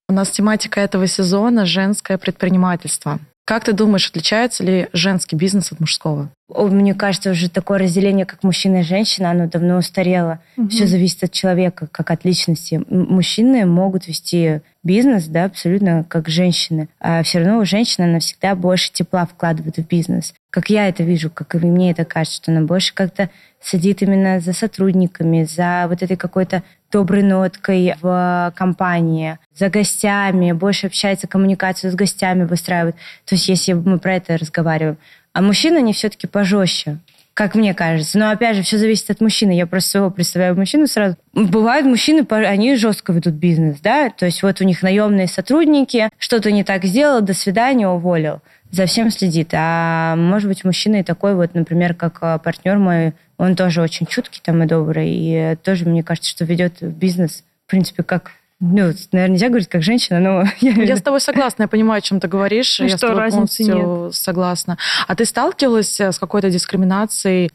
У 0.07 0.13
нас 0.13 0.29
тематика 0.29 0.79
этого 0.81 1.07
сезона 1.07 1.65
женское 1.65 2.19
предпринимательство. 2.19 3.17
Как 3.45 3.63
ты 3.63 3.73
думаешь, 3.73 4.09
отличается 4.09 4.63
ли 4.63 4.89
женский 4.91 5.35
бизнес 5.35 5.71
от 5.71 5.79
мужского? 5.79 6.31
Мне 6.49 6.95
кажется, 6.95 7.29
уже 7.29 7.47
такое 7.47 7.77
разделение, 7.77 8.25
как 8.25 8.41
мужчина 8.43 8.77
и 8.77 8.83
женщина, 8.83 9.29
оно 9.29 9.47
давно 9.47 9.77
устарело. 9.77 10.39
Мгм. 10.57 10.69
Все 10.69 10.87
зависит 10.87 11.23
от 11.23 11.31
человека, 11.31 11.87
как 11.91 12.09
от 12.09 12.25
личности. 12.25 12.81
Мужчины 12.89 13.67
могут 13.67 14.07
вести 14.07 14.61
бизнес, 14.83 15.25
да, 15.25 15.45
абсолютно 15.45 16.03
как 16.07 16.27
женщины. 16.27 16.89
А 16.99 17.21
все 17.21 17.39
равно 17.39 17.59
у 17.59 17.65
женщины 17.65 18.05
она 18.05 18.19
всегда 18.19 18.55
больше 18.55 18.91
тепла 18.91 19.27
вкладывает 19.27 19.77
в 19.77 19.87
бизнес. 19.87 20.33
Как 20.49 20.71
я 20.71 20.87
это 20.87 21.03
вижу, 21.03 21.29
как 21.29 21.53
и 21.53 21.59
мне 21.59 21.91
это 21.91 22.03
кажется, 22.03 22.37
что 22.37 22.51
она 22.51 22.61
больше 22.61 22.95
как-то 22.95 23.29
сидит 23.65 24.01
именно 24.01 24.39
за 24.39 24.53
сотрудниками, 24.53 25.43
за 25.43 25.85
вот 25.89 26.03
этой 26.03 26.15
какой-то 26.15 26.63
доброй 26.91 27.23
ноткой 27.23 27.95
в 28.01 28.53
компании, 28.55 29.39
за 29.55 29.69
гостями, 29.69 30.51
больше 30.51 30.87
общается, 30.87 31.27
коммуникацию 31.27 31.91
с 31.91 31.95
гостями 31.95 32.43
выстраивает. 32.43 32.95
То 33.25 33.35
есть 33.35 33.49
если 33.49 33.73
мы 33.73 33.97
про 33.99 34.15
это 34.15 34.37
разговариваем. 34.37 34.97
А 35.33 35.41
мужчины, 35.41 35.79
они 35.79 35.93
все-таки 35.93 36.27
пожестче 36.27 36.99
как 37.35 37.53
мне 37.53 37.73
кажется. 37.73 38.17
Но 38.17 38.29
опять 38.29 38.55
же, 38.55 38.63
все 38.63 38.77
зависит 38.77 39.09
от 39.11 39.19
мужчины. 39.19 39.51
Я 39.51 39.67
просто 39.67 39.91
своего 39.91 40.09
представляю 40.09 40.55
мужчину 40.55 40.87
сразу. 40.87 41.17
Бывают 41.33 41.85
мужчины, 41.85 42.25
они 42.29 42.77
жестко 42.77 43.11
ведут 43.11 43.33
бизнес, 43.33 43.81
да, 43.81 44.09
то 44.09 44.25
есть 44.25 44.41
вот 44.41 44.61
у 44.61 44.63
них 44.63 44.81
наемные 44.81 45.27
сотрудники, 45.27 46.09
что-то 46.17 46.49
не 46.51 46.63
так 46.63 46.85
сделал, 46.85 47.19
до 47.19 47.33
свидания, 47.33 47.89
уволил. 47.89 48.39
За 48.71 48.85
всем 48.85 49.11
следит. 49.11 49.49
А 49.53 50.15
может 50.15 50.47
быть, 50.47 50.63
мужчина 50.63 50.97
и 50.97 51.03
такой 51.03 51.35
вот, 51.35 51.53
например, 51.53 51.93
как 51.93 52.17
а, 52.21 52.37
партнер 52.39 52.77
мой, 52.77 53.13
он 53.37 53.55
тоже 53.55 53.81
очень 53.81 54.05
чуткий 54.05 54.41
там 54.43 54.63
и 54.63 54.67
добрый, 54.67 55.09
и 55.09 55.33
э, 55.33 55.55
тоже, 55.55 55.85
мне 55.85 56.03
кажется, 56.03 56.29
что 56.29 56.45
ведет 56.45 56.81
бизнес, 56.81 57.43
в 57.65 57.69
принципе, 57.69 58.03
как 58.03 58.31
ну, 58.61 58.93
наверное, 59.11 59.33
нельзя 59.33 59.49
говорить 59.49 59.67
как 59.67 59.83
женщина, 59.83 60.19
но 60.19 60.43
я, 60.61 60.71
Я 60.71 60.95
с 60.95 61.01
тобой 61.01 61.19
согласна, 61.19 61.63
я 61.63 61.67
понимаю, 61.67 61.99
о 61.99 62.01
чем 62.01 62.19
ты 62.19 62.27
говоришь. 62.27 62.79
Ну 62.79 62.85
я 62.85 62.95
с 62.95 62.97
что, 62.97 63.07
тобой 63.07 63.23
разницы 63.23 63.65
полностью 63.65 64.11
согласна. 64.13 64.77
А 65.07 65.15
ты 65.15 65.25
сталкивалась 65.25 65.99
э, 65.99 66.11
с 66.11 66.19
какой-то 66.19 66.49
дискриминацией 66.49 67.51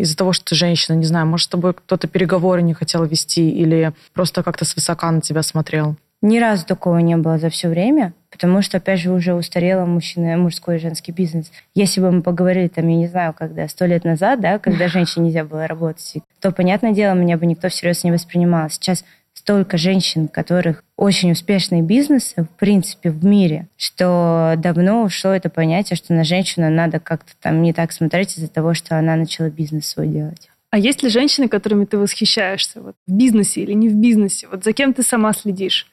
из-за 0.00 0.16
того, 0.16 0.32
что 0.32 0.46
ты 0.46 0.54
женщина? 0.54 0.96
Не 0.96 1.04
знаю, 1.04 1.26
может, 1.26 1.46
с 1.46 1.48
тобой 1.48 1.74
кто-то 1.74 2.08
переговоры 2.08 2.62
не 2.62 2.72
хотел 2.72 3.04
вести 3.04 3.50
или 3.50 3.92
просто 4.14 4.42
как-то 4.42 4.64
свысока 4.64 5.10
на 5.10 5.20
тебя 5.20 5.42
смотрел? 5.42 5.96
Ни 6.22 6.38
разу 6.38 6.64
такого 6.66 6.98
не 6.98 7.16
было 7.16 7.38
за 7.38 7.50
все 7.50 7.68
время, 7.68 8.14
потому 8.38 8.62
что, 8.62 8.76
опять 8.76 9.00
же, 9.00 9.10
уже 9.10 9.34
устарела 9.34 9.84
мужчина, 9.84 10.36
мужской 10.36 10.76
и 10.76 10.78
женский 10.78 11.10
бизнес. 11.10 11.50
Если 11.74 12.00
бы 12.00 12.12
мы 12.12 12.22
поговорили, 12.22 12.68
там, 12.68 12.86
я 12.86 12.96
не 12.96 13.08
знаю, 13.08 13.34
когда, 13.36 13.66
сто 13.66 13.84
лет 13.84 14.04
назад, 14.04 14.40
да, 14.40 14.60
когда 14.60 14.86
женщине 14.86 15.26
нельзя 15.26 15.44
было 15.44 15.66
работать, 15.66 16.18
то, 16.40 16.52
понятное 16.52 16.92
дело, 16.92 17.14
меня 17.14 17.36
бы 17.36 17.46
никто 17.46 17.68
всерьез 17.68 18.04
не 18.04 18.12
воспринимал. 18.12 18.70
Сейчас 18.70 19.04
столько 19.34 19.76
женщин, 19.76 20.24
у 20.24 20.28
которых 20.28 20.84
очень 20.96 21.32
успешные 21.32 21.82
бизнесы, 21.82 22.44
в 22.44 22.58
принципе, 22.58 23.10
в 23.10 23.24
мире, 23.24 23.66
что 23.76 24.54
давно 24.56 25.02
ушло 25.02 25.32
это 25.32 25.50
понятие, 25.50 25.96
что 25.96 26.12
на 26.12 26.22
женщину 26.22 26.70
надо 26.70 27.00
как-то 27.00 27.32
там 27.40 27.60
не 27.60 27.72
так 27.72 27.90
смотреть 27.90 28.38
из-за 28.38 28.48
того, 28.48 28.72
что 28.74 28.96
она 28.96 29.16
начала 29.16 29.50
бизнес 29.50 29.86
свой 29.86 30.06
делать. 30.06 30.48
А 30.70 30.78
есть 30.78 31.02
ли 31.02 31.08
женщины, 31.08 31.48
которыми 31.48 31.86
ты 31.86 31.98
восхищаешься? 31.98 32.80
Вот, 32.80 32.94
в 33.06 33.12
бизнесе 33.12 33.62
или 33.62 33.72
не 33.72 33.88
в 33.88 33.96
бизнесе? 33.96 34.46
Вот 34.48 34.62
за 34.62 34.72
кем 34.72 34.94
ты 34.94 35.02
сама 35.02 35.32
следишь? 35.32 35.88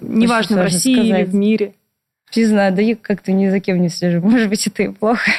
Неважно, 0.00 0.58
в 0.58 0.60
России 0.62 0.92
или 0.92 1.08
сказать. 1.08 1.28
в 1.28 1.34
мире. 1.34 1.74
Не 2.34 2.44
знаю, 2.44 2.74
да 2.74 2.82
я 2.82 2.96
как-то 2.96 3.32
ни 3.32 3.48
за 3.48 3.60
кем 3.60 3.80
не 3.80 3.88
слежу. 3.88 4.20
Может 4.20 4.48
быть, 4.48 4.66
это 4.66 4.82
и 4.82 4.88
плохо. 4.88 5.30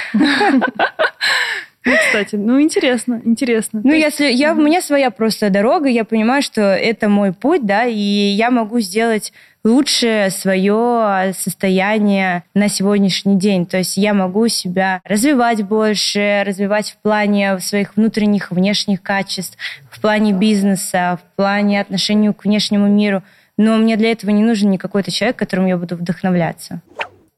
Ну, 1.88 1.96
кстати, 1.96 2.36
ну 2.36 2.60
интересно, 2.60 3.22
интересно. 3.24 3.80
Ну, 3.82 3.92
То 3.92 3.96
если 3.96 4.26
я, 4.26 4.52
у 4.54 4.58
меня 4.58 4.82
своя 4.82 5.10
просто 5.10 5.50
дорога, 5.50 5.88
я 5.88 6.04
понимаю, 6.04 6.42
что 6.42 6.62
это 6.62 7.08
мой 7.08 7.32
путь, 7.32 7.66
да, 7.66 7.86
и 7.86 7.96
я 7.96 8.52
могу 8.52 8.82
сделать 8.82 9.32
лучше 9.64 10.28
свое 10.32 11.34
состояние 11.34 12.44
на 12.54 12.68
сегодняшний 12.68 13.38
день. 13.38 13.66
То 13.66 13.78
есть 13.78 13.96
я 13.96 14.14
могу 14.14 14.50
себя 14.50 15.02
развивать 15.06 15.64
больше, 15.64 16.44
развивать 16.46 16.92
в 16.92 16.98
плане 17.02 17.58
своих 17.60 17.96
внутренних, 17.96 18.52
внешних 18.52 19.02
качеств, 19.02 19.58
в 19.90 20.02
плане 20.02 20.34
бизнеса, 20.34 21.20
в 21.22 21.36
плане 21.38 21.80
отношения 21.80 22.34
к 22.34 22.44
внешнему 22.44 22.88
миру. 22.88 23.24
Но 23.58 23.78
мне 23.78 23.98
для 23.98 24.12
этого 24.12 24.32
не 24.32 24.44
нужен 24.44 24.70
не 24.70 24.78
какой-то 24.78 25.12
человек, 25.12 25.38
которым 25.38 25.66
я 25.66 25.78
буду 25.78 25.96
вдохновляться. 25.96 26.82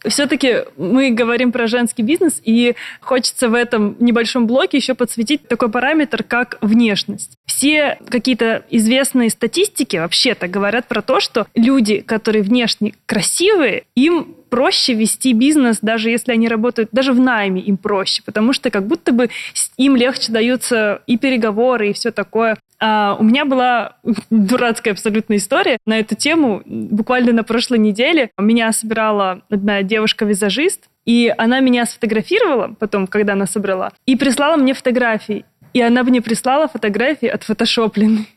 Все-таки 0.07 0.63
мы 0.77 1.11
говорим 1.11 1.51
про 1.51 1.67
женский 1.67 2.03
бизнес, 2.03 2.41
и 2.43 2.75
хочется 3.01 3.49
в 3.49 3.53
этом 3.53 3.97
небольшом 3.99 4.47
блоке 4.47 4.77
еще 4.77 4.93
подсветить 4.93 5.47
такой 5.47 5.69
параметр, 5.69 6.23
как 6.23 6.57
внешность. 6.61 7.33
Все 7.45 7.97
какие-то 8.07 8.63
известные 8.69 9.29
статистики 9.29 9.97
вообще-то 9.97 10.47
говорят 10.47 10.87
про 10.87 11.01
то, 11.01 11.19
что 11.19 11.47
люди, 11.53 11.99
которые 11.99 12.43
внешне 12.43 12.93
красивые, 13.05 13.83
им 13.95 14.35
проще 14.49 14.93
вести 14.93 15.33
бизнес, 15.33 15.79
даже 15.81 16.09
если 16.09 16.31
они 16.31 16.47
работают, 16.47 16.89
даже 16.91 17.13
в 17.13 17.19
найме 17.19 17.61
им 17.61 17.77
проще, 17.77 18.21
потому 18.23 18.53
что 18.53 18.69
как 18.69 18.87
будто 18.87 19.11
бы 19.11 19.29
им 19.77 19.95
легче 19.95 20.31
даются 20.31 21.01
и 21.07 21.17
переговоры, 21.17 21.89
и 21.89 21.93
все 21.93 22.11
такое. 22.11 22.57
А 22.79 23.17
у 23.19 23.23
меня 23.23 23.45
была 23.45 23.97
дурацкая 24.29 24.93
абсолютно 24.93 25.35
история 25.35 25.77
на 25.85 25.99
эту 25.99 26.15
тему. 26.15 26.61
Буквально 26.65 27.33
на 27.33 27.43
прошлой 27.43 27.79
неделе 27.79 28.31
меня 28.37 28.71
собирала 28.71 29.41
одна 29.49 29.83
девушка-визажист, 29.83 30.85
и 31.05 31.33
она 31.37 31.59
меня 31.59 31.85
сфотографировала 31.85 32.75
потом, 32.79 33.07
когда 33.07 33.33
она 33.33 33.47
собрала, 33.47 33.91
и 34.05 34.15
прислала 34.15 34.57
мне 34.57 34.73
фотографии. 34.73 35.45
И 35.73 35.81
она 35.81 36.03
мне 36.03 36.21
прислала 36.21 36.67
фотографии 36.67 37.27
от 37.27 37.43
фотошопленной. 37.43 38.27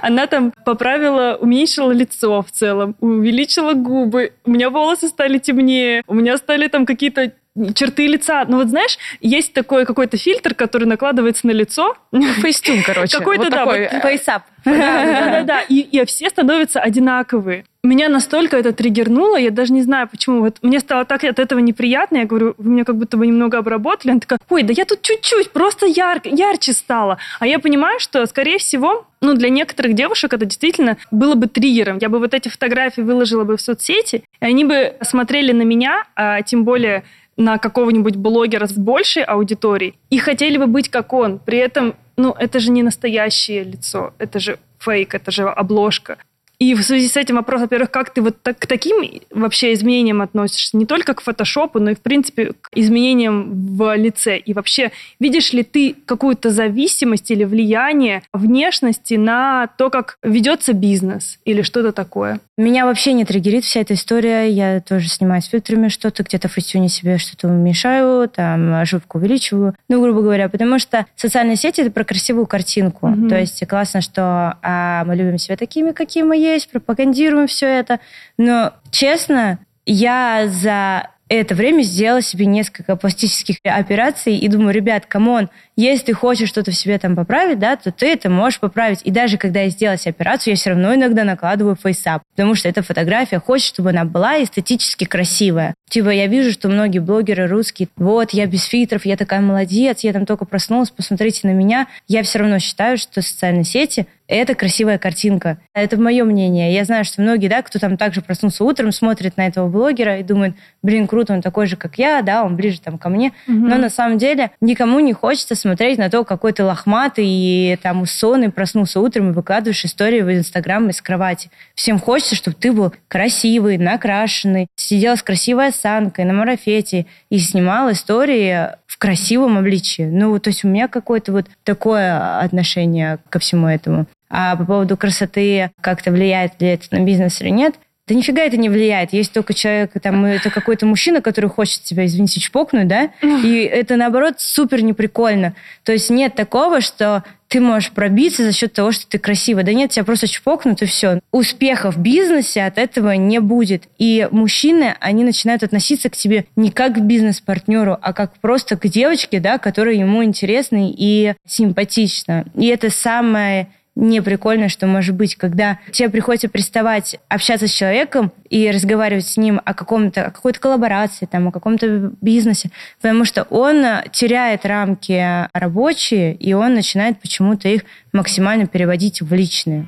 Она 0.00 0.26
там 0.26 0.52
поправила, 0.64 1.36
уменьшила 1.40 1.92
лицо 1.92 2.42
в 2.42 2.50
целом, 2.50 2.96
увеличила 3.00 3.74
губы, 3.74 4.32
у 4.44 4.50
меня 4.50 4.70
волосы 4.70 5.08
стали 5.08 5.38
темнее, 5.38 6.02
у 6.06 6.14
меня 6.14 6.36
стали 6.36 6.68
там 6.68 6.86
какие-то 6.86 7.32
черты 7.74 8.06
лица. 8.06 8.44
Ну 8.46 8.58
вот 8.58 8.68
знаешь, 8.68 8.98
есть 9.20 9.52
такой 9.52 9.84
какой-то 9.84 10.16
фильтр, 10.16 10.54
который 10.54 10.84
накладывается 10.84 11.46
на 11.46 11.52
лицо. 11.52 11.96
Фейстюн, 12.12 12.82
короче. 12.84 13.18
Какой-то, 13.18 13.44
вот 13.44 13.50
да, 13.50 13.64
такой. 13.64 13.88
вот, 13.92 14.02
Фейсап. 14.02 14.42
Да-да-да, 14.64 15.60
и, 15.62 15.80
и 15.80 16.04
все 16.04 16.28
становятся 16.28 16.80
одинаковые. 16.80 17.64
Меня 17.84 18.08
настолько 18.08 18.56
это 18.56 18.72
триггернуло, 18.72 19.36
я 19.36 19.50
даже 19.50 19.72
не 19.72 19.82
знаю 19.82 20.08
почему. 20.08 20.40
Вот 20.40 20.58
мне 20.62 20.78
стало 20.78 21.04
так 21.04 21.24
от 21.24 21.40
этого 21.40 21.58
неприятно, 21.58 22.18
я 22.18 22.24
говорю, 22.26 22.54
вы 22.56 22.70
меня 22.70 22.84
как 22.84 22.96
будто 22.96 23.16
бы 23.16 23.26
немного 23.26 23.58
обработали. 23.58 24.12
Она 24.12 24.20
такая, 24.20 24.38
ой, 24.48 24.62
да 24.62 24.72
я 24.72 24.84
тут 24.84 25.02
чуть-чуть, 25.02 25.50
просто 25.50 25.86
ярко, 25.86 26.28
ярче 26.28 26.74
стала. 26.74 27.18
А 27.40 27.46
я 27.48 27.58
понимаю, 27.58 27.98
что, 27.98 28.24
скорее 28.26 28.58
всего, 28.58 29.08
ну, 29.20 29.34
для 29.34 29.48
некоторых 29.48 29.94
девушек 29.94 30.32
это 30.32 30.44
действительно 30.44 30.96
было 31.10 31.34
бы 31.34 31.48
триггером. 31.48 31.98
Я 32.00 32.08
бы 32.08 32.20
вот 32.20 32.34
эти 32.34 32.48
фотографии 32.48 33.00
выложила 33.00 33.42
бы 33.42 33.56
в 33.56 33.60
соцсети, 33.60 34.22
и 34.40 34.44
они 34.44 34.64
бы 34.64 34.94
смотрели 35.02 35.50
на 35.50 35.62
меня, 35.62 36.04
а 36.14 36.42
тем 36.42 36.62
более 36.62 37.02
на 37.36 37.58
какого-нибудь 37.58 38.16
блогера 38.16 38.66
с 38.66 38.72
большей 38.72 39.24
аудиторией 39.24 39.94
и 40.10 40.18
хотели 40.18 40.58
бы 40.58 40.66
быть 40.66 40.88
как 40.88 41.12
он. 41.12 41.38
При 41.38 41.58
этом, 41.58 41.94
ну, 42.16 42.32
это 42.38 42.60
же 42.60 42.70
не 42.70 42.82
настоящее 42.82 43.64
лицо, 43.64 44.12
это 44.18 44.38
же 44.38 44.58
фейк, 44.78 45.14
это 45.14 45.30
же 45.30 45.48
обложка. 45.48 46.18
И 46.62 46.74
в 46.74 46.82
связи 46.84 47.08
с 47.08 47.16
этим 47.16 47.34
вопрос, 47.34 47.62
во-первых, 47.62 47.90
как 47.90 48.10
ты 48.10 48.22
вот 48.22 48.40
так, 48.40 48.56
к 48.56 48.66
таким 48.68 49.04
вообще 49.32 49.72
изменениям 49.72 50.22
относишься? 50.22 50.76
Не 50.76 50.86
только 50.86 51.12
к 51.14 51.20
фотошопу, 51.20 51.80
но 51.80 51.90
и, 51.90 51.96
в 51.96 52.00
принципе, 52.00 52.52
к 52.52 52.68
изменениям 52.72 53.74
в 53.74 53.96
лице. 53.96 54.38
И 54.38 54.54
вообще, 54.54 54.92
видишь 55.18 55.52
ли 55.52 55.64
ты 55.64 55.96
какую-то 56.06 56.50
зависимость 56.50 57.32
или 57.32 57.42
влияние 57.42 58.22
внешности 58.32 59.14
на 59.14 59.66
то, 59.76 59.90
как 59.90 60.18
ведется 60.22 60.72
бизнес 60.72 61.40
или 61.44 61.62
что-то 61.62 61.90
такое? 61.90 62.38
Меня 62.56 62.86
вообще 62.86 63.12
не 63.12 63.24
триггерит 63.24 63.64
вся 63.64 63.80
эта 63.80 63.94
история. 63.94 64.48
Я 64.48 64.80
тоже 64.80 65.08
снимаю 65.08 65.42
с 65.42 65.46
фильтрами 65.46 65.88
что-то, 65.88 66.22
где-то 66.22 66.46
в 66.46 66.52
Facetune 66.52 66.88
себе 66.88 67.18
что-то 67.18 67.48
уменьшаю, 67.48 68.28
там 68.28 68.74
ошибку 68.74 69.18
увеличиваю. 69.18 69.74
Ну, 69.88 70.00
грубо 70.00 70.22
говоря, 70.22 70.48
потому 70.48 70.78
что 70.78 71.06
социальные 71.16 71.56
сети— 71.56 71.80
это 71.82 71.90
про 71.90 72.04
красивую 72.04 72.46
картинку. 72.46 73.08
Мгм. 73.08 73.28
То 73.28 73.40
есть 73.40 73.66
классно, 73.66 74.00
что 74.00 74.58
а, 74.62 75.04
мы 75.06 75.16
любим 75.16 75.38
себя 75.38 75.56
такими, 75.56 75.90
какие 75.90 76.22
мы 76.22 76.36
есть, 76.36 76.51
пропагандируем 76.70 77.46
все 77.46 77.66
это. 77.66 78.00
Но, 78.38 78.72
честно, 78.90 79.58
я 79.86 80.46
за 80.48 81.10
это 81.28 81.54
время 81.54 81.82
сделала 81.82 82.20
себе 82.20 82.44
несколько 82.44 82.94
пластических 82.94 83.56
операций 83.64 84.36
и 84.36 84.48
думаю, 84.48 84.74
ребят, 84.74 85.06
come 85.06 85.30
on, 85.30 85.48
если 85.76 86.06
ты 86.06 86.12
хочешь 86.12 86.48
что-то 86.48 86.70
в 86.70 86.74
себе 86.74 86.98
там 86.98 87.16
поправить, 87.16 87.58
да, 87.58 87.76
то 87.76 87.90
ты 87.90 88.12
это 88.12 88.28
можешь 88.28 88.60
поправить. 88.60 89.00
И 89.04 89.10
даже 89.10 89.38
когда 89.38 89.60
я 89.62 89.70
сделала 89.70 89.96
себе 89.96 90.10
операцию, 90.10 90.52
я 90.52 90.56
все 90.56 90.70
равно 90.70 90.94
иногда 90.94 91.24
накладываю 91.24 91.76
FaceApp, 91.76 92.22
потому 92.34 92.54
что 92.54 92.68
эта 92.68 92.82
фотография 92.82 93.38
хочет, 93.38 93.68
чтобы 93.68 93.90
она 93.90 94.04
была 94.04 94.42
эстетически 94.42 95.04
красивая. 95.04 95.74
Типа 95.88 96.08
я 96.08 96.26
вижу, 96.26 96.52
что 96.52 96.68
многие 96.68 97.00
блогеры 97.00 97.46
русские, 97.46 97.88
вот, 97.96 98.30
я 98.30 98.46
без 98.46 98.64
фильтров, 98.64 99.04
я 99.04 99.16
такая 99.16 99.40
молодец, 99.40 100.00
я 100.00 100.12
там 100.12 100.26
только 100.26 100.44
проснулась, 100.44 100.90
посмотрите 100.90 101.46
на 101.46 101.52
меня. 101.52 101.86
Я 102.08 102.22
все 102.22 102.38
равно 102.38 102.58
считаю, 102.58 102.96
что 102.96 103.20
социальные 103.20 103.64
сети 103.64 104.06
это 104.32 104.54
красивая 104.54 104.98
картинка. 104.98 105.58
Это 105.74 106.00
мое 106.00 106.24
мнение. 106.24 106.72
Я 106.72 106.84
знаю, 106.84 107.04
что 107.04 107.20
многие, 107.20 107.48
да, 107.48 107.62
кто 107.62 107.78
там 107.78 107.96
также 107.96 108.22
проснулся 108.22 108.64
утром, 108.64 108.92
смотрит 108.92 109.36
на 109.36 109.46
этого 109.46 109.68
блогера 109.68 110.18
и 110.18 110.22
думает, 110.22 110.54
блин, 110.82 111.06
круто, 111.06 111.34
он 111.34 111.42
такой 111.42 111.66
же, 111.66 111.76
как 111.76 111.98
я, 111.98 112.22
да, 112.22 112.42
он 112.44 112.56
ближе 112.56 112.80
там 112.80 112.98
ко 112.98 113.08
мне. 113.08 113.32
Но 113.46 113.76
на 113.76 113.90
самом 113.90 114.18
деле 114.18 114.50
никому 114.60 115.00
не 115.00 115.12
хочется 115.12 115.54
смотреть 115.62 115.98
на 115.98 116.10
то, 116.10 116.24
какой 116.24 116.52
ты 116.52 116.64
лохматый 116.64 117.26
и 117.26 117.78
там 117.82 118.02
усонный 118.02 118.50
проснулся 118.50 119.00
утром 119.00 119.30
и 119.30 119.32
выкладываешь 119.32 119.84
истории 119.84 120.20
в 120.20 120.30
Инстаграм 120.32 120.88
из 120.90 121.00
кровати. 121.00 121.50
Всем 121.74 121.98
хочется, 121.98 122.34
чтобы 122.34 122.56
ты 122.58 122.72
был 122.72 122.92
красивый, 123.08 123.78
накрашенный, 123.78 124.66
сидел 124.76 125.16
с 125.16 125.22
красивой 125.22 125.68
осанкой 125.68 126.24
на 126.24 126.34
марафете 126.34 127.06
и 127.30 127.38
снимал 127.38 127.90
истории 127.90 128.68
в 128.86 128.98
красивом 128.98 129.56
обличии. 129.56 130.02
Ну, 130.02 130.38
то 130.38 130.50
есть 130.50 130.64
у 130.64 130.68
меня 130.68 130.88
какое-то 130.88 131.32
вот 131.32 131.46
такое 131.64 132.40
отношение 132.40 133.18
ко 133.30 133.38
всему 133.38 133.68
этому. 133.68 134.06
А 134.28 134.56
по 134.56 134.64
поводу 134.64 134.96
красоты, 134.96 135.70
как-то 135.80 136.10
влияет 136.10 136.60
ли 136.60 136.68
это 136.68 136.86
на 136.90 137.04
бизнес 137.04 137.40
или 137.40 137.50
нет, 137.50 137.74
да 138.12 138.18
нифига 138.18 138.42
это 138.42 138.56
не 138.56 138.68
влияет. 138.68 139.12
Есть 139.12 139.32
только 139.32 139.54
человек, 139.54 139.92
там, 140.02 140.24
это 140.24 140.50
какой-то 140.50 140.86
мужчина, 140.86 141.22
который 141.22 141.48
хочет 141.48 141.82
тебя, 141.82 142.04
извините, 142.04 142.40
чпокнуть, 142.40 142.86
да? 142.86 143.10
И 143.22 143.68
это, 143.70 143.96
наоборот, 143.96 144.34
супер 144.38 144.82
неприкольно. 144.82 145.54
То 145.84 145.92
есть 145.92 146.10
нет 146.10 146.34
такого, 146.34 146.80
что 146.80 147.24
ты 147.48 147.60
можешь 147.60 147.90
пробиться 147.90 148.44
за 148.44 148.52
счет 148.52 148.72
того, 148.72 148.92
что 148.92 149.06
ты 149.06 149.18
красивая. 149.18 149.62
Да 149.62 149.72
нет, 149.72 149.90
тебя 149.90 150.04
просто 150.04 150.26
чпокнут 150.26 150.80
и 150.82 150.86
все. 150.86 151.20
Успеха 151.32 151.90
в 151.90 151.98
бизнесе 151.98 152.62
от 152.62 152.78
этого 152.78 153.12
не 153.12 153.40
будет. 153.40 153.84
И 153.98 154.26
мужчины, 154.30 154.94
они 155.00 155.22
начинают 155.22 155.62
относиться 155.62 156.08
к 156.08 156.16
тебе 156.16 156.46
не 156.56 156.70
как 156.70 156.94
к 156.94 157.00
бизнес-партнеру, 157.00 157.98
а 158.00 158.12
как 158.14 158.32
просто 158.40 158.78
к 158.78 158.88
девочке, 158.88 159.38
да, 159.38 159.58
которая 159.58 159.94
ему 159.94 160.24
интересна 160.24 160.78
и 160.80 161.34
симпатична. 161.46 162.46
И 162.54 162.68
это 162.68 162.88
самое 162.90 163.68
не 163.94 164.22
прикольно, 164.22 164.68
что 164.68 164.86
может 164.86 165.14
быть, 165.14 165.36
когда 165.36 165.78
тебе 165.90 166.08
приходится 166.08 166.48
приставать, 166.48 167.18
общаться 167.28 167.66
с 167.66 167.72
человеком 167.72 168.32
и 168.48 168.70
разговаривать 168.70 169.26
с 169.26 169.36
ним 169.36 169.60
о 169.64 169.74
каком-то, 169.74 170.26
о 170.26 170.30
какой-то 170.30 170.60
коллаборации, 170.60 171.26
там, 171.26 171.48
о 171.48 171.52
каком-то 171.52 172.12
бизнесе, 172.20 172.70
потому 173.00 173.24
что 173.24 173.42
он 173.44 173.84
теряет 174.12 174.64
рамки 174.64 175.48
рабочие, 175.52 176.34
и 176.34 176.52
он 176.54 176.74
начинает 176.74 177.20
почему-то 177.20 177.68
их 177.68 177.82
максимально 178.12 178.66
переводить 178.66 179.20
в 179.20 179.32
личные. 179.34 179.86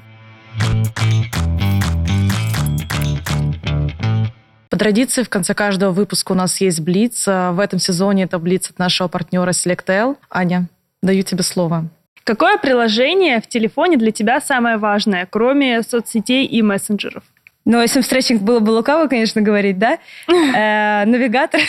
По 4.68 4.78
традиции, 4.78 5.22
в 5.22 5.28
конце 5.28 5.54
каждого 5.54 5.92
выпуска 5.92 6.32
у 6.32 6.34
нас 6.34 6.60
есть 6.60 6.80
Блиц. 6.80 7.26
В 7.26 7.60
этом 7.62 7.78
сезоне 7.78 8.24
это 8.24 8.38
Блиц 8.38 8.70
от 8.70 8.78
нашего 8.78 9.08
партнера 9.08 9.50
Selectel. 9.50 10.16
Аня, 10.28 10.68
даю 11.00 11.22
тебе 11.22 11.44
слово. 11.44 11.88
Какое 12.24 12.56
приложение 12.56 13.40
в 13.40 13.46
телефоне 13.46 13.98
для 13.98 14.10
тебя 14.10 14.40
самое 14.40 14.78
важное, 14.78 15.28
кроме 15.30 15.82
соцсетей 15.82 16.46
и 16.46 16.62
мессенджеров? 16.62 17.22
Ну, 17.66 17.82
SM-стретчинг 17.82 18.40
было 18.40 18.60
бы 18.60 18.70
лукаво, 18.70 19.08
конечно, 19.08 19.42
говорить, 19.42 19.78
да? 19.78 19.98
Э, 20.28 21.04
Навигатор. 21.04 21.60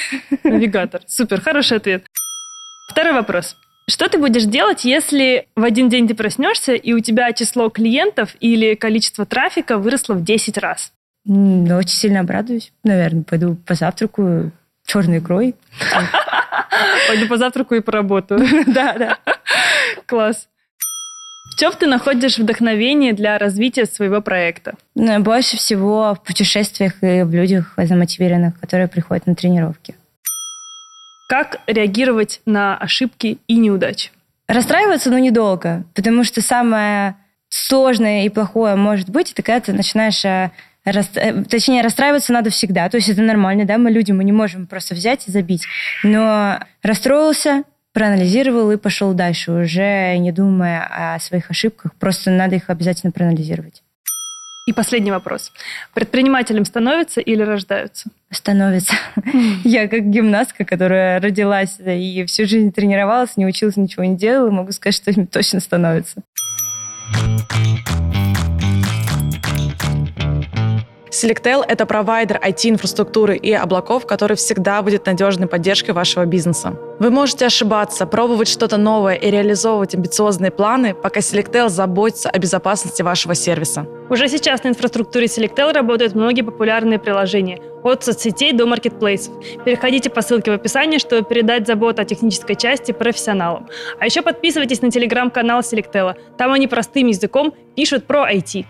Навигатор. 0.43 1.01
Супер, 1.08 1.41
хороший 1.41 1.78
ответ. 1.78 2.06
Второй 2.89 3.14
вопрос. 3.14 3.58
Что 3.89 4.08
ты 4.10 4.18
будешь 4.18 4.45
делать, 4.45 4.84
если 4.86 5.47
в 5.56 5.64
один 5.64 5.89
день 5.89 6.08
ты 6.08 6.16
проснешься, 6.16 6.74
и 6.74 6.93
у 6.93 6.99
тебя 6.99 7.32
число 7.34 7.70
клиентов 7.70 8.36
или 8.39 8.76
количество 8.76 9.26
трафика 9.26 9.78
выросло 9.78 10.14
в 10.14 10.24
10 10.24 10.58
раз? 10.58 10.91
Ну, 11.26 11.76
очень 11.78 11.89
сильно 11.95 12.22
обрадуюсь. 12.22 12.72
Наверное, 12.84 13.24
пойду 13.24 13.56
позавтракаю 13.56 14.51
черной 14.86 15.20
икрой. 15.20 15.56
Пойду 17.08 17.28
позавтракаю 17.28 17.82
и 17.82 17.84
поработаю. 17.84 18.41
Да, 18.68 18.93
да. 18.93 19.18
Класс. 20.06 20.48
В 21.56 21.58
чем 21.58 21.72
ты 21.74 21.88
находишь 21.88 22.38
вдохновение 22.38 23.14
для 23.14 23.38
развития 23.38 23.86
своего 23.86 24.22
проекта? 24.22 24.76
Но 24.94 25.20
больше 25.20 25.58
всего 25.58 26.16
в 26.16 26.22
путешествиях 26.24 27.02
и 27.02 27.24
в 27.24 27.34
людях 27.34 27.74
замотивированных, 27.78 28.60
которые 28.60 28.88
приходят 28.88 29.26
на 29.26 29.36
тренировки. 29.36 29.96
Как 31.30 31.62
реагировать 31.68 32.42
на 32.46 32.78
ошибки 32.78 33.40
и 33.48 33.56
неудачи? 33.56 34.12
Расстраиваться, 34.48 35.10
но 35.10 35.18
недолго, 35.18 35.86
потому 35.96 36.24
что 36.24 36.42
самое 36.42 37.16
сложное 37.50 38.26
и 38.26 38.30
плохое 38.30 38.76
может 38.76 39.10
быть, 39.10 39.32
это 39.32 39.42
когда 39.42 39.60
ты 39.60 39.74
начинаешь 39.74 40.24
э, 40.26 40.52
рас- 40.84 41.10
э, 41.16 41.44
точнее, 41.46 41.82
расстраиваться 41.82 42.34
надо 42.34 42.50
всегда. 42.50 42.90
То 42.90 42.98
есть 42.98 43.10
это 43.10 43.22
нормально, 43.22 43.66
да, 43.66 43.78
мы 43.78 43.92
люди, 43.92 44.12
мы 44.12 44.24
не 44.24 44.32
можем 44.32 44.68
просто 44.68 44.94
взять 44.94 45.28
и 45.28 45.32
забить. 45.32 45.64
Но 46.04 46.60
расстроился, 46.84 47.64
проанализировал 47.96 48.72
и 48.72 48.78
пошел 48.78 49.14
дальше, 49.14 49.54
уже 49.54 50.18
не 50.18 50.34
думая 50.34 51.16
о 51.16 51.20
своих 51.20 51.50
ошибках. 51.50 51.96
Просто 51.96 52.30
надо 52.30 52.58
их 52.58 52.70
обязательно 52.70 53.14
проанализировать. 53.14 53.82
И 54.68 54.74
последний 54.74 55.12
вопрос. 55.12 55.54
Предпринимателем 55.93 56.66
становятся 56.66 57.22
или 57.22 57.41
рождаются? 57.41 58.10
Становится. 58.32 58.96
Я 59.64 59.88
как 59.88 60.10
гимнастка, 60.10 60.66
которая 60.66 61.22
родилась 61.22 61.78
и 61.80 62.26
всю 62.26 62.46
жизнь 62.46 62.74
тренировалась, 62.74 63.38
не 63.38 63.46
училась, 63.46 63.78
ничего 63.78 64.04
не 64.04 64.18
делала, 64.18 64.52
могу 64.52 64.74
сказать, 64.74 64.96
что 64.96 65.26
точно 65.28 65.62
становится. 65.62 66.22
Selectel— 71.16 71.63
это 71.68 71.86
провайдер 71.86 72.41
IT-инфраструктуры 72.43 73.38
и 73.38 73.53
облаков, 73.53 74.05
который 74.05 74.36
всегда 74.36 74.82
будет 74.82 75.05
надежной 75.05 75.47
поддержкой 75.47 75.91
вашего 75.91 76.26
бизнеса. 76.26 76.78
Вы 76.99 77.09
можете 77.09 77.45
ошибаться, 77.45 78.05
пробовать 78.05 78.49
что-то 78.49 78.76
новое 78.76 79.16
и 79.16 79.32
реализовывать 79.32 79.95
амбициозные 79.95 80.51
планы, 80.51 80.93
пока 80.93 81.22
Selectel 81.22 81.70
заботится 81.70 82.30
о 82.30 82.38
безопасности 82.38 83.01
вашего 83.01 83.34
сервиса. 83.34 83.88
Уже 84.09 84.28
сейчас 84.28 84.63
на 84.66 84.70
инфраструктуре 84.70 85.28
Selectel 85.28 85.72
работают 85.72 86.16
многие 86.16 86.41
популярные 86.41 86.99
приложения, 86.99 87.61
от 87.84 88.03
соцсетей 88.03 88.51
до 88.51 88.66
маркетплейсов. 88.66 89.34
Переходите 89.63 90.09
по 90.09 90.22
ссылке 90.22 90.51
в 90.51 90.55
описании, 90.55 90.97
чтобы 90.97 91.24
передать 91.24 91.66
заботу 91.66 92.01
о 92.01 92.05
технической 92.05 92.57
части 92.57 92.91
профессионалам. 92.91 93.70
А 93.99 94.05
еще 94.05 94.22
подписывайтесь 94.22 94.82
на 94.82 94.91
телеграм-канал 94.91 95.61
Selectel. 95.61 96.16
Там 96.38 96.51
они 96.51 96.68
простым 96.68 97.07
языком 97.07 97.53
пишут 97.74 98.05
про 98.05 98.30
IT. 98.30 98.66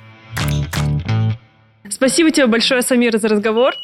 Спасибо 1.89 2.31
тебе 2.31 2.47
большое, 2.47 2.81
Самир, 2.81 3.17
за 3.17 3.27
разговор. 3.27 3.75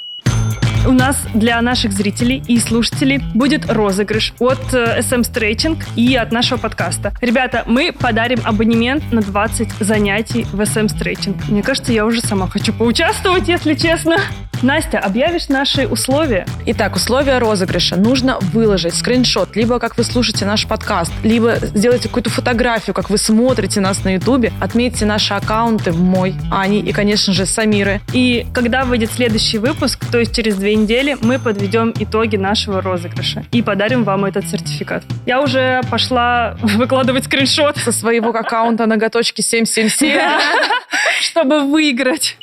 У 0.84 0.94
нас 0.94 1.16
для 1.36 1.62
наших 1.62 1.94
зрителей 1.94 2.44
и 2.48 2.58
слушателей 2.58 3.22
будет 3.36 3.72
розыгрыш 3.72 4.34
от 4.40 4.74
э, 4.74 5.00
SM 5.02 5.22
Stretching 5.22 5.78
и 5.96 6.16
от 6.16 6.32
нашего 6.32 6.58
подкаста. 6.58 7.14
Ребята, 7.22 7.64
мы 7.68 7.94
подарим 7.94 8.40
абонемент 8.44 9.12
на 9.12 9.22
20 9.22 9.74
занятий 9.80 10.48
в 10.52 10.60
SM 10.60 10.88
Stretching. 10.88 11.40
Мне 11.50 11.62
кажется, 11.62 11.94
я 11.94 12.04
уже 12.04 12.22
сама 12.22 12.48
хочу 12.48 12.74
поучаствовать, 12.74 13.48
если 13.48 13.76
честно. 13.76 14.18
Настя, 14.62 15.00
объявишь 15.00 15.50
наши 15.50 15.88
условия? 15.88 16.46
Итак, 16.68 16.96
условия 16.96 17.40
розыгрыша. 17.40 17.96
Нужно 17.96 18.38
выложить 18.40 18.94
скриншот, 18.94 19.56
либо 19.56 19.80
как 19.80 19.98
вы 19.98 20.04
слушаете 20.04 20.46
наш 20.46 20.68
подкаст, 20.68 21.12
либо 21.24 21.56
сделайте 21.56 22.10
какую-то 22.10 22.30
фотографию, 22.30 22.94
как 22.94 23.10
вы 23.10 23.18
смотрите 23.18 23.80
нас 23.80 24.04
на 24.04 24.14
ютубе, 24.16 24.54
отметьте 24.60 25.06
наши 25.06 25.34
аккаунты, 25.34 25.92
мой, 25.94 26.36
Ани 26.52 26.80
и, 26.80 26.92
конечно 26.92 27.34
же, 27.34 27.48
Самиры. 27.48 28.02
И 28.14 28.46
когда 28.54 28.86
выйдет 28.86 29.12
следующий 29.12 29.58
выпуск, 29.58 30.00
то 30.12 30.20
есть 30.20 30.36
через 30.36 30.56
две 30.58 30.71
недели, 30.76 31.18
мы 31.22 31.40
подведем 31.40 31.94
итоги 32.00 32.36
нашего 32.38 32.82
розыгрыша 32.82 33.46
и 33.52 33.62
подарим 33.62 34.04
вам 34.04 34.26
этот 34.26 34.48
сертификат. 34.48 35.04
Я 35.26 35.42
уже 35.42 35.82
пошла 35.90 36.58
выкладывать 36.62 37.26
скриншот 37.26 37.78
Со 37.78 37.92
своего 37.92 38.30
аккаунта 38.30 38.86
ноготочки 38.86 39.42
777. 39.42 40.20
чтобы 41.22 41.62
выиграть. 41.62 42.38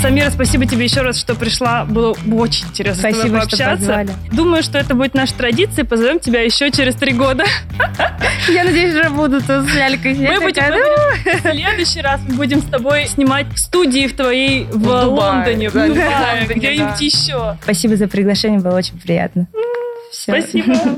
Самира, 0.00 0.30
спасибо 0.30 0.66
тебе 0.66 0.84
еще 0.84 1.00
раз, 1.02 1.18
что 1.18 1.34
пришла. 1.34 1.84
Было 1.84 2.16
очень 2.32 2.66
интересно 2.66 2.94
с 2.94 3.02
тобой 3.02 3.14
Спасибо, 3.14 3.40
что 3.40 3.48
пообщаться. 3.48 3.76
позвали. 3.76 4.10
Думаю, 4.32 4.62
что 4.62 4.78
это 4.78 4.94
будет 4.94 5.14
наша 5.14 5.34
традиция. 5.34 5.84
Позовем 5.84 6.20
тебя 6.20 6.42
еще 6.42 6.70
через 6.70 6.94
три 6.94 7.12
года. 7.12 7.44
Я 8.48 8.64
надеюсь, 8.64 8.94
уже 8.94 9.10
буду 9.10 9.40
тут 9.40 9.68
с 9.68 9.74
лялькой. 9.74 10.14
Мы 10.14 10.40
будем 10.40 10.62
в 10.62 11.40
следующий 11.40 12.00
раз 12.00 12.20
мы 12.28 12.34
будем 12.36 12.60
с 12.60 12.66
тобой 12.66 13.06
снимать 13.06 13.46
студии 13.56 14.06
в 14.06 14.16
твоей 14.16 14.64
в, 14.64 14.78
Дубае, 14.78 15.06
Лондоне, 15.06 15.70
в 15.70 15.74
да, 15.74 15.84
в 15.84 15.88
Дубае, 15.88 16.46
где-нибудь 16.46 16.98
да. 16.98 17.04
еще. 17.04 17.58
Спасибо 17.62 17.96
за 17.96 18.06
приглашение, 18.06 18.60
было 18.60 18.76
очень 18.76 18.98
приятно. 18.98 19.46
Всё. 20.12 20.32
Спасибо. 20.32 20.96